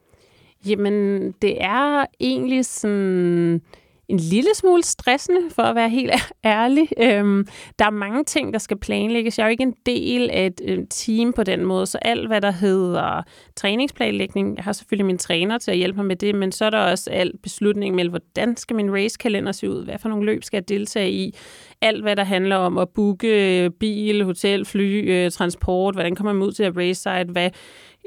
Jamen, 0.66 1.30
det 1.42 1.64
er 1.64 2.04
egentlig 2.20 2.64
sådan 2.64 3.60
en 4.08 4.16
lille 4.16 4.54
smule 4.54 4.82
stressende, 4.82 5.40
for 5.50 5.62
at 5.62 5.74
være 5.74 5.88
helt 5.88 6.12
ærlig. 6.44 6.88
Øhm, 7.00 7.46
der 7.78 7.84
er 7.84 7.90
mange 7.90 8.24
ting, 8.24 8.52
der 8.52 8.58
skal 8.58 8.78
planlægges. 8.78 9.38
Jeg 9.38 9.44
er 9.44 9.48
jo 9.48 9.50
ikke 9.50 9.62
en 9.62 9.74
del 9.86 10.30
af 10.30 10.46
et 10.46 10.60
øh, 10.64 10.78
team 10.90 11.32
på 11.32 11.42
den 11.42 11.64
måde, 11.64 11.86
så 11.86 11.98
alt, 11.98 12.26
hvad 12.26 12.40
der 12.40 12.50
hedder 12.50 13.22
træningsplanlægning, 13.56 14.56
jeg 14.56 14.64
har 14.64 14.72
selvfølgelig 14.72 15.06
min 15.06 15.18
træner 15.18 15.58
til 15.58 15.70
at 15.70 15.76
hjælpe 15.76 15.96
mig 15.96 16.06
med 16.06 16.16
det, 16.16 16.34
men 16.34 16.52
så 16.52 16.64
er 16.64 16.70
der 16.70 16.78
også 16.78 17.10
alt 17.10 17.42
beslutning 17.42 17.94
med, 17.94 18.08
hvordan 18.08 18.56
skal 18.56 18.76
min 18.76 18.94
racekalender 18.94 19.52
se 19.52 19.70
ud? 19.70 19.84
Hvad 19.84 19.98
for 19.98 20.08
nogle 20.08 20.26
løb 20.26 20.44
skal 20.44 20.56
jeg 20.56 20.68
deltage 20.68 21.10
i? 21.10 21.34
Alt, 21.80 22.02
hvad 22.02 22.16
der 22.16 22.24
handler 22.24 22.56
om 22.56 22.78
at 22.78 22.88
booke 22.94 23.64
øh, 23.64 23.70
bil, 23.70 24.24
hotel, 24.24 24.64
fly, 24.64 25.10
øh, 25.10 25.30
transport, 25.30 25.94
hvordan 25.94 26.14
kommer 26.14 26.32
man 26.32 26.42
ud 26.42 26.52
til 26.52 26.62
at 26.62 26.76
race 26.76 27.00
site, 27.02 27.32
hvad 27.32 27.50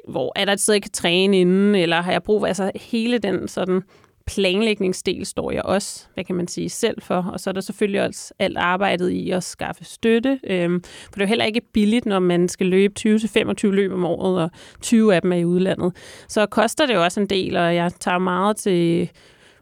hvor 0.07 0.33
er 0.35 0.45
der 0.45 0.53
et 0.53 0.59
sted, 0.59 0.73
jeg 0.73 0.81
kan 0.81 0.91
træne 0.91 1.39
inden, 1.39 1.75
eller 1.75 2.01
har 2.01 2.11
jeg 2.11 2.23
brug 2.23 2.41
for, 2.41 2.47
altså 2.47 2.71
hele 2.75 3.17
den 3.17 3.47
sådan 3.47 3.81
planlægningsdel 4.27 5.25
står 5.25 5.51
jeg 5.51 5.65
også, 5.65 6.05
hvad 6.13 6.23
kan 6.23 6.35
man 6.35 6.47
sige, 6.47 6.69
selv 6.69 7.01
for. 7.01 7.15
Og 7.15 7.39
så 7.39 7.49
er 7.49 7.51
der 7.51 7.61
selvfølgelig 7.61 8.01
også 8.01 8.33
alt 8.39 8.57
arbejdet 8.57 9.09
i 9.09 9.31
at 9.31 9.43
skaffe 9.43 9.85
støtte. 9.85 10.39
Øhm, 10.43 10.83
for 10.83 11.11
det 11.13 11.21
er 11.21 11.25
jo 11.25 11.29
heller 11.29 11.45
ikke 11.45 11.61
billigt, 11.73 12.05
når 12.05 12.19
man 12.19 12.49
skal 12.49 12.67
løbe 12.67 12.93
20-25 12.99 13.67
løb 13.67 13.91
om 13.91 14.05
året, 14.05 14.43
og 14.43 14.51
20 14.81 15.15
af 15.15 15.21
dem 15.21 15.31
er 15.31 15.37
i 15.37 15.45
udlandet. 15.45 15.95
Så 16.27 16.45
koster 16.45 16.85
det 16.85 16.93
jo 16.93 17.03
også 17.03 17.19
en 17.19 17.27
del, 17.27 17.57
og 17.57 17.75
jeg 17.75 17.91
tager 17.99 18.17
meget 18.17 18.57
til 18.57 19.11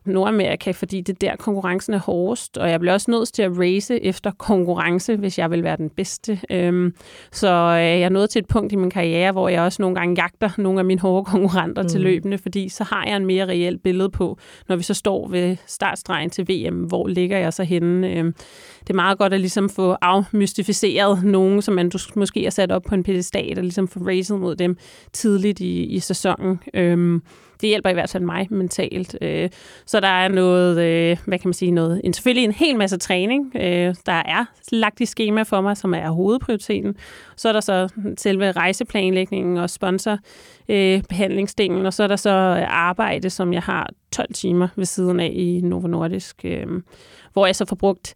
Nordamerika, 0.06 0.72
fordi 0.72 1.02
det 1.02 1.22
der 1.22 1.36
konkurrencen 1.36 1.94
er 1.94 2.00
hårdest, 2.00 2.58
og 2.58 2.70
jeg 2.70 2.80
bliver 2.80 2.94
også 2.94 3.12
nødt 3.12 3.34
til 3.34 3.41
at 3.41 3.52
race 3.60 4.04
efter 4.04 4.32
konkurrence, 4.32 5.15
hvis 5.15 5.39
jeg 5.39 5.52
vil 5.52 5.63
være 5.63 5.78
den 5.78 5.89
bedste. 5.89 6.39
Øhm, 6.50 6.94
så 7.32 7.48
øh, 7.48 7.82
jeg 7.82 8.02
er 8.02 8.10
nået 8.10 8.30
til 8.30 8.39
et 8.39 8.48
punkt 8.48 8.74
i 8.74 8.76
min 8.76 8.89
karriere, 8.89 9.32
hvor 9.32 9.50
jeg 9.50 9.62
også 9.62 9.82
nogle 9.82 9.96
gange 9.96 10.22
jagter 10.22 10.50
nogle 10.58 10.80
af 10.80 10.86
mine 10.86 11.00
hårde 11.00 11.26
konkurrenter 11.26 11.82
mm. 11.82 11.89
til 11.89 12.02
løbende, 12.02 12.38
fordi 12.38 12.70
så 12.70 12.84
har 12.84 13.06
jeg 13.06 13.18
en 13.18 13.26
mere 13.26 13.46
reelt 13.46 13.84
billede 13.84 14.10
på, 14.10 14.38
når 14.68 14.76
vi 14.76 14.84
så 14.84 14.94
står 14.94 15.28
ved 15.28 15.58
startstregen 15.65 16.30
til 16.30 16.48
VM, 16.50 16.84
hvor 16.84 17.08
ligger 17.08 17.38
jeg 17.38 17.54
så 17.54 17.63
henne. 17.63 18.10
Øhm, 18.10 18.34
det 18.80 18.89
er 18.89 18.94
meget 18.94 19.18
godt 19.18 19.34
at 19.34 19.39
ligesom 19.39 19.70
få 19.70 19.96
afmystificeret 20.02 21.24
nogen, 21.24 21.62
som 21.62 21.74
man 21.74 21.91
måske 22.15 22.44
har 22.44 22.50
sat 22.50 22.72
op 22.72 22.84
på 22.88 22.96
en 22.96 23.04
pedestal, 23.04 23.58
og 23.58 23.63
ligesom 23.63 23.88
få 23.88 24.00
racet 24.00 24.39
mod 24.39 24.56
dem 24.56 24.78
tidligt 25.13 25.60
i, 25.60 25.84
i 25.84 26.00
sæsonen. 26.00 26.60
Øhm, 26.74 27.22
det 27.62 27.70
hjælper 27.70 27.89
i 27.89 27.94
hvert 27.94 28.10
fald 28.10 28.24
mig 28.24 28.48
mentalt. 28.50 29.18
Øh, 29.22 29.50
så 29.86 30.00
der 30.00 30.08
er 30.08 30.28
noget, 30.28 30.80
øh, 30.80 31.18
hvad 31.26 31.39
kan 31.39 31.48
man 31.48 31.54
sige, 31.54 31.72
noget, 31.72 32.02
en, 32.04 32.13
selvfølgelig 32.13 32.44
en 32.44 32.52
hel 32.52 32.78
masse 32.78 32.98
træning, 32.98 33.52
øh, 33.56 33.96
der 34.06 34.24
er 34.26 34.46
lagt 34.72 35.02
i 35.02 35.06
schema 35.06 35.44
for 35.44 35.62
mig, 35.62 35.78
som 35.78 35.94
er 35.94 36.10
hovedprioriteten. 36.10 36.96
Så 37.36 37.50
er 37.50 37.54
der 37.54 37.60
så 37.60 37.89
selve 38.18 38.52
rejseplanlægningen 38.52 39.58
og 39.58 39.70
sponsorbehandlingsdelen, 39.70 41.86
og 41.86 41.94
så 41.94 42.04
er 42.04 42.08
der 42.08 42.15
så 42.15 42.30
arbejde, 42.68 43.30
som 43.30 43.54
jeg 43.54 43.62
har 43.62 43.89
12 44.12 44.34
timer 44.34 44.68
ved 44.76 44.86
siden 44.86 45.20
af 45.20 45.32
i 45.34 45.62
Novo 45.63 45.88
Nordisk, 45.88 46.46
hvor 47.34 47.46
jeg 47.46 47.56
så 47.56 47.65
får 47.65 47.76
brugt 47.76 48.15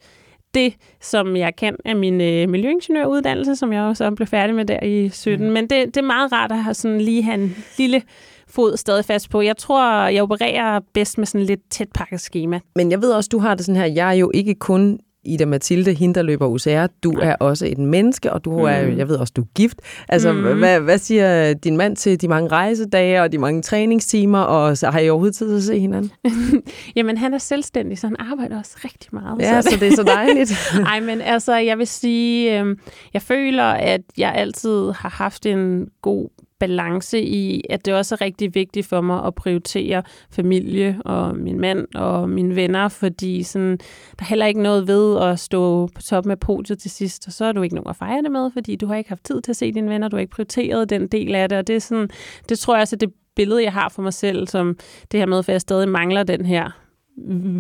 det, 0.54 0.74
som 1.02 1.36
jeg 1.36 1.56
kan 1.56 1.76
af 1.86 1.96
min 1.96 2.22
øh, 2.22 2.50
miljøingeniøruddannelse, 2.50 3.56
som 3.56 3.74
jeg 3.74 3.82
også 3.82 4.12
blev 4.12 4.28
færdig 4.28 4.56
med 4.56 4.66
der 4.66 4.84
i 4.84 5.10
17. 5.10 5.48
Mm. 5.48 5.54
Men 5.54 5.70
det, 5.70 5.86
det 5.86 5.98
er 5.98 6.02
meget 6.02 6.32
rart 6.32 6.52
at 6.52 6.64
have 6.64 6.74
sådan 6.74 7.02
lige 7.02 7.24
have 7.24 7.42
en 7.42 7.56
lille 7.78 8.02
fod 8.50 8.78
stadig 8.78 9.06
fast 9.06 9.30
på. 9.30 9.42
Jeg 9.42 9.58
tror, 9.58 10.08
jeg 10.08 10.24
opererer 10.24 10.80
bedst 10.94 11.18
med 11.18 11.26
sådan 11.26 11.46
lidt 11.46 11.70
tæt 11.70 11.88
pakket 11.96 12.22
schema. 12.22 12.60
Men 12.76 12.92
jeg 12.92 13.02
ved 13.02 13.12
også, 13.12 13.30
du 13.32 13.40
har 13.40 13.56
det 13.56 13.66
sådan 13.66 13.82
her, 13.82 13.86
jeg 13.86 14.10
er 14.10 14.14
jo 14.14 14.32
ikke 14.34 14.56
kun 14.56 15.00
Ida 15.24 15.46
Mathilde, 15.46 15.94
hende 15.94 16.16
der 16.16 16.22
løber 16.22 16.48
UCR, 16.48 16.88
du 17.04 17.12
er 17.12 17.36
også 17.40 17.66
et 17.66 17.78
menneske, 17.78 18.34
og 18.34 18.46
du 18.46 18.52
mm. 18.52 18.66
er, 18.66 18.72
jeg 18.72 19.08
ved 19.08 19.16
også, 19.16 19.34
du 19.36 19.42
er 19.42 19.46
gift. 19.56 19.82
Altså, 20.10 20.32
mm. 20.34 20.58
hvad, 20.60 20.80
hvad 20.80 20.98
siger 20.98 21.54
din 21.54 21.78
mand 21.78 21.96
til 21.96 22.22
de 22.22 22.28
mange 22.28 22.48
rejsedage 22.48 23.22
og 23.22 23.32
de 23.32 23.38
mange 23.38 23.62
træningstimer, 23.62 24.40
og 24.40 24.78
så 24.78 24.90
har 24.90 25.00
I 25.00 25.10
overhovedet 25.10 25.36
tid 25.36 25.50
til 25.50 25.56
at 25.56 25.64
se 25.64 25.80
hinanden? 25.80 26.12
Jamen, 26.96 27.18
han 27.18 27.34
er 27.34 27.38
selvstændig, 27.38 27.98
så 27.98 28.08
han 28.08 28.16
arbejder 28.20 28.60
også 28.60 28.78
rigtig 28.84 29.10
meget. 29.12 29.42
Ja, 29.42 29.62
så, 29.62 29.70
så 29.70 29.78
det 29.80 29.88
er 29.88 29.96
så 29.96 30.04
dejligt. 30.04 30.54
Nej, 30.82 31.00
men 31.00 31.22
altså, 31.22 31.56
jeg 31.56 31.78
vil 31.78 31.88
sige, 31.88 32.62
øh, 32.62 32.78
jeg 33.14 33.22
føler, 33.22 33.64
at 33.64 34.02
jeg 34.18 34.34
altid 34.36 34.92
har 34.92 35.10
haft 35.10 35.46
en 35.46 35.88
god 36.02 36.30
balance 36.60 37.22
i, 37.22 37.64
at 37.70 37.86
det 37.86 37.94
også 37.94 38.16
er 38.16 38.22
rigtig 38.22 38.56
vigtigt 38.56 38.88
for 38.88 39.02
mig 39.02 39.26
at 39.26 39.36
prioritere 39.36 40.04
familie 40.32 41.02
og 41.06 41.36
min 41.36 41.60
mand 41.60 41.88
og 41.96 42.30
mine 42.30 42.56
venner, 42.56 42.88
fordi 42.88 43.44
sådan, 43.44 43.78
der 44.20 44.24
er 44.24 44.26
heller 44.26 44.46
ikke 44.46 44.62
noget 44.62 44.88
ved 44.88 45.22
at 45.22 45.40
stå 45.40 45.88
på 45.96 46.02
toppen 46.02 46.32
af 46.32 46.40
podiet 46.40 46.80
til 46.80 46.92
sidst, 46.92 47.28
og 47.28 47.34
så 47.34 47.46
er 47.46 47.52
du 47.52 47.62
ikke 47.62 47.76
nogen 47.76 47.90
at 47.90 47.96
fejre 47.96 48.22
det 48.22 48.32
med, 48.32 48.52
fordi 48.54 48.76
du 48.76 48.88
har 48.88 48.96
ikke 48.96 49.10
haft 49.10 49.24
tid 49.24 49.42
til 49.42 49.52
at 49.52 49.56
se 49.56 49.72
dine 49.72 49.90
venner, 49.90 50.08
du 50.08 50.16
har 50.16 50.22
ikke 50.22 50.36
prioriteret 50.36 50.90
den 50.90 51.08
del 51.08 51.36
af 51.36 51.50
det, 51.50 51.58
og 51.58 51.68
det 51.68 51.76
er 51.76 51.80
sådan, 51.80 52.10
det 52.50 52.60
tror 52.60 52.76
jeg 52.76 52.82
også, 52.82 52.96
at 52.96 53.02
det 53.02 53.14
billede, 53.36 53.64
jeg 53.64 53.74
har 53.74 53.90
for 53.90 54.02
mig 54.02 54.14
selv, 54.14 54.48
som 54.48 54.78
det 55.12 55.20
her 55.20 55.28
med, 55.28 55.44
for 55.44 55.52
jeg 55.52 55.62
stadig 55.62 55.90
mangler 55.90 56.24
den 56.24 56.46
her 56.46 56.89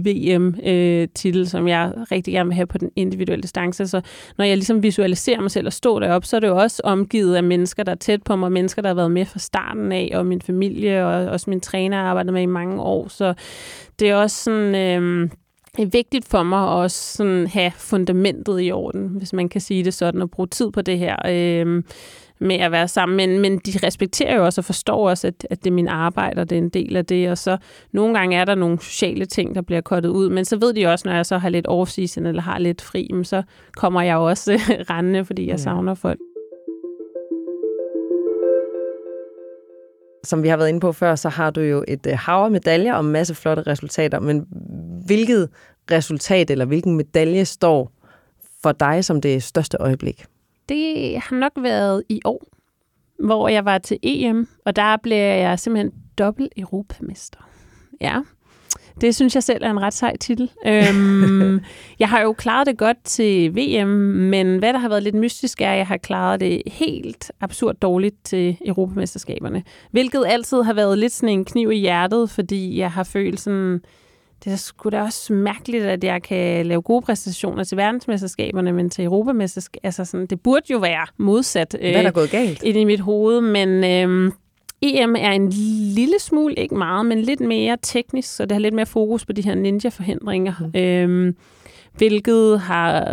VM-titel, 0.06 1.42
øh, 1.42 1.48
som 1.48 1.68
jeg 1.68 1.94
rigtig 2.12 2.34
gerne 2.34 2.48
vil 2.48 2.56
have 2.56 2.68
på 2.68 2.78
den 2.78 2.92
individuelle 2.96 3.42
distance. 3.42 3.88
Så 3.88 4.02
når 4.38 4.46
jeg 4.46 4.58
ligesom 4.58 4.84
visualiserer 4.84 5.42
mig 5.42 5.52
selv 5.52 5.68
og 5.68 5.74
står 5.74 6.00
deroppe, 6.00 6.28
så 6.28 6.36
er 6.36 6.40
det 6.40 6.48
jo 6.48 6.58
også 6.58 6.82
omgivet 6.84 7.36
af 7.36 7.44
mennesker, 7.44 7.84
der 7.84 7.92
er 7.92 7.96
tæt 7.96 8.24
på 8.24 8.36
mig, 8.36 8.52
mennesker, 8.52 8.82
der 8.82 8.90
har 8.90 8.96
været 8.96 9.12
med 9.12 9.26
fra 9.26 9.40
starten 9.40 9.92
af, 9.92 10.12
og 10.14 10.26
min 10.26 10.42
familie, 10.42 11.06
og 11.06 11.26
også 11.26 11.50
min 11.50 11.62
træner 11.62 11.98
har 11.98 12.04
arbejdet 12.04 12.34
med 12.34 12.42
i 12.42 12.46
mange 12.46 12.82
år. 12.82 13.08
Så 13.08 13.34
det 14.00 14.10
er 14.10 14.16
også 14.16 14.44
sådan... 14.44 14.76
Øh, 14.76 15.30
det 15.78 15.86
er 15.86 15.90
vigtigt 15.90 16.28
for 16.28 16.44
mig 16.44 16.64
at 16.64 16.70
også 16.70 17.14
sådan 17.18 17.48
have 17.48 17.72
fundamentet 17.78 18.62
i 18.62 18.72
orden, 18.72 19.08
hvis 19.08 19.34
man 19.34 19.50
kan 19.50 19.62
sige 19.62 19.84
det 19.84 19.94
sådan, 19.94 20.22
og 20.22 20.32
bruge 20.32 20.48
tid 20.48 20.72
på 20.72 20.82
det 20.82 20.98
her. 20.98 21.16
Øh, 21.28 21.84
med 22.40 22.56
at 22.56 22.72
være 22.72 22.88
sammen, 22.88 23.16
men, 23.16 23.40
men 23.40 23.58
de 23.58 23.72
respekterer 23.84 24.36
jo 24.36 24.46
også 24.46 24.62
og 24.62 24.66
forstår 24.66 25.10
også, 25.10 25.28
at, 25.28 25.48
at 25.50 25.64
det 25.64 25.70
er 25.70 25.74
min 25.74 25.88
arbejde, 25.88 26.42
og 26.42 26.50
det 26.50 26.56
er 26.56 26.62
en 26.62 26.70
del 26.70 26.96
af 26.96 27.06
det, 27.06 27.30
og 27.30 27.38
så 27.38 27.58
nogle 27.92 28.18
gange 28.18 28.38
er 28.38 28.46
der 28.46 28.56
nogle 28.56 28.80
sociale 28.80 29.26
ting, 29.26 29.56
der 29.56 29.62
bliver 29.62 29.82
kottet 29.82 30.10
ud, 30.10 30.30
men 30.30 30.46
så 30.46 30.58
ved 30.58 30.74
de 30.74 30.88
også, 30.88 31.08
når 31.08 31.16
jeg 31.16 31.26
så 31.26 31.38
har 31.38 31.50
lidt 31.50 31.68
off-season, 31.68 32.28
eller 32.28 32.42
har 32.42 32.60
lidt 32.60 32.82
fri, 32.82 33.10
så 33.24 33.44
kommer 33.76 34.02
jeg 34.02 34.18
også 34.18 34.52
rendende, 34.90 35.26
fordi 35.26 35.48
jeg 35.48 35.60
savner 35.60 35.94
folk. 35.94 36.20
Som 40.24 40.44
vi 40.44 40.48
har 40.48 40.58
været 40.58 40.70
inde 40.70 40.80
på 40.80 40.92
før, 40.92 41.16
så 41.16 41.30
har 41.30 41.50
du 41.50 41.62
jo 41.62 41.84
et 41.88 42.08
øh, 42.08 42.18
hav 42.18 42.44
af 42.44 42.52
medaljer 42.52 42.94
og 42.94 43.06
en 43.06 43.12
masse 43.12 43.36
flotte 43.36 43.64
resultater, 43.64 44.20
men 44.20 44.46
hvilket 45.06 45.50
resultat 45.92 46.50
eller 46.50 46.66
hvilken 46.66 46.98
medalje 46.98 47.46
står 47.46 47.92
for 48.64 48.72
dig 48.72 49.06
som 49.06 49.22
det 49.22 49.44
største 49.44 49.78
øjeblik? 49.80 50.26
Det 50.70 51.20
har 51.20 51.36
nok 51.36 51.52
været 51.58 52.04
i 52.10 52.22
år, 52.26 52.44
hvor 53.20 53.48
jeg 53.48 53.66
var 53.66 53.78
til 53.78 53.98
EM, 54.04 54.48
og 54.66 54.76
der 54.76 54.98
blev 55.04 55.18
jeg 55.18 55.60
simpelthen 55.60 55.92
dobbelt 56.18 56.54
europamester. 56.58 57.40
Ja, 58.02 58.22
det 59.02 59.16
synes 59.16 59.36
jeg 59.36 59.44
selv 59.44 59.64
er 59.64 59.72
en 59.72 59.82
ret 59.82 59.94
sej 59.94 60.18
titel. 60.18 60.52
øhm, 60.66 61.60
jeg 62.00 62.10
har 62.10 62.22
jo 62.22 62.34
klaret 62.34 62.68
det 62.68 62.78
godt 62.78 62.98
til 63.04 63.56
VM, 63.56 63.90
men 64.30 64.58
hvad 64.58 64.74
der 64.74 64.80
har 64.80 64.90
været 64.90 65.04
lidt 65.04 65.16
mystisk 65.16 65.62
er, 65.62 65.72
at 65.72 65.78
jeg 65.78 65.88
har 65.88 65.98
klaret 65.98 66.40
det 66.40 66.62
helt 66.68 67.32
absurd 67.42 67.76
dårligt 67.76 68.16
til 68.24 68.58
Europamesterskaberne. 68.66 69.64
Hvilket 69.92 70.24
altid 70.28 70.62
har 70.62 70.74
været 70.74 70.98
lidt 70.98 71.12
sådan 71.12 71.30
en 71.40 71.46
kniv 71.46 71.72
i 71.72 71.78
hjertet, 71.78 72.30
fordi 72.30 72.78
jeg 72.78 72.92
har 72.92 73.04
følt 73.04 73.40
sådan, 73.40 73.82
det 74.44 74.52
er 74.52 74.56
sgu 74.56 74.90
da 74.90 75.02
også 75.02 75.34
mærkeligt, 75.34 75.84
at 75.84 76.04
jeg 76.04 76.24
kan 76.24 76.66
lave 76.66 76.82
gode 76.82 77.02
præstationer 77.02 77.64
til 77.64 77.78
verdensmesterskaberne, 77.78 78.74
men 78.74 78.90
til 78.90 79.06
europamesterskaberne, 79.06 79.86
altså 79.86 80.06
sådan, 80.06 80.26
det 80.26 80.42
burde 80.42 80.66
jo 80.72 80.78
være 80.78 81.08
modsat. 81.18 81.76
Hvad 81.80 81.92
er 81.92 82.02
der 82.02 82.08
øh, 82.08 82.14
gået 82.14 82.30
galt? 82.30 82.64
I 82.64 82.86
mit 82.86 83.00
hoved, 83.00 83.42
men 83.42 83.70
øh, 83.84 84.32
EM 84.82 85.16
er 85.16 85.32
en 85.32 85.50
lille 85.96 86.20
smule, 86.20 86.54
ikke 86.54 86.76
meget, 86.76 87.06
men 87.06 87.22
lidt 87.22 87.40
mere 87.40 87.78
teknisk, 87.82 88.36
så 88.36 88.46
det 88.46 88.52
har 88.52 88.60
lidt 88.60 88.74
mere 88.74 88.86
fokus 88.86 89.26
på 89.26 89.34
de 89.34 89.42
her 89.42 89.56
ninja-forhindringer, 89.56 90.54
mm. 90.74 90.80
øh, 90.80 91.34
hvilket 91.98 92.60
har 92.60 93.06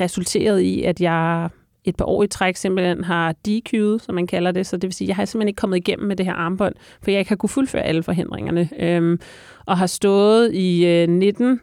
resulteret 0.00 0.60
i, 0.60 0.82
at 0.82 1.00
jeg 1.00 1.48
et 1.84 1.96
par 1.96 2.04
år 2.04 2.22
i 2.22 2.26
træk 2.26 2.56
simpelthen 2.56 3.04
har 3.04 3.34
DQ'et, 3.48 3.98
som 3.98 4.14
man 4.14 4.26
kalder 4.26 4.50
det. 4.50 4.66
Så 4.66 4.76
det 4.76 4.82
vil 4.82 4.92
sige, 4.92 5.06
at 5.06 5.08
jeg 5.08 5.16
har 5.16 5.24
simpelthen 5.24 5.48
ikke 5.48 5.60
kommet 5.60 5.76
igennem 5.76 6.08
med 6.08 6.16
det 6.16 6.26
her 6.26 6.32
armbånd, 6.32 6.74
for 7.02 7.10
jeg 7.10 7.18
ikke 7.18 7.28
har 7.28 7.36
kunne 7.36 7.50
fuldføre 7.50 7.82
alle 7.82 8.02
forhindringerne. 8.02 8.68
Øhm, 8.78 9.20
og 9.66 9.78
har 9.78 9.86
stået 9.86 10.54
i 10.54 10.86
øh, 10.86 11.08
19 11.08 11.60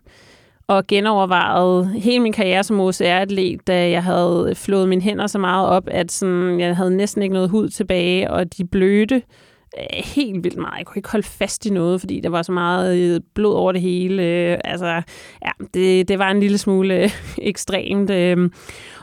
og 0.68 0.88
genovervejet 0.88 1.88
hele 1.88 2.20
min 2.20 2.34
karriere 2.34 2.64
som 2.64 2.80
OCR-atlet, 2.80 3.68
da 3.68 3.90
jeg 3.90 4.04
havde 4.04 4.54
flået 4.56 4.90
mine 4.90 5.02
hænder 5.02 5.28
så 5.28 5.40
meget 5.40 5.68
op, 5.68 5.84
at 5.88 6.12
sådan, 6.12 6.60
jeg 6.60 6.76
havde 6.76 6.98
næsten 6.98 7.22
ikke 7.22 7.34
noget 7.34 7.50
hud 7.50 7.70
tilbage, 7.70 8.32
og 8.32 8.58
de 8.58 8.66
blødte 8.66 9.22
helt 9.94 10.44
vildt 10.44 10.58
meget. 10.58 10.78
Jeg 10.78 10.86
kunne 10.86 11.00
ikke 11.00 11.10
holde 11.10 11.28
fast 11.28 11.66
i 11.66 11.70
noget, 11.70 12.00
fordi 12.00 12.20
der 12.20 12.30
var 12.30 12.42
så 12.42 12.52
meget 12.52 12.98
øh, 12.98 13.22
blod 13.34 13.56
over 13.56 13.72
det 13.72 13.82
hele. 13.82 14.24
Øh, 14.24 14.58
altså, 14.64 15.02
ja, 15.46 15.52
det, 15.74 16.08
det 16.08 16.20
var 16.20 16.32
en 16.32 16.40
lille 16.40 16.58
smule 16.58 17.04
øh, 17.04 17.12
ekstremt. 17.52 18.12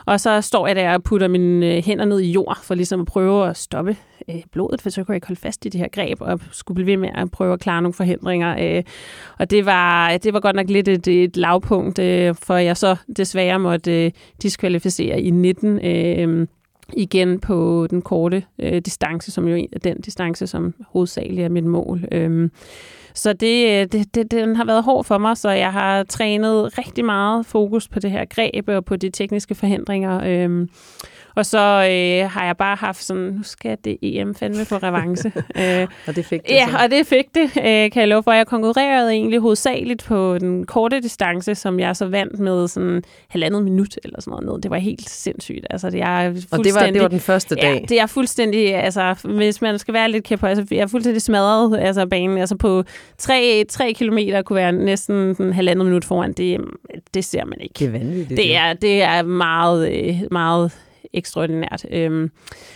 Og 0.05 0.19
så 0.19 0.41
står 0.41 0.67
jeg 0.67 0.75
der 0.75 0.93
og 0.93 1.03
putter 1.03 1.27
mine 1.27 1.81
hænder 1.81 2.05
ned 2.05 2.19
i 2.19 2.31
jord, 2.31 2.57
for 2.63 2.75
ligesom 2.75 3.01
at 3.01 3.07
prøve 3.07 3.49
at 3.49 3.57
stoppe 3.57 3.97
blodet, 4.51 4.81
for 4.81 4.89
så 4.89 5.03
kunne 5.03 5.13
jeg 5.13 5.17
ikke 5.17 5.27
holde 5.27 5.41
fast 5.41 5.65
i 5.65 5.69
det 5.69 5.79
her 5.79 5.87
greb, 5.87 6.21
og 6.21 6.39
skulle 6.51 6.75
blive 6.75 6.87
ved 6.87 6.97
med 6.97 7.09
at 7.15 7.31
prøve 7.31 7.53
at 7.53 7.59
klare 7.59 7.81
nogle 7.81 7.93
forhindringer. 7.93 8.81
Og 9.39 9.49
det 9.49 9.65
var, 9.65 10.17
det 10.17 10.33
var 10.33 10.39
godt 10.39 10.55
nok 10.55 10.69
lidt 10.69 10.87
et, 10.87 11.07
et 11.07 11.37
lavpunkt, 11.37 11.99
for 12.43 12.53
jeg 12.53 12.77
så 12.77 12.95
desværre 13.17 13.59
måtte 13.59 14.11
diskvalificere 14.41 15.21
i 15.21 15.29
19. 15.29 15.79
Igen 16.93 17.39
på 17.39 17.87
den 17.89 18.01
korte 18.01 18.43
øh, 18.59 18.81
distance, 18.81 19.31
som 19.31 19.47
jo 19.47 19.67
er 19.73 19.79
den 19.79 20.01
distance, 20.01 20.47
som 20.47 20.73
hovedsageligt 20.87 21.45
er 21.45 21.49
mit 21.49 21.65
mål. 21.65 22.07
Øhm, 22.11 22.51
så 23.13 23.33
det, 23.33 23.91
det, 23.91 24.15
det, 24.15 24.31
den 24.31 24.55
har 24.55 24.65
været 24.65 24.83
hård 24.83 25.05
for 25.05 25.17
mig, 25.17 25.37
så 25.37 25.49
jeg 25.49 25.73
har 25.73 26.03
trænet 26.03 26.77
rigtig 26.77 27.05
meget 27.05 27.45
fokus 27.45 27.87
på 27.87 27.99
det 27.99 28.11
her 28.11 28.25
greb 28.25 28.69
og 28.69 28.85
på 28.85 28.95
de 28.95 29.09
tekniske 29.09 29.55
forhindringer. 29.55 30.21
Øhm, 30.25 30.69
og 31.35 31.45
så 31.45 31.57
øh, 31.59 32.31
har 32.31 32.45
jeg 32.45 32.57
bare 32.57 32.75
haft 32.75 33.03
sådan, 33.03 33.21
nu 33.21 33.43
skal 33.43 33.77
det 33.83 33.97
EM 34.01 34.35
fandme 34.35 34.65
på 34.65 34.75
revanche. 34.75 35.31
øh, 35.61 35.87
og 36.07 36.15
det 36.15 36.25
fik 36.25 36.41
det 36.41 36.49
Ja, 36.49 36.67
så. 36.71 36.77
og 36.83 36.91
det 36.91 37.07
fik 37.07 37.25
det, 37.35 37.43
øh, 37.43 37.91
kan 37.91 37.95
jeg 37.95 38.07
love 38.07 38.23
for. 38.23 38.31
Jeg 38.31 38.47
konkurrerede 38.47 39.11
egentlig 39.11 39.39
hovedsageligt 39.39 40.03
på 40.03 40.37
den 40.37 40.65
korte 40.65 41.01
distance, 41.01 41.55
som 41.55 41.79
jeg 41.79 41.95
så 41.95 42.05
vandt 42.05 42.39
med 42.39 42.67
sådan 42.67 43.03
halvandet 43.27 43.63
minut 43.63 43.99
eller 44.03 44.21
sådan 44.21 44.43
noget. 44.43 44.63
Det 44.63 44.71
var 44.71 44.77
helt 44.77 45.09
sindssygt. 45.09 45.67
Altså, 45.69 45.89
det 45.89 46.01
er 46.01 46.29
og 46.51 46.63
det 46.63 46.73
var, 46.75 46.85
det 46.85 47.01
var 47.01 47.07
den 47.07 47.19
første 47.19 47.55
dag? 47.55 47.73
Ja, 47.73 47.79
det 47.89 47.99
er 47.99 48.05
fuldstændig, 48.05 48.75
altså, 48.75 49.15
hvis 49.23 49.61
man 49.61 49.79
skal 49.79 49.93
være 49.93 50.11
lidt 50.11 50.23
kæp 50.23 50.43
altså, 50.43 50.65
jeg 50.71 50.79
er 50.79 50.87
fuldstændig 50.87 51.21
smadret 51.21 51.79
altså, 51.79 52.05
banen. 52.05 52.37
Altså 52.37 52.55
på 52.55 52.83
tre, 53.17 53.65
tre 53.69 53.93
kilometer 53.93 54.41
kunne 54.41 54.55
være 54.55 54.71
næsten 54.71 55.35
en 55.39 55.53
halvandet 55.53 55.85
minut 55.85 56.05
foran. 56.05 56.33
Det, 56.33 56.61
det 57.13 57.25
ser 57.25 57.45
man 57.45 57.61
ikke. 57.61 57.73
Det 57.79 57.87
er 57.87 57.91
vanvittigt. 57.91 58.37
Det 58.37 58.55
er, 58.55 58.73
det 58.73 59.01
er 59.01 59.21
meget, 59.21 59.91
øh, 59.91 60.21
meget 60.31 60.71
ekstraordinært. 61.13 61.85
Øhm, 61.91 62.31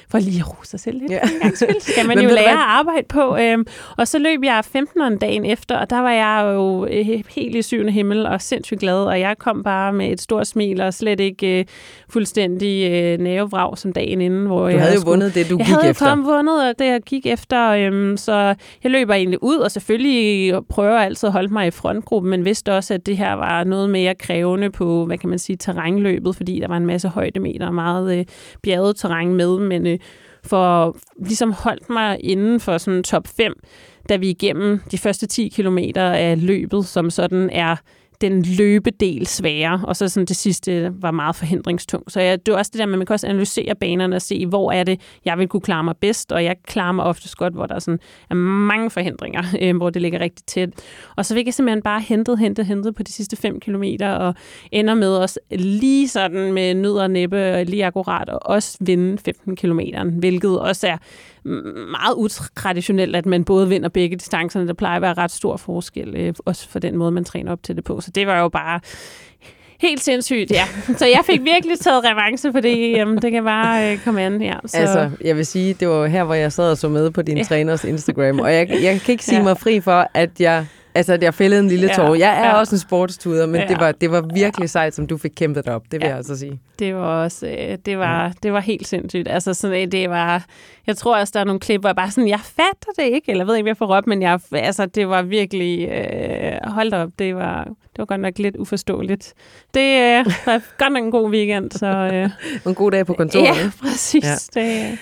for 0.09 0.19
lige 0.19 0.39
at 0.39 0.57
rose 0.59 0.69
sig 0.69 0.80
selv 0.80 0.99
lidt. 0.99 1.11
Ja. 1.11 1.19
Det 1.43 1.84
skal 1.91 2.07
man 2.07 2.19
jo 2.19 2.30
lære 2.30 2.51
at 2.51 2.57
arbejde 2.57 3.07
på. 3.09 3.38
Øhm, 3.38 3.65
og 3.97 4.07
så 4.07 4.19
løb 4.19 4.43
jeg 4.43 4.63
15'eren 4.78 5.17
dagen 5.17 5.45
efter, 5.45 5.78
og 5.78 5.89
der 5.89 5.99
var 5.99 6.11
jeg 6.11 6.51
jo 6.53 6.86
øh, 6.86 7.24
helt 7.30 7.55
i 7.55 7.61
syvende 7.61 7.91
himmel 7.91 8.26
og 8.26 8.41
sindssygt 8.41 8.80
glad, 8.80 9.05
og 9.05 9.19
jeg 9.19 9.38
kom 9.38 9.63
bare 9.63 9.93
med 9.93 10.11
et 10.11 10.21
stort 10.21 10.47
smil 10.47 10.82
og 10.82 10.93
slet 10.93 11.19
ikke 11.19 11.59
øh, 11.59 11.65
fuldstændig 12.09 12.91
øh, 12.91 13.19
nævevrag 13.19 13.78
som 13.78 13.93
dagen 13.93 14.21
inden. 14.21 14.45
Hvor 14.45 14.61
du 14.61 14.67
jeg 14.67 14.82
havde 14.82 14.95
jo 14.95 15.01
vundet 15.05 15.36
det, 15.36 15.49
du 15.49 15.57
jeg 15.57 15.67
gik 15.67 15.89
efter. 15.89 16.05
Jeg 16.05 16.15
havde 16.15 16.26
vundet 16.26 16.80
det, 16.80 16.86
jeg 16.86 17.01
gik 17.01 17.26
efter, 17.26 17.69
øhm, 17.69 18.17
så 18.17 18.55
jeg 18.84 18.91
løber 18.91 19.13
egentlig 19.13 19.43
ud, 19.43 19.57
og 19.57 19.71
selvfølgelig 19.71 20.53
prøver 20.69 20.97
altid 20.97 21.28
at 21.28 21.34
holde 21.34 21.53
mig 21.53 21.67
i 21.67 21.71
frontgruppen, 21.71 22.30
men 22.30 22.45
vidste 22.45 22.74
også, 22.74 22.93
at 22.93 23.05
det 23.05 23.17
her 23.17 23.34
var 23.34 23.63
noget 23.63 23.89
mere 23.89 24.15
krævende 24.15 24.69
på, 24.69 25.05
hvad 25.05 25.17
kan 25.17 25.30
man 25.30 25.39
sige, 25.39 25.55
terrænløbet, 25.55 26.36
fordi 26.36 26.59
der 26.59 26.67
var 26.67 26.78
en 26.78 26.86
masse 26.86 27.07
højdemeter 27.07 27.67
og 27.67 27.74
meget 27.74 28.12
øh, 28.20 28.26
bjerget 28.61 28.95
terræn 28.95 29.34
med, 29.34 29.59
men 29.59 29.88
øh, 29.88 29.99
for 30.43 30.97
ligesom 31.20 31.51
holdt 31.51 31.89
mig 31.89 32.18
inden 32.24 32.59
for 32.59 32.78
sådan 32.78 33.03
top 33.03 33.28
5, 33.28 33.53
da 34.09 34.16
vi 34.16 34.30
igennem 34.30 34.80
de 34.91 34.97
første 34.97 35.28
10 35.28 35.47
kilometer 35.47 36.03
af 36.03 36.45
løbet, 36.45 36.86
som 36.86 37.09
sådan 37.09 37.49
er 37.49 37.76
den 38.24 38.41
løbedel 38.41 39.28
sværere, 39.28 39.82
og 39.84 39.95
så 39.95 40.09
sådan 40.09 40.26
det 40.26 40.36
sidste 40.36 40.93
var 41.01 41.11
meget 41.11 41.36
forhindringstung. 41.36 42.11
Så 42.11 42.21
jeg, 42.21 42.45
det 42.45 42.51
er 42.51 42.57
også 42.57 42.69
det 42.74 42.80
der 42.80 42.86
med, 42.86 42.93
at 42.93 42.97
man 42.97 43.05
kan 43.05 43.13
også 43.13 43.28
analysere 43.28 43.76
banerne 43.76 44.15
og 44.15 44.21
se, 44.21 44.45
hvor 44.45 44.71
er 44.71 44.84
det, 44.84 45.01
jeg 45.26 45.38
vil 45.38 45.47
kunne 45.47 45.61
klare 45.61 45.84
mig 45.84 45.95
bedst, 45.97 46.32
og 46.32 46.43
jeg 46.43 46.55
klarer 46.67 46.91
mig 46.91 47.05
oftest 47.05 47.38
godt, 47.38 47.53
hvor 47.53 47.65
der 47.65 47.80
sådan 47.80 47.99
er 48.30 48.36
mange 48.36 48.89
forhindringer, 48.89 49.43
øh, 49.61 49.78
hvor 49.78 49.89
det 49.89 50.01
ligger 50.01 50.19
rigtig 50.19 50.45
tæt. 50.45 50.69
Og 51.15 51.26
så 51.26 51.34
vil 51.34 51.43
jeg 51.45 51.53
simpelthen 51.53 51.82
bare 51.82 52.01
hentet, 52.01 52.39
hentet, 52.39 52.65
hentet 52.65 52.95
på 52.95 53.03
de 53.03 53.11
sidste 53.11 53.36
5 53.36 53.59
kilometer, 53.59 54.09
og 54.11 54.36
ender 54.71 54.93
med 54.93 55.17
os 55.17 55.39
lige 55.51 56.07
sådan 56.07 56.53
med 56.53 56.74
nød 56.74 56.97
og 56.97 57.11
næppe, 57.11 57.63
lige 57.63 57.86
akkurat, 57.86 58.30
og 58.30 58.39
også 58.45 58.78
vinde 58.82 59.17
15 59.17 59.55
kilometer, 59.55 60.03
hvilket 60.03 60.59
også 60.59 60.88
er 60.88 60.97
meget 61.46 62.14
utraditionelt, 62.18 63.16
at 63.16 63.26
man 63.26 63.46
både 63.46 63.70
vinder 63.70 63.89
begge 63.89 64.16
distancerne. 64.16 64.68
Der 64.68 64.74
plejer 64.74 64.96
at 64.96 65.02
være 65.02 65.14
ret 65.14 65.32
stor 65.32 65.58
forskel, 65.58 66.16
øh, 66.16 66.34
også 66.46 66.70
for 66.70 66.80
den 66.80 66.98
måde, 66.98 67.12
man 67.12 67.24
træner 67.24 67.52
op 67.52 67.64
til 67.64 67.76
det 67.76 67.84
på. 67.84 68.02
Så 68.02 68.12
det 68.12 68.28
var 68.28 68.39
jo 68.39 68.50
bare 68.50 68.80
helt 69.80 70.04
sindssygt, 70.04 70.52
ja. 70.52 70.66
Så 70.98 71.06
jeg 71.06 71.22
fik 71.26 71.44
virkelig 71.44 71.80
taget 71.80 72.04
revanche 72.06 72.52
på 72.52 72.60
det. 72.60 72.91
Jamen, 72.91 73.22
det 73.22 73.32
kan 73.32 73.44
bare 73.44 73.91
øh, 73.91 74.00
komme 74.04 74.22
an, 74.22 74.41
ja. 74.41 74.56
Så. 74.66 74.78
Altså, 74.78 75.10
jeg 75.22 75.36
vil 75.36 75.46
sige, 75.46 75.74
det 75.74 75.88
var 75.88 76.08
her, 76.08 76.24
hvor 76.24 76.34
jeg 76.34 76.52
sad 76.52 76.72
og 76.72 76.78
så 76.78 76.89
med 76.89 77.12
på 77.12 77.22
din 77.22 77.38
ja. 77.38 77.44
træners 77.44 77.84
Instagram, 77.84 78.39
og 78.39 78.54
jeg, 78.54 78.70
jeg 78.70 79.02
kan 79.02 79.12
ikke 79.12 79.26
sige 79.26 79.38
ja. 79.38 79.44
mig 79.44 79.58
fri 79.58 79.80
for, 79.80 80.08
at 80.14 80.39
jeg 80.39 80.66
Altså, 80.96 81.18
jeg 81.22 81.34
fældede 81.34 81.62
en 81.62 81.68
lille 81.68 81.89
tår. 81.96 82.16
Jeg 82.16 82.39
er 82.39 82.48
ja. 82.48 82.60
også 82.60 82.76
en 82.76 82.80
sportstuder, 82.80 83.46
men 83.46 83.62
ja. 83.62 83.68
det, 83.68 83.80
var, 83.80 83.91
det 83.91 84.12
var 84.12 84.22
virkelig 84.34 84.70
sejt, 84.70 84.96
som 84.96 85.08
du 85.08 85.18
fik 85.18 85.32
kæmpet 85.36 85.68
op. 85.68 85.84
Det 85.84 85.91
vil 85.91 86.02
ja. 86.02 86.08
jeg 86.08 86.18
altså 86.18 86.38
sige. 86.38 86.60
Det 86.80 86.96
var 86.96 87.24
også, 87.24 87.48
øh, 87.48 87.78
det 87.86 87.98
var, 87.98 88.34
det 88.44 88.54
var 88.54 88.60
helt 88.60 88.88
sindssygt. 88.88 89.28
Altså, 89.28 89.54
sådan, 89.54 89.91
det 89.91 90.10
var, 90.10 90.46
jeg 90.88 90.98
tror 90.98 91.18
også, 91.18 91.32
der 91.34 91.39
er 91.39 91.44
nogle 91.44 91.60
klip, 91.60 91.82
hvor 91.82 91.89
jeg 91.89 91.96
bare 91.96 92.12
sådan, 92.12 92.28
jeg 92.28 92.39
fatter 92.39 92.91
det 92.98 93.04
ikke, 93.04 93.32
eller 93.32 93.46
ved 93.46 93.56
ikke, 93.56 93.64
hvad 93.64 93.70
jeg 93.70 93.78
får 93.78 93.96
op, 93.96 94.08
men 94.08 94.22
jeg, 94.22 94.39
altså, 94.52 94.86
det 94.86 95.10
var 95.10 95.22
virkelig, 95.22 95.89
øh, 95.89 96.58
hold 96.64 96.94
op, 96.94 97.10
det 97.20 97.36
var, 97.36 97.64
det 97.64 97.98
var 97.98 98.06
godt 98.06 98.22
nok 98.22 98.39
lidt 98.39 98.56
uforståeligt. 98.56 99.34
Det 99.74 100.20
øh, 100.20 100.26
var 100.46 100.62
godt 100.78 100.94
nok 100.94 101.04
en 101.04 101.12
god 101.12 101.30
weekend. 101.30 101.72
Så, 101.72 101.88
øh, 101.88 102.30
en 102.66 102.76
god 102.76 102.91
dag 102.91 103.06
på 103.06 103.14
kontoret. 103.14 103.46
Ja, 103.46 103.72
præcis. 103.82 104.50
Ja. 104.56 104.62
Det, 104.62 104.98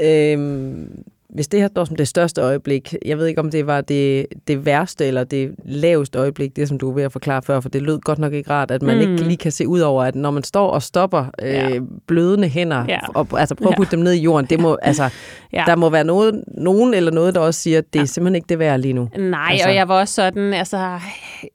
øhm, 0.00 1.04
hvis 1.36 1.48
det 1.48 1.60
her 1.60 1.68
står 1.68 1.84
som 1.84 1.96
det 1.96 2.08
største 2.08 2.40
øjeblik, 2.40 2.94
jeg 3.04 3.18
ved 3.18 3.26
ikke, 3.26 3.40
om 3.40 3.50
det 3.50 3.66
var 3.66 3.80
det, 3.80 4.26
det 4.48 4.66
værste 4.66 5.06
eller 5.06 5.24
det 5.24 5.54
laveste 5.64 6.18
øjeblik, 6.18 6.56
det 6.56 6.68
som 6.68 6.78
du 6.78 6.90
er 6.90 6.94
ved 6.94 7.02
at 7.02 7.12
forklare 7.12 7.42
før, 7.42 7.60
for 7.60 7.68
det 7.68 7.82
lød 7.82 7.98
godt 7.98 8.18
nok 8.18 8.32
ikke 8.32 8.50
rart, 8.50 8.70
at 8.70 8.82
man 8.82 8.96
mm. 8.96 9.00
ikke 9.00 9.24
lige 9.24 9.36
kan 9.36 9.52
se 9.52 9.68
ud 9.68 9.80
over, 9.80 10.04
at 10.04 10.14
når 10.14 10.30
man 10.30 10.42
står 10.42 10.70
og 10.70 10.82
stopper 10.82 11.24
øh, 11.42 11.52
ja. 11.52 11.78
blødende 12.06 12.48
hænder, 12.48 12.84
ja. 12.88 12.98
og 13.14 13.28
altså 13.40 13.54
prøver 13.54 13.70
at 13.70 13.76
putte 13.76 13.90
ja. 13.92 13.96
dem 13.96 14.04
ned 14.04 14.12
i 14.12 14.20
jorden, 14.20 14.46
det 14.50 14.60
må, 14.60 14.76
altså, 14.82 15.10
ja. 15.52 15.64
der 15.66 15.76
må 15.76 15.90
være 15.90 16.04
noget, 16.04 16.44
nogen 16.48 16.94
eller 16.94 17.12
noget, 17.12 17.34
der 17.34 17.40
også 17.40 17.60
siger, 17.60 17.78
at 17.78 17.84
det 17.92 17.98
er 17.98 18.02
ja. 18.02 18.06
simpelthen 18.06 18.36
ikke 18.36 18.46
det 18.48 18.58
værd 18.58 18.80
lige 18.80 18.92
nu. 18.92 19.08
Nej, 19.18 19.48
altså. 19.50 19.68
og 19.68 19.74
jeg 19.74 19.88
var 19.88 20.00
også 20.00 20.14
sådan, 20.14 20.54
altså, 20.54 20.98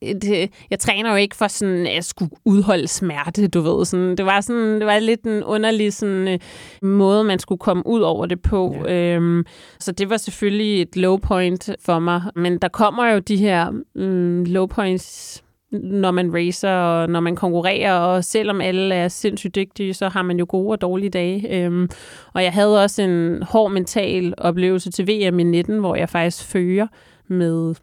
det, 0.02 0.50
jeg 0.70 0.80
træner 0.80 1.10
jo 1.10 1.16
ikke 1.16 1.36
for 1.36 1.48
sådan, 1.48 1.88
at 1.88 1.96
jeg 1.96 2.04
skulle 2.04 2.32
udholde 2.46 2.88
smerte, 2.88 3.48
du 3.48 3.62
ved, 3.62 3.86
sådan, 3.86 4.18
det 4.18 4.26
var 4.26 4.42
sådan, 4.42 4.80
det 4.80 4.86
var 4.86 5.00
lidt 5.00 5.24
en 5.24 5.44
underlig 5.44 5.94
sådan, 5.94 6.28
øh, 6.28 6.40
måde, 6.82 7.24
man 7.24 7.40
skulle 7.40 7.60
komme 7.60 7.88
ud 7.88 8.02
over 8.02 8.26
det 8.26 8.42
på, 8.42 8.76
ja. 8.86 9.16
øhm, 9.16 9.46
så 9.80 9.91
det 9.91 10.09
var 10.09 10.17
selvfølgelig 10.17 10.82
et 10.82 10.97
low 10.97 11.17
point 11.17 11.69
for 11.80 11.99
mig. 11.99 12.22
Men 12.36 12.57
der 12.57 12.67
kommer 12.67 13.11
jo 13.11 13.19
de 13.19 13.38
her 13.38 13.69
mm, 13.95 14.43
low 14.43 14.65
points 14.65 15.43
når 15.72 16.11
man 16.11 16.34
racer 16.34 16.72
og 16.72 17.09
når 17.09 17.19
man 17.19 17.36
konkurrerer, 17.36 17.93
og 17.93 18.24
selvom 18.24 18.61
alle 18.61 18.95
er 18.95 19.07
sindssygt 19.07 19.55
dygtige, 19.55 19.93
så 19.93 20.09
har 20.09 20.22
man 20.22 20.39
jo 20.39 20.45
gode 20.49 20.72
og 20.72 20.82
dårlige 20.82 21.09
dage. 21.09 21.63
Øhm, 21.63 21.89
og 22.34 22.43
jeg 22.43 22.53
havde 22.53 22.84
også 22.84 23.01
en 23.01 23.43
hård 23.43 23.72
mental 23.72 24.34
oplevelse 24.38 24.91
til 24.91 25.07
VM 25.07 25.39
i 25.39 25.43
19, 25.43 25.80
hvor 25.80 25.95
jeg 25.95 26.09
faktisk 26.09 26.45
fører 26.45 26.88
med 27.28 27.76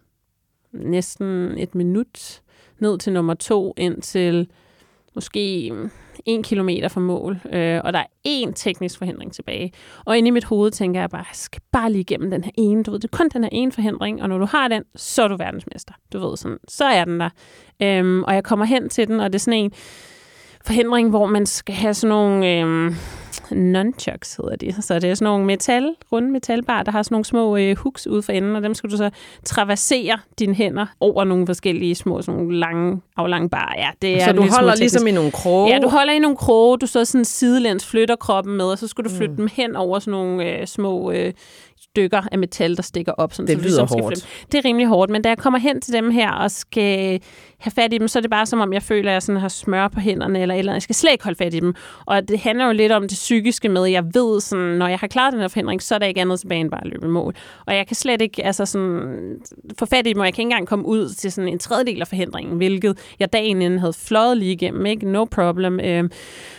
næsten 0.72 1.59
et 1.59 1.74
minut 1.74 2.41
ned 2.78 2.99
til 2.99 3.12
nummer 3.12 3.34
to, 3.34 3.74
indtil 3.76 4.49
måske 5.14 5.72
en 6.27 6.43
kilometer 6.43 6.89
fra 6.89 7.01
mål, 7.01 7.41
øh, 7.53 7.81
og 7.85 7.93
der 7.93 7.99
er 7.99 8.07
én 8.29 8.53
teknisk 8.55 8.99
forhindring 8.99 9.33
tilbage. 9.33 9.73
Og 10.05 10.19
inde 10.19 10.29
i 10.29 10.31
mit 10.31 10.45
hoved 10.45 10.71
tænker 10.71 11.01
jeg 11.01 11.11
bare, 11.11 11.25
jeg 11.29 11.37
skal 11.37 11.62
bare 11.73 11.93
lige 11.93 12.01
igennem 12.01 12.31
den 12.31 12.45
her 12.45 12.51
ene, 12.55 12.83
du 12.83 12.91
ved, 12.91 13.01
det 13.01 13.09
er 13.12 13.16
kun 13.16 13.29
den 13.29 13.45
her 13.45 13.51
ene 13.53 13.73
forhindring, 13.73 14.23
og 14.23 14.29
når 14.29 14.39
du 14.39 14.47
har 14.47 14.69
den, 14.69 14.83
så 14.97 15.23
er 15.23 15.29
du 15.29 15.37
verdensmester. 15.37 15.95
Du 16.12 16.19
ved 16.29 16.37
sådan, 16.37 16.59
så 16.69 16.85
er 16.85 17.05
den 17.05 17.21
der. 17.21 17.31
Øhm, 17.83 18.23
og 18.23 18.35
jeg 18.35 18.45
kommer 18.45 18.64
hen 18.64 18.89
til 18.89 19.09
den, 19.09 19.21
og 19.21 19.33
det 19.33 19.35
er 19.35 19.41
sådan 19.41 19.59
en 19.59 19.73
forhindring, 20.66 21.11
hvor 21.11 21.27
man 21.27 21.47
skal 21.47 21.75
have 21.75 21.95
sådan 21.95 22.09
nogle... 22.09 22.61
Øh, 22.61 22.93
nunchucks 23.53 24.37
hedder 24.37 24.57
de. 24.57 24.83
Så 24.83 24.95
det 24.95 25.11
er 25.11 25.15
sådan 25.15 25.27
nogle 25.27 25.47
metal, 25.47 25.95
runde 26.13 26.31
metalbar, 26.31 26.83
der 26.83 26.93
har 26.93 27.03
sådan 27.03 27.15
nogle 27.15 27.25
små 27.25 27.57
øh, 27.57 27.77
hooks 27.77 28.07
ude 28.07 28.23
for 28.23 28.33
enden, 28.33 28.57
og 28.57 28.63
dem 28.63 28.75
skal 28.75 28.91
du 28.91 28.97
så 28.97 29.11
traversere 29.45 30.19
dine 30.39 30.55
hænder 30.55 30.87
over 31.01 31.25
nogle 31.25 31.47
forskellige 31.47 31.95
små, 31.95 32.23
sådan 32.23 32.41
nogle 32.41 32.59
lange, 32.59 33.01
aflange 33.17 33.49
bar. 33.49 33.75
Ja, 33.79 33.91
det 34.03 34.23
er 34.23 34.25
så 34.25 34.33
du 34.33 34.43
holder 34.43 34.77
ligesom 34.77 35.07
i 35.07 35.11
nogle 35.11 35.31
kroge? 35.31 35.71
Ja, 35.71 35.79
du 35.79 35.89
holder 35.89 36.13
i 36.13 36.19
nogle 36.19 36.37
kroge, 36.37 36.79
du 36.79 36.87
så 36.87 37.05
sådan 37.05 37.25
sidelæns 37.25 37.87
flytter 37.87 38.17
kroppen 38.17 38.57
med, 38.57 38.65
og 38.65 38.79
så 38.79 38.89
skal 38.89 39.05
du 39.05 39.11
flytte 39.11 39.33
mm. 39.33 39.37
dem 39.37 39.49
hen 39.53 39.77
over 39.77 39.99
sådan 39.99 40.13
nogle 40.13 40.45
øh, 40.45 40.67
små 40.67 41.11
øh, 41.11 41.33
stykker 41.81 42.23
af 42.33 42.39
metal, 42.39 42.77
der 42.77 42.83
stikker 42.83 43.13
op. 43.13 43.33
Sådan, 43.33 43.47
det 43.47 43.57
så 43.57 43.69
lyder 43.69 43.81
ligesom 43.81 44.01
hårdt. 44.01 44.47
Det 44.53 44.59
er 44.59 44.65
rimelig 44.65 44.87
hårdt, 44.87 45.11
men 45.11 45.23
da 45.23 45.29
jeg 45.29 45.39
kommer 45.39 45.59
hen 45.59 45.81
til 45.81 45.93
dem 45.93 46.11
her 46.11 46.31
og 46.31 46.51
skal 46.51 47.21
have 47.59 47.71
fat 47.71 47.93
i 47.93 47.99
dem, 47.99 48.09
så 48.09 48.19
er 48.19 48.21
det 48.21 48.31
bare 48.31 48.47
som 48.47 48.61
om, 48.61 48.73
jeg 48.73 48.83
føler, 48.83 49.11
at 49.11 49.13
jeg 49.13 49.23
sådan 49.23 49.41
har 49.41 49.49
smør 49.49 49.89
på 49.89 50.01
hænderne, 50.01 50.43
eller 50.43 50.55
eller 50.55 50.73
Jeg 50.73 50.83
skal 50.83 50.95
slet 50.95 51.13
ikke 51.13 51.25
holde 51.25 51.39
fat 51.39 51.55
i 51.55 51.61
dem. 51.61 51.75
Og 52.07 52.29
det 52.29 52.39
handler 52.39 52.67
jo 52.67 52.73
lidt 52.73 52.93
om 52.93 53.03
det 53.03 53.17
psykiske 53.17 53.69
med, 53.69 53.87
at 53.87 53.93
jeg 53.93 54.05
ved, 54.15 54.41
sådan, 54.41 54.65
når 54.65 54.89
jeg 54.89 54.99
har 54.99 55.07
klaret 55.07 55.33
den 55.33 55.41
her 55.41 55.49
forhindring, 55.49 55.83
så 55.83 55.95
er 55.95 55.99
der 55.99 56.07
ikke 56.07 56.21
andet 56.21 56.41
tilbage 56.41 56.61
end 56.61 56.71
bare 56.71 56.81
at 56.85 56.91
løbe 56.91 57.09
mål. 57.09 57.35
Og 57.67 57.75
jeg 57.75 57.87
kan 57.87 57.97
slet 57.97 58.23
ikke 58.23 58.47
altså 58.47 58.67
sådan, 58.67 59.37
få 59.79 59.87
fat 59.87 60.07
i 60.07 60.13
dem, 60.13 60.21
og 60.21 60.27
jeg 60.27 60.35
kan 60.35 60.43
ikke 60.43 60.47
engang 60.47 60.67
komme 60.67 60.87
ud 60.87 61.09
til 61.09 61.33
sådan 61.33 61.49
en 61.49 61.59
tredjedel 61.59 62.01
af 62.01 62.09
forhindringen, 62.09 62.57
hvilket 62.57 62.99
jeg 63.19 63.33
dagen 63.33 63.63
inden 63.63 63.79
havde 63.79 63.93
fløjet 63.93 64.37
lige 64.37 64.53
igennem, 64.53 64.87
ikke? 64.87 65.07
No 65.07 65.25
problem. 65.25 65.81
Øh, 65.81 66.11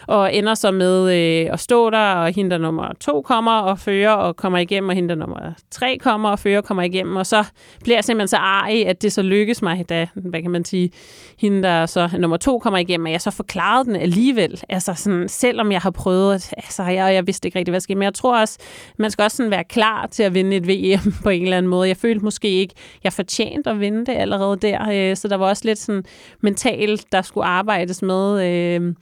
og 0.07 0.35
ender 0.35 0.53
så 0.53 0.71
med 0.71 1.03
øh, 1.03 1.53
at 1.53 1.59
stå 1.59 1.89
der, 1.89 2.13
og 2.13 2.31
hende 2.31 2.59
nummer 2.59 2.93
to 2.99 3.21
kommer 3.21 3.51
og 3.51 3.79
fører, 3.79 4.11
og 4.11 4.35
kommer 4.35 4.59
igennem, 4.59 4.89
og 4.89 4.95
hende 4.95 5.15
nummer 5.15 5.53
tre 5.71 5.97
kommer, 5.97 6.29
og 6.29 6.39
fører 6.39 6.61
kommer 6.61 6.83
igennem, 6.83 7.15
og 7.15 7.25
så 7.25 7.43
bliver 7.83 7.97
jeg 7.97 8.03
simpelthen 8.03 8.27
så 8.27 8.37
arg, 8.37 8.87
at 8.87 9.01
det 9.01 9.13
så 9.13 9.21
lykkes 9.21 9.61
mig, 9.61 9.89
da, 9.89 10.07
hvad 10.13 10.41
kan 10.41 10.51
man 10.51 10.65
sige, 10.65 10.88
hende, 11.37 11.63
der 11.63 11.85
så 11.85 12.09
nummer 12.19 12.37
to 12.37 12.59
kommer 12.59 12.79
igennem, 12.79 13.07
at 13.07 13.11
jeg 13.11 13.21
så 13.21 13.31
forklarede 13.31 13.85
den 13.85 13.95
alligevel. 13.95 14.61
Altså 14.69 14.93
sådan, 14.93 15.29
selvom 15.29 15.71
jeg 15.71 15.81
har 15.81 15.91
prøvet, 15.91 16.35
at, 16.35 16.53
altså 16.57 16.83
jeg, 16.83 17.13
jeg 17.13 17.27
vidste 17.27 17.47
ikke 17.47 17.59
rigtig, 17.59 17.71
hvad 17.71 17.81
der 17.81 17.95
Men 17.95 18.03
jeg 18.03 18.13
tror 18.13 18.39
også, 18.39 18.59
man 18.97 19.11
skal 19.11 19.23
også 19.23 19.37
sådan 19.37 19.51
være 19.51 19.63
klar 19.63 20.07
til 20.07 20.23
at 20.23 20.33
vinde 20.33 20.55
et 20.55 20.67
VM 20.67 21.13
på 21.23 21.29
en 21.29 21.43
eller 21.43 21.57
anden 21.57 21.69
måde. 21.69 21.87
Jeg 21.87 21.97
følte 21.97 22.25
måske 22.25 22.49
ikke, 22.49 22.73
jeg 23.03 23.13
fortjente 23.13 23.69
at 23.69 23.79
vinde 23.79 24.05
det 24.05 24.13
allerede 24.13 24.57
der, 24.57 25.09
øh, 25.11 25.15
så 25.15 25.27
der 25.27 25.35
var 25.35 25.49
også 25.49 25.65
lidt 25.65 25.79
sådan 25.79 26.03
mentalt, 26.41 27.05
der 27.11 27.21
skulle 27.21 27.45
arbejdes 27.45 28.01
med. 28.01 28.45
Øh, 28.47 28.93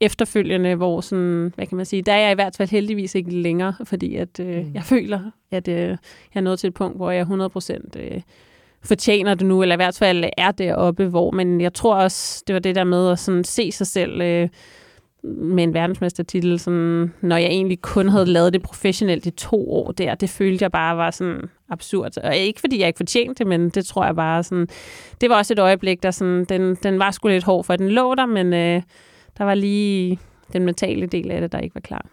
efterfølgende, 0.00 0.74
hvor 0.74 1.00
sådan, 1.00 1.52
hvad 1.54 1.66
kan 1.66 1.76
man 1.76 1.86
sige, 1.86 2.02
der 2.02 2.12
er 2.12 2.20
jeg 2.20 2.32
i 2.32 2.34
hvert 2.34 2.56
fald 2.56 2.68
heldigvis 2.68 3.14
ikke 3.14 3.30
længere, 3.30 3.74
fordi 3.84 4.16
at 4.16 4.40
øh, 4.40 4.66
mm. 4.66 4.74
jeg 4.74 4.82
føler, 4.82 5.20
at 5.50 5.68
øh, 5.68 5.88
jeg 5.88 5.98
er 6.34 6.40
nået 6.40 6.58
til 6.58 6.68
et 6.68 6.74
punkt, 6.74 6.96
hvor 6.96 7.10
jeg 7.10 7.26
100% 7.26 7.98
øh, 7.98 8.20
fortjener 8.86 9.34
det 9.34 9.46
nu, 9.46 9.62
eller 9.62 9.74
i 9.74 9.76
hvert 9.76 9.98
fald 9.98 10.24
er 10.36 10.50
deroppe, 10.50 11.06
hvor, 11.06 11.30
men 11.30 11.60
jeg 11.60 11.74
tror 11.74 11.94
også, 11.94 12.44
det 12.46 12.52
var 12.52 12.58
det 12.58 12.74
der 12.74 12.84
med 12.84 13.10
at 13.10 13.18
sådan 13.18 13.44
se 13.44 13.72
sig 13.72 13.86
selv 13.86 14.20
øh, 14.20 14.48
med 15.22 15.64
en 15.64 15.74
verdensmestertitel, 15.74 16.58
sådan, 16.58 17.12
når 17.20 17.36
jeg 17.36 17.48
egentlig 17.48 17.80
kun 17.80 18.08
havde 18.08 18.26
lavet 18.26 18.52
det 18.52 18.62
professionelt 18.62 19.26
i 19.26 19.30
to 19.30 19.70
år 19.72 19.92
der, 19.92 20.14
det 20.14 20.30
følte 20.30 20.62
jeg 20.62 20.72
bare 20.72 20.96
var 20.96 21.10
sådan 21.10 21.40
absurd. 21.68 22.18
Og 22.18 22.36
ikke 22.36 22.60
fordi 22.60 22.80
jeg 22.80 22.86
ikke 22.86 22.96
fortjente 22.96 23.34
det, 23.34 23.46
men 23.46 23.68
det 23.68 23.86
tror 23.86 24.04
jeg 24.04 24.16
bare 24.16 24.42
sådan, 24.42 24.68
det 25.20 25.30
var 25.30 25.36
også 25.36 25.52
et 25.52 25.58
øjeblik, 25.58 26.02
der 26.02 26.10
sådan, 26.10 26.44
den, 26.44 26.74
den 26.74 26.98
var 26.98 27.10
sgu 27.10 27.28
lidt 27.28 27.44
hård, 27.44 27.64
for 27.64 27.76
den 27.76 27.88
lå 27.88 28.14
der, 28.14 28.26
men 28.26 28.52
øh, 28.52 28.82
der 29.38 29.44
var 29.44 29.54
lige 29.54 30.18
den 30.52 30.64
mentale 30.64 31.06
del 31.06 31.30
af 31.30 31.40
det, 31.40 31.52
der 31.52 31.58
ikke 31.58 31.74
var 31.74 31.80
klar. 31.80 32.06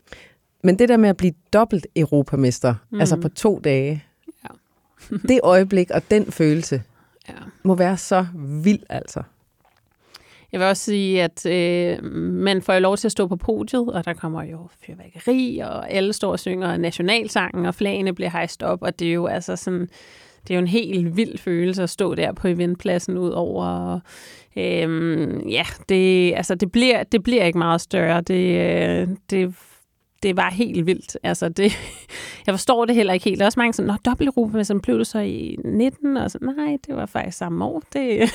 Men 0.64 0.80
det 0.80 0.90
der 0.90 0.98
med 0.98 1.10
at 1.10 1.18
blive 1.18 1.34
dobbelt 1.54 1.88
europamester, 1.96 2.76
mm. 2.92 3.00
altså 3.00 3.18
på 3.22 3.30
to 3.30 3.60
dage. 3.64 4.04
det 5.30 5.40
øjeblik 5.44 5.92
og 5.92 6.02
den 6.12 6.32
følelse, 6.32 6.84
ja. 7.30 7.34
må 7.64 7.76
være 7.76 7.98
så 7.98 8.26
vild 8.64 8.84
altså. 8.90 9.24
Jeg 10.52 10.60
vil 10.60 10.68
også 10.68 10.84
sige, 10.84 11.24
at 11.24 11.46
øh, 11.46 12.04
man 12.14 12.62
får 12.62 12.74
jo 12.74 12.80
lov 12.80 12.98
til 12.98 13.08
at 13.08 13.12
stå 13.12 13.28
på 13.28 13.36
podiet, 13.36 13.94
og 13.94 14.06
der 14.06 14.14
kommer 14.14 14.44
jo 14.44 14.68
fyrværkeri, 14.86 15.60
og 15.60 15.92
alle 15.92 16.14
står 16.14 16.32
og 16.32 16.40
synger 16.40 16.78
nationalsangen, 16.78 17.66
og 17.66 17.76
flagene 17.76 18.14
bliver 18.16 18.30
hejst 18.30 18.64
op, 18.64 18.82
og 18.82 19.00
det 19.00 19.08
er 19.08 19.14
jo 19.14 19.26
altså 19.26 19.56
sådan, 19.56 19.90
det 20.48 20.54
er 20.54 20.56
jo 20.56 20.62
en 20.62 20.68
helt 20.68 21.18
vild 21.18 21.38
følelse 21.38 21.84
at 21.84 21.90
stå 21.90 22.16
der 22.16 22.32
på 22.32 22.48
eventpladsen 22.48 23.18
ud 23.18 23.30
over. 23.30 24.00
Øhm, 24.58 25.48
ja, 25.50 25.66
det, 25.90 26.34
altså, 26.36 26.56
det, 26.56 26.72
bliver, 26.72 27.04
det 27.04 27.24
bliver 27.24 27.44
ikke 27.44 27.58
meget 27.58 27.82
større. 27.82 28.22
Det, 28.22 28.60
øh, 28.60 29.08
det, 29.30 29.56
det 30.24 30.38
var 30.38 30.50
helt 30.50 30.86
vildt. 30.86 31.18
Altså, 31.24 31.50
det, 31.50 31.64
jeg 32.46 32.54
forstår 32.54 32.86
det 32.86 32.96
heller 32.96 33.14
ikke 33.14 33.24
helt. 33.24 33.40
Der 33.40 33.46
er 33.46 33.48
også 33.48 33.60
mange 33.60 33.74
sådan, 33.74 33.88
Nå, 33.88 33.96
dobbelt 34.06 34.28
Europa, 34.28 34.56
men 34.56 34.66
så 34.66 34.80
blev 34.80 34.98
det 34.98 35.08
så 35.08 35.20
i 35.20 35.58
19, 35.66 36.18
og 36.18 36.32
så, 36.32 36.38
nej, 36.42 36.78
det 36.88 36.96
var 36.96 37.06
faktisk 37.06 37.38
samme 37.38 37.66
år. 37.66 37.84
Det, 37.94 38.32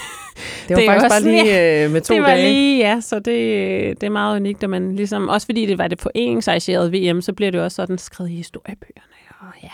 det 0.68 0.76
var 0.76 0.76
det 0.76 0.86
faktisk 0.86 1.11
bare 1.11 1.22
lige 1.22 1.45
ja, 1.47 1.89
med 1.89 2.01
to 2.01 2.14
det 2.14 2.22
var 2.22 2.28
dage. 2.28 2.53
Lige, 2.53 2.78
ja, 2.78 3.01
så 3.01 3.18
det, 3.18 4.01
det 4.01 4.07
er 4.07 4.11
meget 4.11 4.36
unikt, 4.36 4.62
at 4.62 4.70
man 4.70 4.97
ligesom, 4.97 5.28
også 5.28 5.47
fordi 5.47 5.66
det 5.66 5.78
var 5.78 5.89
det 5.89 6.01
foreningsarrangerede 6.01 6.93
VM, 6.93 7.20
så 7.20 7.32
bliver 7.32 7.51
det 7.51 7.61
også 7.61 7.74
sådan 7.74 7.99
skrevet 7.99 8.30
i 8.30 8.34
historiebøgerne. 8.34 9.03
Og 9.41 9.53
ja, 9.62 9.70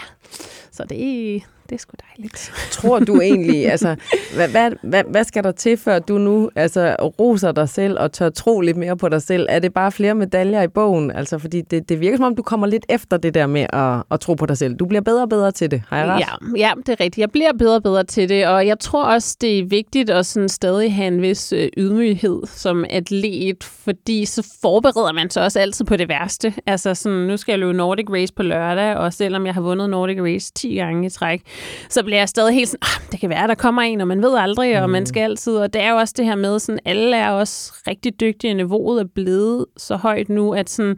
så 0.77 0.85
det, 0.89 1.43
det 1.69 1.75
er 1.75 1.79
sgu 1.79 1.95
dejligt. 2.17 2.53
Tror 2.71 2.99
du 2.99 3.21
egentlig, 3.21 3.67
altså, 3.73 3.97
hvad, 4.35 4.49
hvad, 4.49 4.71
hvad, 4.83 5.05
hvad 5.11 5.25
skal 5.25 5.45
der 5.45 5.53
til, 5.53 5.77
før 5.77 5.99
du 5.99 6.19
nu 6.19 6.51
altså, 6.57 6.97
roser 7.01 7.53
dig 7.53 7.69
selv 7.69 7.99
og 7.99 8.13
tør 8.13 8.31
tro 8.31 8.61
lidt 8.61 8.77
mere 8.77 8.97
på 8.97 9.09
dig 9.09 9.23
selv? 9.23 9.47
Er 9.51 9.59
det 9.59 9.75
bare 9.75 9.93
flere 9.93 10.15
medaljer 10.15 10.63
i 10.63 10.69
bogen? 10.69 11.11
Altså, 11.11 11.39
fordi 11.39 11.61
det, 11.61 11.89
det 11.89 12.01
virker 12.01 12.17
som 12.17 12.27
om, 12.27 12.37
du 12.37 12.43
kommer 12.43 12.67
lidt 12.67 12.87
efter 12.89 13.17
det 13.17 13.35
der 13.35 13.47
med 13.47 13.67
at, 13.73 14.03
at 14.11 14.21
tro 14.21 14.35
på 14.35 14.47
dig 14.47 14.59
selv. 14.59 14.75
Du 14.75 14.87
bliver 14.87 15.01
bedre 15.01 15.23
og 15.23 15.29
bedre 15.29 15.53
til 15.53 15.71
det, 15.71 15.83
har 15.89 15.99
jeg 15.99 16.07
ret? 16.07 16.21
Ja, 16.21 16.67
ja, 16.67 16.73
det 16.77 16.89
er 16.89 17.01
rigtigt. 17.01 17.19
Jeg 17.19 17.31
bliver 17.31 17.53
bedre 17.59 17.75
og 17.75 17.83
bedre 17.83 18.05
til 18.05 18.29
det, 18.29 18.47
og 18.47 18.67
jeg 18.67 18.79
tror 18.79 19.05
også, 19.05 19.37
det 19.41 19.59
er 19.59 19.65
vigtigt 19.65 20.11
at 20.11 20.27
sådan 20.27 20.49
stadig 20.49 20.95
have 20.95 21.09
en 21.09 21.23
vis 21.23 21.53
øh, 21.53 21.69
ydmyghed 21.77 22.43
som 22.47 22.85
atlet, 22.91 23.65
fordi 23.65 24.25
så 24.25 24.49
forbereder 24.63 25.13
man 25.13 25.31
sig 25.31 25.45
også 25.45 25.61
altid 25.61 25.85
på 25.85 25.97
det 25.97 26.09
værste. 26.09 26.55
Altså, 26.67 26.95
sådan, 26.95 27.19
nu 27.19 27.37
skal 27.37 27.53
jeg 27.53 27.59
løbe 27.59 27.73
Nordic 27.73 28.07
Race 28.11 28.35
på 28.35 28.43
lørdag, 28.43 28.97
og 28.97 29.13
selvom 29.13 29.47
jeg 29.47 29.55
har 29.55 29.61
vundet 29.61 29.91
Nordic 29.91 30.19
Race 30.21 30.53
10 30.65 30.75
gange 30.75 31.07
i 31.07 31.11
træk, 31.11 31.43
så 31.89 32.03
bliver 32.03 32.19
jeg 32.19 32.29
stadig 32.29 32.55
helt 32.55 32.69
sådan, 32.69 32.83
ah, 32.83 33.13
det 33.13 33.21
kan 33.21 33.31
være, 33.31 33.49
der 33.49 33.55
kommer 33.55 33.83
en, 33.83 34.01
og 34.01 34.09
man 34.09 34.23
ved 34.23 34.37
aldrig, 34.39 34.83
og 34.83 34.91
man 34.91 35.03
mm. 35.03 35.07
skal 35.07 35.21
altid. 35.21 35.57
Og 35.57 35.73
det 35.73 35.83
er 35.83 35.91
jo 35.91 35.97
også 35.97 36.15
det 36.17 36.25
her 36.25 36.35
med, 36.35 36.59
sådan, 36.59 36.79
alle 36.85 37.17
er 37.17 37.31
også 37.31 37.73
rigtig 37.87 38.21
dygtige, 38.21 38.55
niveauet 38.55 39.01
er 39.01 39.09
blevet 39.15 39.67
så 39.77 39.97
højt 39.97 40.29
nu, 40.29 40.55
at 40.55 40.71
sådan, 40.71 40.97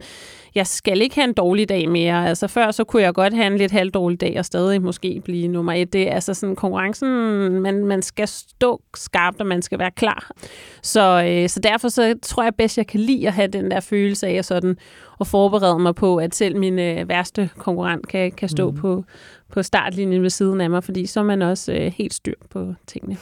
jeg 0.57 0.67
skal 0.67 1.01
ikke 1.01 1.15
have 1.15 1.27
en 1.27 1.33
dårlig 1.33 1.69
dag 1.69 1.89
mere. 1.89 2.27
Altså 2.27 2.47
før, 2.47 2.71
så 2.71 2.83
kunne 2.83 3.01
jeg 3.01 3.13
godt 3.13 3.33
have 3.33 3.47
en 3.47 3.57
lidt 3.57 3.71
halvdårlig 3.71 4.21
dag, 4.21 4.35
og 4.39 4.45
stadig 4.45 4.81
måske 4.81 5.21
blive 5.25 5.47
nummer 5.47 5.73
et. 5.73 5.93
Det 5.93 6.09
er 6.09 6.13
altså 6.13 6.33
sådan 6.33 6.55
konkurrencen, 6.55 7.09
man, 7.61 7.85
man 7.85 8.01
skal 8.01 8.27
stå 8.27 8.81
skarpt, 8.95 9.41
og 9.41 9.47
man 9.47 9.61
skal 9.61 9.79
være 9.79 9.91
klar. 9.91 10.31
Så, 10.81 11.23
øh, 11.27 11.49
så 11.49 11.59
derfor 11.59 11.87
så 11.89 12.15
tror 12.23 12.43
jeg 12.43 12.55
bedst, 12.55 12.77
jeg 12.77 12.87
kan 12.87 12.99
lide 12.99 13.27
at 13.27 13.33
have 13.33 13.47
den 13.47 13.71
der 13.71 13.79
følelse 13.79 14.27
af 14.27 14.33
at 14.33 14.45
sådan, 14.45 14.77
at 15.21 15.27
forberede 15.27 15.79
mig 15.79 15.95
på, 15.95 16.17
at 16.17 16.35
selv 16.35 16.57
min 16.57 16.79
øh, 16.79 17.09
værste 17.09 17.49
konkurrent 17.57 18.07
kan, 18.07 18.31
kan 18.31 18.49
stå 18.49 18.71
mm. 18.71 18.77
på, 18.77 19.03
på 19.51 19.63
startlinjen 19.63 20.23
ved 20.23 20.29
siden 20.29 20.61
af 20.61 20.69
mig, 20.69 20.83
fordi 20.83 21.05
så 21.05 21.19
er 21.19 21.23
man 21.23 21.41
også 21.41 21.73
øh, 21.73 21.91
helt 21.95 22.13
styr 22.13 22.35
på 22.49 22.73
tingene. 22.87 23.17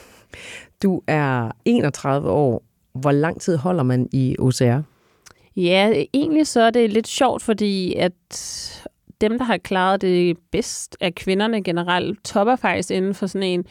Du 0.83 1.01
er 1.07 1.51
31 1.65 2.29
år. 2.29 2.63
Hvor 2.93 3.11
lang 3.11 3.41
tid 3.41 3.57
holder 3.57 3.83
man 3.83 4.09
i 4.11 4.35
OCR? 4.39 4.81
Ja, 5.55 6.03
egentlig 6.13 6.47
så 6.47 6.61
er 6.61 6.69
det 6.69 6.93
lidt 6.93 7.07
sjovt, 7.07 7.41
fordi 7.41 7.95
at 7.95 8.13
dem, 9.21 9.37
der 9.37 9.45
har 9.45 9.57
klaret 9.57 10.01
det 10.01 10.37
bedst 10.51 10.97
af 11.01 11.15
kvinderne 11.15 11.63
generelt, 11.63 12.23
topper 12.25 12.55
faktisk 12.55 12.91
inden 12.91 13.13
for 13.13 13.27
sådan 13.27 13.47
en 13.47 13.65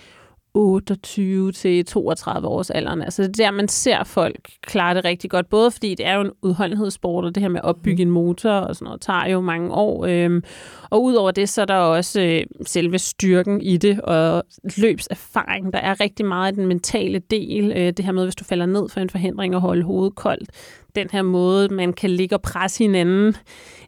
28 0.55 1.53
til 1.53 1.85
32 1.85 2.49
års 2.49 2.71
alderen. 2.71 3.03
Altså 3.03 3.23
det 3.23 3.41
er 3.41 3.45
der, 3.45 3.51
man 3.51 3.69
ser 3.69 4.05
folk 4.05 4.51
klare 4.63 4.95
det 4.95 5.05
rigtig 5.05 5.31
godt. 5.31 5.49
Både 5.49 5.71
fordi 5.71 5.95
det 5.95 6.07
er 6.07 6.15
jo 6.15 6.21
en 6.21 6.31
udholdenhedssport, 6.43 7.25
og 7.25 7.35
det 7.35 7.41
her 7.41 7.49
med 7.49 7.61
at 7.61 7.65
opbygge 7.65 8.03
en 8.03 8.11
motor 8.11 8.51
og 8.51 8.77
sådan 8.77 8.85
noget, 8.85 9.01
tager 9.01 9.27
jo 9.27 9.41
mange 9.41 9.71
år. 9.71 10.07
Øhm, 10.07 10.43
og 10.91 11.03
udover 11.03 11.31
det, 11.31 11.49
så 11.49 11.61
er 11.61 11.65
der 11.65 11.75
også 11.75 12.21
øh, 12.21 12.43
selve 12.67 12.99
styrken 12.99 13.61
i 13.61 13.77
det, 13.77 14.01
og 14.01 14.45
løbserfaring. 14.77 15.73
Der 15.73 15.79
er 15.79 16.01
rigtig 16.01 16.27
meget 16.27 16.47
af 16.47 16.55
den 16.55 16.67
mentale 16.67 17.19
del. 17.19 17.73
Øh, 17.77 17.93
det 17.93 18.05
her 18.05 18.13
med, 18.13 18.25
hvis 18.25 18.37
du 18.37 18.45
falder 18.45 18.67
ned 18.67 18.89
for 18.89 19.01
en 19.01 19.11
forhindring 19.11 19.55
og 19.55 19.61
holde 19.61 19.83
hovedet 19.83 20.15
koldt 20.15 20.51
den 20.95 21.09
her 21.13 21.23
måde, 21.23 21.69
man 21.69 21.93
kan 21.93 22.11
ligge 22.11 22.37
og 22.37 22.43
presse 22.43 22.85
hinanden, 22.85 23.37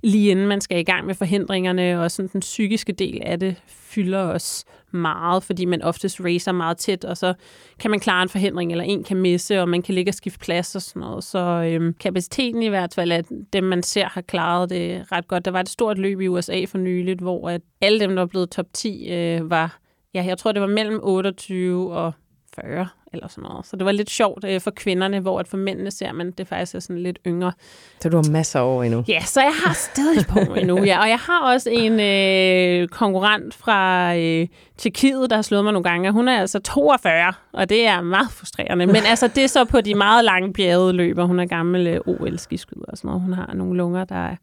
lige 0.02 0.30
inden 0.30 0.46
man 0.46 0.60
skal 0.60 0.78
i 0.78 0.82
gang 0.82 1.06
med 1.06 1.14
forhindringerne, 1.14 2.00
og 2.00 2.10
sådan 2.10 2.30
den 2.32 2.40
psykiske 2.40 2.92
del 2.92 3.20
af 3.24 3.40
det 3.40 3.56
fylder 3.66 4.20
os 4.20 4.64
meget, 4.92 5.42
fordi 5.42 5.64
man 5.64 5.82
oftest 5.82 6.20
racer 6.20 6.52
meget 6.52 6.76
tæt, 6.76 7.04
og 7.04 7.16
så 7.16 7.34
kan 7.78 7.90
man 7.90 8.00
klare 8.00 8.22
en 8.22 8.28
forhindring, 8.28 8.70
eller 8.70 8.84
en 8.84 9.04
kan 9.04 9.16
misse, 9.16 9.60
og 9.60 9.68
man 9.68 9.82
kan 9.82 9.94
ligge 9.94 10.10
og 10.10 10.14
skifte 10.14 10.38
plads 10.38 10.74
og 10.74 10.82
sådan 10.82 11.00
noget. 11.00 11.24
Så 11.24 11.38
øhm, 11.38 11.94
kapaciteten 11.94 12.62
i 12.62 12.68
hvert 12.68 12.94
fald, 12.94 13.12
at 13.12 13.26
dem 13.52 13.64
man 13.64 13.82
ser 13.82 14.04
har 14.04 14.20
klaret 14.20 14.70
det 14.70 15.12
ret 15.12 15.28
godt. 15.28 15.44
Der 15.44 15.50
var 15.50 15.60
et 15.60 15.68
stort 15.68 15.98
løb 15.98 16.20
i 16.20 16.28
USA 16.28 16.64
for 16.64 16.78
nyligt, 16.78 17.20
hvor 17.20 17.50
at 17.50 17.60
alle 17.80 18.00
dem, 18.00 18.10
der 18.10 18.16
var 18.16 18.26
blevet 18.26 18.50
top 18.50 18.66
10, 18.72 19.08
øh, 19.12 19.50
var, 19.50 19.78
ja, 20.14 20.24
jeg 20.24 20.38
tror 20.38 20.52
det 20.52 20.62
var 20.62 20.68
mellem 20.68 21.00
28 21.02 21.94
og 21.94 22.12
40 22.54 22.88
eller 23.16 23.28
sådan 23.28 23.42
noget. 23.42 23.66
Så 23.66 23.76
det 23.76 23.84
var 23.84 23.92
lidt 23.92 24.10
sjovt 24.10 24.44
øh, 24.44 24.60
for 24.60 24.70
kvinderne, 24.70 25.20
hvor 25.20 25.40
at 25.40 25.48
for 25.48 25.56
mændene 25.56 25.90
ser 25.90 26.12
man, 26.12 26.30
det 26.30 26.48
faktisk 26.48 26.74
er 26.74 26.80
sådan 26.80 27.02
lidt 27.02 27.18
yngre. 27.26 27.52
Så 28.00 28.08
du 28.08 28.16
har 28.16 28.30
masser 28.30 28.60
af 28.60 28.64
år 28.64 28.82
endnu? 28.82 29.04
Ja, 29.08 29.20
så 29.20 29.40
jeg 29.40 29.54
har 29.64 29.74
stadig 29.74 30.26
på 30.26 30.54
endnu, 30.54 30.84
ja. 30.84 31.00
Og 31.00 31.08
jeg 31.08 31.18
har 31.18 31.52
også 31.52 31.70
en 31.70 32.00
øh, 32.00 32.88
konkurrent 32.88 33.54
fra 33.54 34.14
øh, 34.16 34.46
Tjekkiet, 34.76 35.30
der 35.30 35.36
har 35.36 35.42
slået 35.42 35.64
mig 35.64 35.72
nogle 35.72 35.88
gange. 35.88 36.10
Hun 36.10 36.28
er 36.28 36.40
altså 36.40 36.58
42, 36.58 37.32
og 37.52 37.68
det 37.68 37.86
er 37.86 38.00
meget 38.00 38.30
frustrerende. 38.30 38.86
Men 38.86 38.96
altså, 39.10 39.28
det 39.28 39.44
er 39.44 39.48
så 39.48 39.64
på 39.64 39.80
de 39.80 39.94
meget 39.94 40.24
lange 40.24 40.52
bjergede 40.52 40.92
løber. 40.92 41.24
Hun 41.24 41.40
er 41.40 41.46
gammel 41.46 41.86
øh, 41.86 42.00
OL-skiskyder 42.06 42.84
og 42.88 42.98
sådan 42.98 43.08
noget. 43.08 43.22
Hun 43.22 43.32
har 43.32 43.54
nogle 43.54 43.76
lunger, 43.76 44.04
der 44.04 44.26
er 44.26 44.36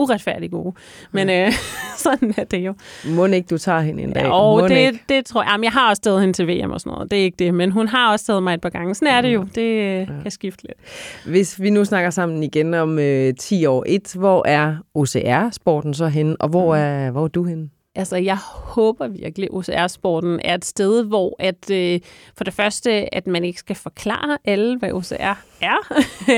uretfærdigt 0.00 0.52
gode. 0.52 0.74
Men 1.12 1.30
øh, 1.30 1.52
sådan 2.04 2.34
er 2.36 2.44
det 2.44 2.58
jo. 2.58 2.74
Må 3.08 3.26
ikke, 3.26 3.46
du 3.46 3.58
tager 3.58 3.80
hende 3.80 4.02
en 4.02 4.12
dag? 4.12 4.22
Ja, 4.22 4.32
og 4.32 4.68
det, 4.68 4.98
det 5.08 5.26
tror 5.26 5.42
jeg. 5.42 5.48
Jamen, 5.52 5.64
jeg 5.64 5.72
har 5.72 5.88
også 5.88 6.00
stået 6.00 6.20
hende 6.20 6.32
til 6.32 6.48
VM 6.48 6.70
og 6.70 6.80
sådan 6.80 6.92
noget. 6.92 7.10
Det 7.10 7.18
er 7.18 7.24
ikke 7.24 7.36
det. 7.38 7.54
Men 7.54 7.70
hun 7.70 7.88
har 7.88 8.12
også 8.12 8.26
taget 8.26 8.42
mig 8.42 8.54
et 8.54 8.60
par 8.60 8.68
gange. 8.68 8.94
Sådan 8.94 9.14
er 9.14 9.20
det 9.20 9.34
jo. 9.34 9.46
Det 9.54 9.60
øh, 9.60 9.98
ja. 9.98 10.06
kan 10.22 10.30
skifte 10.30 10.62
lidt. 10.62 10.78
Hvis 11.24 11.62
vi 11.62 11.70
nu 11.70 11.84
snakker 11.84 12.10
sammen 12.10 12.42
igen 12.42 12.74
om 12.74 12.98
øh, 12.98 13.34
10 13.34 13.66
år. 13.66 13.84
Et, 13.86 14.14
hvor 14.14 14.46
er 14.46 14.76
OCR-sporten 14.94 15.94
så 15.94 16.06
henne? 16.06 16.36
Og 16.40 16.48
hvor 16.48 16.74
mm. 16.74 16.80
er, 16.80 17.10
hvor 17.10 17.24
er 17.24 17.28
du 17.28 17.44
henne? 17.44 17.68
Altså, 17.94 18.16
jeg 18.16 18.36
håber 18.54 19.08
virkelig, 19.08 19.48
at 19.50 19.54
OCR-sporten 19.54 20.40
er 20.44 20.54
et 20.54 20.64
sted, 20.64 21.04
hvor 21.04 21.36
at, 21.38 21.70
øh, 21.70 22.00
for 22.36 22.44
det 22.44 22.54
første, 22.54 23.14
at 23.14 23.26
man 23.26 23.44
ikke 23.44 23.58
skal 23.58 23.76
forklare 23.76 24.38
alle, 24.44 24.78
hvad 24.78 24.92
OCR 24.92 25.12
er. 25.12 25.34
Ja. 25.62 25.74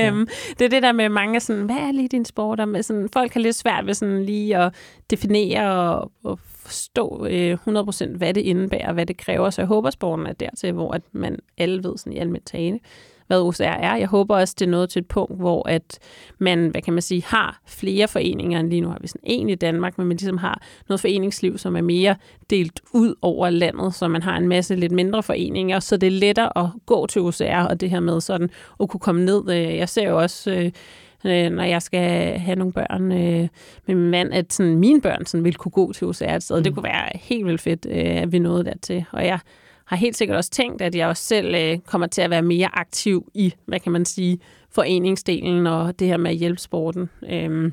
Øhm, 0.07 0.27
det 0.59 0.65
er 0.65 0.69
det 0.69 0.83
der 0.83 0.91
med 0.91 1.09
mange 1.09 1.39
sådan, 1.39 1.65
hvad 1.65 1.75
er 1.75 1.91
lige 1.91 2.07
din 2.07 2.25
sport? 2.25 2.67
Med 2.67 2.83
sådan, 2.83 3.09
folk 3.13 3.33
har 3.33 3.39
lidt 3.39 3.55
svært 3.55 3.85
ved 3.85 3.93
sådan 3.93 4.25
lige 4.25 4.57
at 4.57 4.73
definere 5.09 5.71
og, 5.71 6.11
og 6.23 6.39
forstå 6.43 7.27
øh, 7.29 7.57
100% 7.67 8.17
hvad 8.17 8.33
det 8.33 8.41
indebærer, 8.41 8.93
hvad 8.93 9.05
det 9.05 9.17
kræver. 9.17 9.49
Så 9.49 9.61
jeg 9.61 9.67
håber, 9.67 9.89
sporten 9.89 10.25
er 10.25 10.33
dertil, 10.33 10.71
hvor 10.71 10.91
at 10.91 11.01
man 11.11 11.39
alle 11.57 11.83
ved 11.83 11.97
sådan 11.97 12.13
i 12.13 12.17
almindeligt 12.17 12.47
tale, 12.47 12.79
hvad 13.27 13.39
OCR 13.39 13.63
er. 13.63 13.95
Jeg 13.95 14.07
håber 14.07 14.35
også, 14.35 14.55
det 14.59 14.65
er 14.65 14.69
noget 14.69 14.89
til 14.89 14.99
et 14.99 15.07
punkt, 15.07 15.37
hvor 15.37 15.69
at 15.69 15.99
man, 16.39 16.67
hvad 16.67 16.81
kan 16.81 16.93
man 16.93 17.01
sige, 17.01 17.23
har 17.25 17.61
flere 17.67 18.07
foreninger 18.07 18.59
end 18.59 18.69
lige 18.69 18.81
nu 18.81 18.89
har 18.89 18.97
vi 19.01 19.07
sådan 19.07 19.21
en 19.23 19.49
i 19.49 19.55
Danmark, 19.55 19.97
men 19.97 20.07
man 20.07 20.17
ligesom 20.17 20.37
har 20.37 20.61
noget 20.89 20.99
foreningsliv, 20.99 21.57
som 21.57 21.75
er 21.75 21.81
mere 21.81 22.15
delt 22.49 22.81
ud 22.93 23.15
over 23.21 23.49
landet, 23.49 23.95
så 23.95 24.07
man 24.07 24.23
har 24.23 24.37
en 24.37 24.47
masse 24.47 24.75
lidt 24.75 24.91
mindre 24.91 25.23
foreninger, 25.23 25.79
så 25.79 25.97
det 25.97 26.07
er 26.07 26.11
lettere 26.11 26.57
at 26.57 26.69
gå 26.85 27.07
til 27.07 27.21
OCR, 27.21 27.67
og 27.69 27.81
det 27.81 27.89
her 27.89 27.99
med 27.99 28.21
sådan 28.21 28.49
at 28.79 28.89
kunne 28.89 28.99
komme 28.99 29.25
ned. 29.25 29.49
Øh, 29.49 29.77
jeg 29.77 29.89
ser 29.89 30.09
jo 30.09 30.19
også 30.19 30.51
øh, 30.51 30.71
øh, 31.25 31.51
når 31.51 31.63
jeg 31.63 31.81
skal 31.81 32.39
have 32.39 32.55
nogle 32.55 32.73
børn 32.73 33.11
øh, 33.11 33.47
med 33.87 33.95
min 33.95 34.11
mand, 34.11 34.33
at 34.33 34.53
sådan, 34.53 34.75
mine 34.75 35.01
børn 35.01 35.25
sådan, 35.25 35.43
vil 35.43 35.55
kunne 35.55 35.71
gå 35.71 35.93
til 35.93 36.07
OCR 36.07 36.23
et 36.23 36.43
sted. 36.43 36.57
Mm. 36.57 36.63
Det 36.63 36.73
kunne 36.73 36.83
være 36.83 37.09
helt 37.13 37.45
vildt 37.45 37.61
fedt, 37.61 37.87
øh, 37.89 38.21
at 38.21 38.31
vi 38.31 38.39
nåede 38.39 38.63
dertil. 38.63 39.05
Og 39.11 39.25
jeg 39.25 39.39
har 39.93 39.99
helt 39.99 40.17
sikkert 40.17 40.37
også 40.37 40.49
tænkt, 40.49 40.81
at 40.81 40.95
jeg 40.95 41.07
også 41.07 41.23
selv 41.23 41.55
øh, 41.55 41.77
kommer 41.77 42.07
til 42.07 42.21
at 42.21 42.29
være 42.29 42.41
mere 42.41 42.69
aktiv 42.73 43.31
i, 43.33 43.53
hvad 43.65 43.79
kan 43.79 43.91
man 43.91 44.05
sige, 44.05 44.39
foreningsdelen 44.71 45.67
og 45.67 45.99
det 45.99 46.07
her 46.07 46.17
med 46.17 46.31
at 46.31 46.37
hjælpe 46.37 46.61
sporten. 46.61 47.09
Øh, 47.29 47.71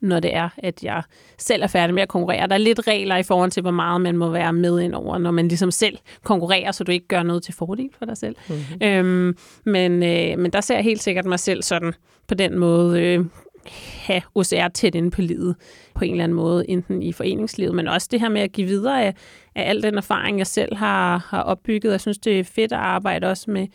når 0.00 0.20
det 0.20 0.34
er, 0.34 0.48
at 0.58 0.84
jeg 0.84 1.02
selv 1.38 1.62
er 1.62 1.66
færdig 1.66 1.94
med 1.94 2.02
at 2.02 2.08
konkurrere. 2.08 2.46
Der 2.46 2.54
er 2.54 2.58
lidt 2.58 2.86
regler 2.86 3.16
i 3.16 3.22
forhold 3.22 3.50
til, 3.50 3.60
hvor 3.60 3.70
meget 3.70 4.00
man 4.00 4.16
må 4.16 4.30
være 4.30 4.52
med 4.52 4.80
ind 4.80 4.94
over, 4.94 5.18
når 5.18 5.30
man 5.30 5.48
ligesom 5.48 5.70
selv 5.70 5.98
konkurrerer, 6.24 6.72
så 6.72 6.84
du 6.84 6.92
ikke 6.92 7.08
gør 7.08 7.22
noget 7.22 7.42
til 7.42 7.54
fordel 7.54 7.90
for 7.98 8.04
dig 8.04 8.16
selv. 8.16 8.36
Mm-hmm. 8.48 8.86
Øhm, 8.88 9.36
men, 9.64 10.02
øh, 10.02 10.38
men 10.38 10.50
der 10.52 10.60
ser 10.60 10.74
jeg 10.74 10.84
helt 10.84 11.02
sikkert 11.02 11.24
mig 11.24 11.40
selv 11.40 11.62
sådan 11.62 11.92
på 12.28 12.34
den 12.34 12.58
måde 12.58 13.02
øh, 13.02 13.24
have 13.70 14.22
OCR 14.34 14.68
tæt 14.68 14.94
inde 14.94 15.10
på 15.10 15.22
livet 15.22 15.56
på 15.94 16.04
en 16.04 16.10
eller 16.10 16.24
anden 16.24 16.36
måde, 16.36 16.70
enten 16.70 17.02
i 17.02 17.12
foreningslivet, 17.12 17.74
men 17.74 17.88
også 17.88 18.08
det 18.10 18.20
her 18.20 18.28
med 18.28 18.40
at 18.40 18.52
give 18.52 18.66
videre 18.66 19.04
af, 19.04 19.14
af 19.54 19.70
al 19.70 19.82
den 19.82 19.98
erfaring, 19.98 20.38
jeg 20.38 20.46
selv 20.46 20.76
har, 20.76 21.26
har 21.28 21.42
opbygget. 21.42 21.92
Jeg 21.92 22.00
synes, 22.00 22.18
det 22.18 22.40
er 22.40 22.44
fedt 22.44 22.72
at 22.72 22.78
arbejde 22.78 23.26
også 23.26 23.50
med 23.50 23.66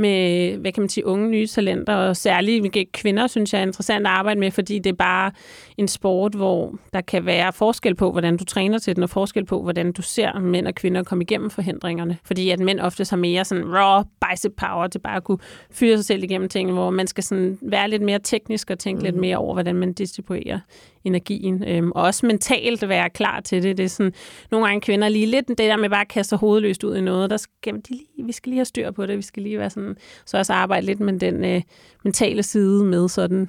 med, 0.00 0.56
hvad 0.56 0.72
kan 0.72 0.82
man 0.82 0.88
sige, 0.88 1.06
unge 1.06 1.28
nye 1.28 1.46
talenter, 1.46 1.94
og 1.94 2.16
særligt 2.16 2.92
kvinder, 2.92 3.26
synes 3.26 3.52
jeg 3.52 3.58
er 3.58 3.66
interessant 3.66 4.06
at 4.06 4.12
arbejde 4.12 4.40
med, 4.40 4.50
fordi 4.50 4.78
det 4.78 4.90
er 4.90 4.96
bare 4.96 5.32
en 5.76 5.88
sport, 5.88 6.34
hvor 6.34 6.74
der 6.92 7.00
kan 7.00 7.26
være 7.26 7.52
forskel 7.52 7.94
på, 7.94 8.12
hvordan 8.12 8.36
du 8.36 8.44
træner 8.44 8.78
til 8.78 8.96
den, 8.96 9.02
og 9.02 9.10
forskel 9.10 9.44
på, 9.44 9.62
hvordan 9.62 9.92
du 9.92 10.02
ser 10.02 10.38
mænd 10.38 10.66
og 10.66 10.74
kvinder 10.74 11.02
komme 11.02 11.24
igennem 11.24 11.50
forhindringerne. 11.50 12.18
Fordi 12.24 12.50
at 12.50 12.60
mænd 12.60 12.80
ofte 12.80 13.04
har 13.10 13.16
mere 13.16 13.44
sådan 13.44 13.64
raw 13.66 14.02
bicep 14.02 14.52
power 14.56 14.86
til 14.86 14.98
bare 14.98 15.16
at 15.16 15.24
kunne 15.24 15.38
fyre 15.70 15.96
sig 15.96 16.04
selv 16.04 16.22
igennem 16.22 16.48
ting, 16.48 16.72
hvor 16.72 16.90
man 16.90 17.06
skal 17.06 17.24
sådan 17.24 17.58
være 17.62 17.90
lidt 17.90 18.02
mere 18.02 18.18
teknisk 18.18 18.70
og 18.70 18.78
tænke 18.78 18.98
mm. 18.98 19.04
lidt 19.04 19.16
mere 19.16 19.36
over, 19.36 19.52
hvordan 19.52 19.76
man 19.76 19.92
distribuerer 19.92 20.58
energien. 21.04 21.64
Øhm, 21.68 21.92
og 21.92 22.02
også 22.02 22.26
mentalt 22.26 22.88
være 22.88 23.10
klar 23.10 23.40
til 23.40 23.62
det. 23.62 23.76
Det 23.76 23.84
er 23.84 23.88
sådan, 23.88 24.12
nogle 24.50 24.66
gange 24.66 24.80
kvinder 24.80 25.08
lige 25.08 25.26
lidt 25.26 25.48
det 25.48 25.58
der 25.58 25.76
med 25.76 25.90
bare 25.90 26.00
at 26.00 26.08
kaste 26.08 26.36
hovedløst 26.36 26.84
ud 26.84 26.96
i 26.96 27.00
noget. 27.00 27.30
Der 27.30 27.36
skal, 27.36 27.74
de 27.74 27.90
lige, 27.90 28.24
vi 28.24 28.32
skal 28.32 28.50
lige 28.50 28.58
have 28.58 28.64
styr 28.64 28.90
på 28.90 29.06
det. 29.06 29.16
Vi 29.16 29.22
skal 29.22 29.42
lige 29.42 29.58
være 29.58 29.70
sådan, 29.70 29.89
så 30.26 30.38
også 30.38 30.52
arbejde 30.52 30.86
lidt 30.86 31.00
med 31.00 31.18
den 31.18 31.44
øh, 31.44 31.62
mentale 32.04 32.42
side 32.42 32.84
med 32.84 33.08
sådan 33.08 33.48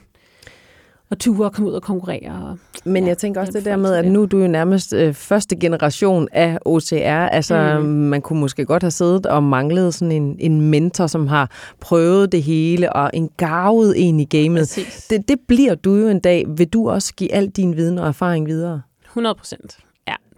og 1.11 1.19
ture 1.19 1.45
og 1.45 1.53
komme 1.53 1.69
ud 1.69 1.75
og 1.75 1.81
konkurrere. 1.81 2.49
Og, 2.49 2.57
Men 2.85 3.03
ja, 3.03 3.09
jeg 3.09 3.17
tænker 3.17 3.41
også 3.41 3.53
det 3.53 3.65
der 3.65 3.75
med, 3.75 3.93
at 3.93 4.05
nu 4.05 4.21
er 4.21 4.25
du 4.25 4.37
jo 4.37 4.47
nærmest 4.47 4.93
øh, 4.93 5.13
første 5.13 5.55
generation 5.55 6.27
af 6.31 6.57
OCR. 6.65 7.27
Altså, 7.31 7.79
mm. 7.79 7.85
man 7.85 8.21
kunne 8.21 8.39
måske 8.39 8.65
godt 8.65 8.83
have 8.83 8.91
siddet 8.91 9.25
og 9.25 9.43
manglet 9.43 9.93
sådan 9.93 10.11
en, 10.11 10.35
en 10.39 10.61
mentor, 10.61 11.07
som 11.07 11.27
har 11.27 11.51
prøvet 11.79 12.31
det 12.31 12.43
hele, 12.43 12.93
og 12.93 13.11
en 13.13 13.29
gavet 13.37 13.93
en 14.07 14.19
i 14.19 14.25
gamet. 14.25 14.79
Det, 15.09 15.27
det 15.27 15.39
bliver 15.47 15.75
du 15.75 15.95
jo 15.95 16.07
en 16.07 16.19
dag. 16.19 16.45
Vil 16.47 16.67
du 16.67 16.89
også 16.89 17.13
give 17.13 17.33
al 17.33 17.49
din 17.49 17.75
viden 17.75 17.99
og 17.99 18.07
erfaring 18.07 18.47
videre? 18.47 18.81
100 19.05 19.35
procent 19.35 19.77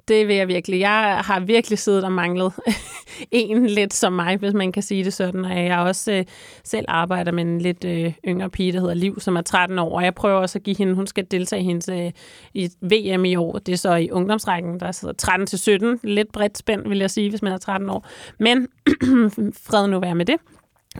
det 0.07 0.27
vil 0.27 0.35
jeg 0.35 0.47
virkelig. 0.47 0.79
Jeg 0.79 1.21
har 1.25 1.39
virkelig 1.39 1.79
siddet 1.79 2.03
og 2.03 2.11
manglet 2.11 2.53
en 3.31 3.65
lidt 3.65 3.93
som 3.93 4.13
mig, 4.13 4.37
hvis 4.37 4.53
man 4.53 4.71
kan 4.71 4.83
sige 4.83 5.03
det 5.03 5.13
sådan. 5.13 5.45
Og 5.45 5.65
jeg 5.65 5.79
også 5.79 6.11
øh, 6.11 6.25
selv 6.63 6.85
arbejder 6.87 7.31
med 7.31 7.43
en 7.43 7.61
lidt 7.61 7.85
øh, 7.85 8.13
yngre 8.27 8.49
pige, 8.49 8.71
der 8.71 8.79
hedder 8.79 8.93
Liv, 8.93 9.19
som 9.19 9.35
er 9.35 9.41
13 9.41 9.79
år. 9.79 9.95
Og 9.95 10.03
jeg 10.03 10.15
prøver 10.15 10.39
også 10.39 10.59
at 10.59 10.63
give 10.63 10.77
hende, 10.77 10.93
hun 10.93 11.07
skal 11.07 11.25
deltage 11.31 11.61
i 11.61 11.65
hendes 11.65 11.89
øh, 11.89 12.11
i 12.53 12.69
VM 12.81 13.25
i 13.25 13.35
år. 13.35 13.59
Det 13.59 13.73
er 13.73 13.77
så 13.77 13.95
i 13.95 14.11
ungdomsrækken, 14.11 14.79
der 14.79 14.91
sidder 14.91 15.13
13 15.13 15.47
til 15.47 15.59
17. 15.59 15.99
Lidt 16.03 16.31
bredt 16.31 16.57
spændt, 16.57 16.89
vil 16.89 16.99
jeg 16.99 17.11
sige, 17.11 17.29
hvis 17.29 17.41
man 17.41 17.53
er 17.53 17.57
13 17.57 17.89
år. 17.89 18.07
Men 18.39 18.67
fred 19.67 19.87
nu 19.87 19.99
være 19.99 20.15
med 20.15 20.25
det. 20.25 20.35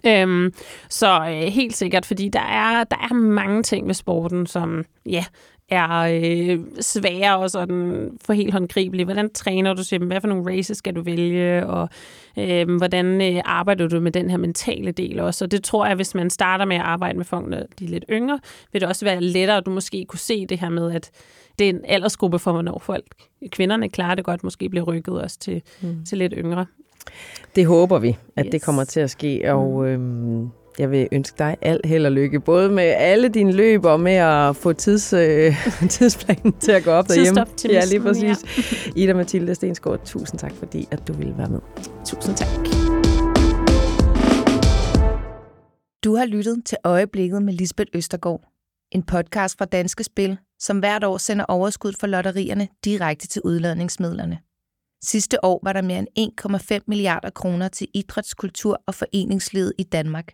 Øhm, 0.05 0.53
så 0.89 1.19
øh, 1.19 1.51
helt 1.53 1.75
sikkert, 1.75 2.05
fordi 2.05 2.29
der 2.29 2.39
er, 2.39 2.83
der 2.83 2.97
er 2.97 3.13
mange 3.13 3.63
ting 3.63 3.87
ved 3.87 3.93
sporten, 3.93 4.45
som 4.47 4.85
ja, 5.05 5.25
er 5.69 5.89
øh, 5.89 6.59
svære 6.81 7.37
og 7.37 7.49
sådan 7.49 8.09
for 8.25 8.33
helt 8.33 8.53
håndgribelige. 8.53 9.05
Hvordan 9.05 9.33
træner 9.33 9.73
du 9.73 9.83
til 9.83 9.99
dem? 9.99 10.07
Hvad 10.07 10.21
for 10.21 10.27
nogle 10.27 10.57
races 10.57 10.77
skal 10.77 10.95
du 10.95 11.01
vælge? 11.01 11.67
Og 11.67 11.89
øh, 12.37 12.75
hvordan 12.77 13.21
øh, 13.21 13.41
arbejder 13.45 13.87
du 13.87 13.99
med 13.99 14.11
den 14.11 14.29
her 14.29 14.37
mentale 14.37 14.91
del 14.91 15.19
også? 15.19 15.45
Og 15.45 15.51
det 15.51 15.63
tror 15.63 15.85
jeg, 15.85 15.95
hvis 15.95 16.15
man 16.15 16.29
starter 16.29 16.65
med 16.65 16.75
at 16.75 16.81
arbejde 16.81 17.17
med 17.17 17.25
folk, 17.25 17.47
når 17.47 17.63
de 17.79 17.85
er 17.85 17.89
lidt 17.89 18.05
yngre, 18.09 18.39
vil 18.71 18.81
det 18.81 18.89
også 18.89 19.05
være 19.05 19.21
lettere, 19.21 19.57
at 19.57 19.65
du 19.65 19.71
måske 19.71 20.05
kunne 20.05 20.19
se 20.19 20.45
det 20.45 20.59
her 20.59 20.69
med, 20.69 20.91
at 20.91 21.11
det 21.59 21.65
er 21.65 21.69
en 21.69 21.81
aldersgruppe 21.87 22.39
for, 22.39 22.51
hvornår 22.51 22.79
folk, 22.79 23.05
kvinderne 23.51 23.89
klarer 23.89 24.15
det 24.15 24.25
godt, 24.25 24.43
måske 24.43 24.69
bliver 24.69 24.85
rykket 24.85 25.21
også 25.21 25.39
til, 25.39 25.61
mm. 25.81 26.05
til 26.05 26.17
lidt 26.17 26.33
yngre. 26.37 26.65
Det 27.55 27.65
håber 27.65 27.99
vi, 27.99 28.17
at 28.35 28.45
yes. 28.45 28.51
det 28.51 28.61
kommer 28.61 28.83
til 28.83 28.99
at 28.99 29.09
ske, 29.09 29.53
og... 29.53 29.87
Øh, 29.87 29.99
jeg 30.79 30.91
vil 30.91 31.07
ønske 31.11 31.35
dig 31.37 31.57
alt 31.61 31.85
held 31.85 32.05
og 32.05 32.11
lykke, 32.11 32.39
både 32.39 32.69
med 32.69 32.83
alle 32.83 33.29
dine 33.29 33.51
løb 33.51 33.85
og 33.85 33.99
med 33.99 34.13
at 34.13 34.55
få 34.55 34.73
tids, 34.73 35.13
øh, 35.13 35.55
tidsplanen 35.89 36.53
til 36.59 36.71
at 36.71 36.83
gå 36.83 36.91
op 36.91 37.07
derhjemme. 37.07 37.45
Ja, 37.69 37.85
lige 37.85 37.99
præcis. 37.99 38.43
Ja. 38.87 38.91
Ida 38.95 39.13
Mathilde 39.13 39.55
Stensgaard, 39.55 40.05
tusind 40.05 40.39
tak, 40.39 40.53
fordi 40.55 40.87
at 40.91 41.07
du 41.07 41.13
ville 41.13 41.37
være 41.37 41.49
med. 41.49 41.59
Tusind 42.05 42.35
tak. 42.35 42.47
Du 46.03 46.15
har 46.15 46.25
lyttet 46.25 46.65
til 46.65 46.77
Øjeblikket 46.83 47.41
med 47.43 47.53
Lisbeth 47.53 47.89
Østergaard. 47.93 48.41
En 48.91 49.03
podcast 49.03 49.57
fra 49.57 49.65
Danske 49.65 50.03
Spil, 50.03 50.37
som 50.59 50.79
hvert 50.79 51.03
år 51.03 51.17
sender 51.17 51.45
overskud 51.45 51.93
for 51.99 52.07
lotterierne 52.07 52.67
direkte 52.85 53.27
til 53.27 53.41
udladningsmidlerne. 53.45 54.37
Sidste 55.03 55.45
år 55.45 55.59
var 55.63 55.73
der 55.73 55.81
mere 55.81 56.05
end 56.15 56.77
1,5 56.79 56.79
milliarder 56.87 57.29
kroner 57.29 57.67
til 57.67 57.87
idræts-, 57.97 58.33
kultur- 58.37 58.81
og 58.87 58.95
foreningslivet 58.95 59.73
i 59.79 59.83
Danmark. 59.83 60.33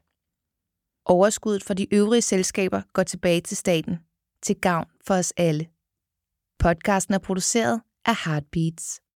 Overskuddet 1.10 1.64
fra 1.64 1.74
de 1.74 1.94
øvrige 1.94 2.22
selskaber 2.22 2.82
går 2.94 3.04
tilbage 3.04 3.42
til 3.42 3.58
staten, 3.58 4.00
til 4.44 4.56
gavn 4.56 4.86
for 5.08 5.14
os 5.14 5.34
alle. 5.38 5.68
Podcasten 6.60 7.14
er 7.14 7.20
produceret 7.20 7.82
af 8.06 8.16
Heartbeats. 8.26 9.02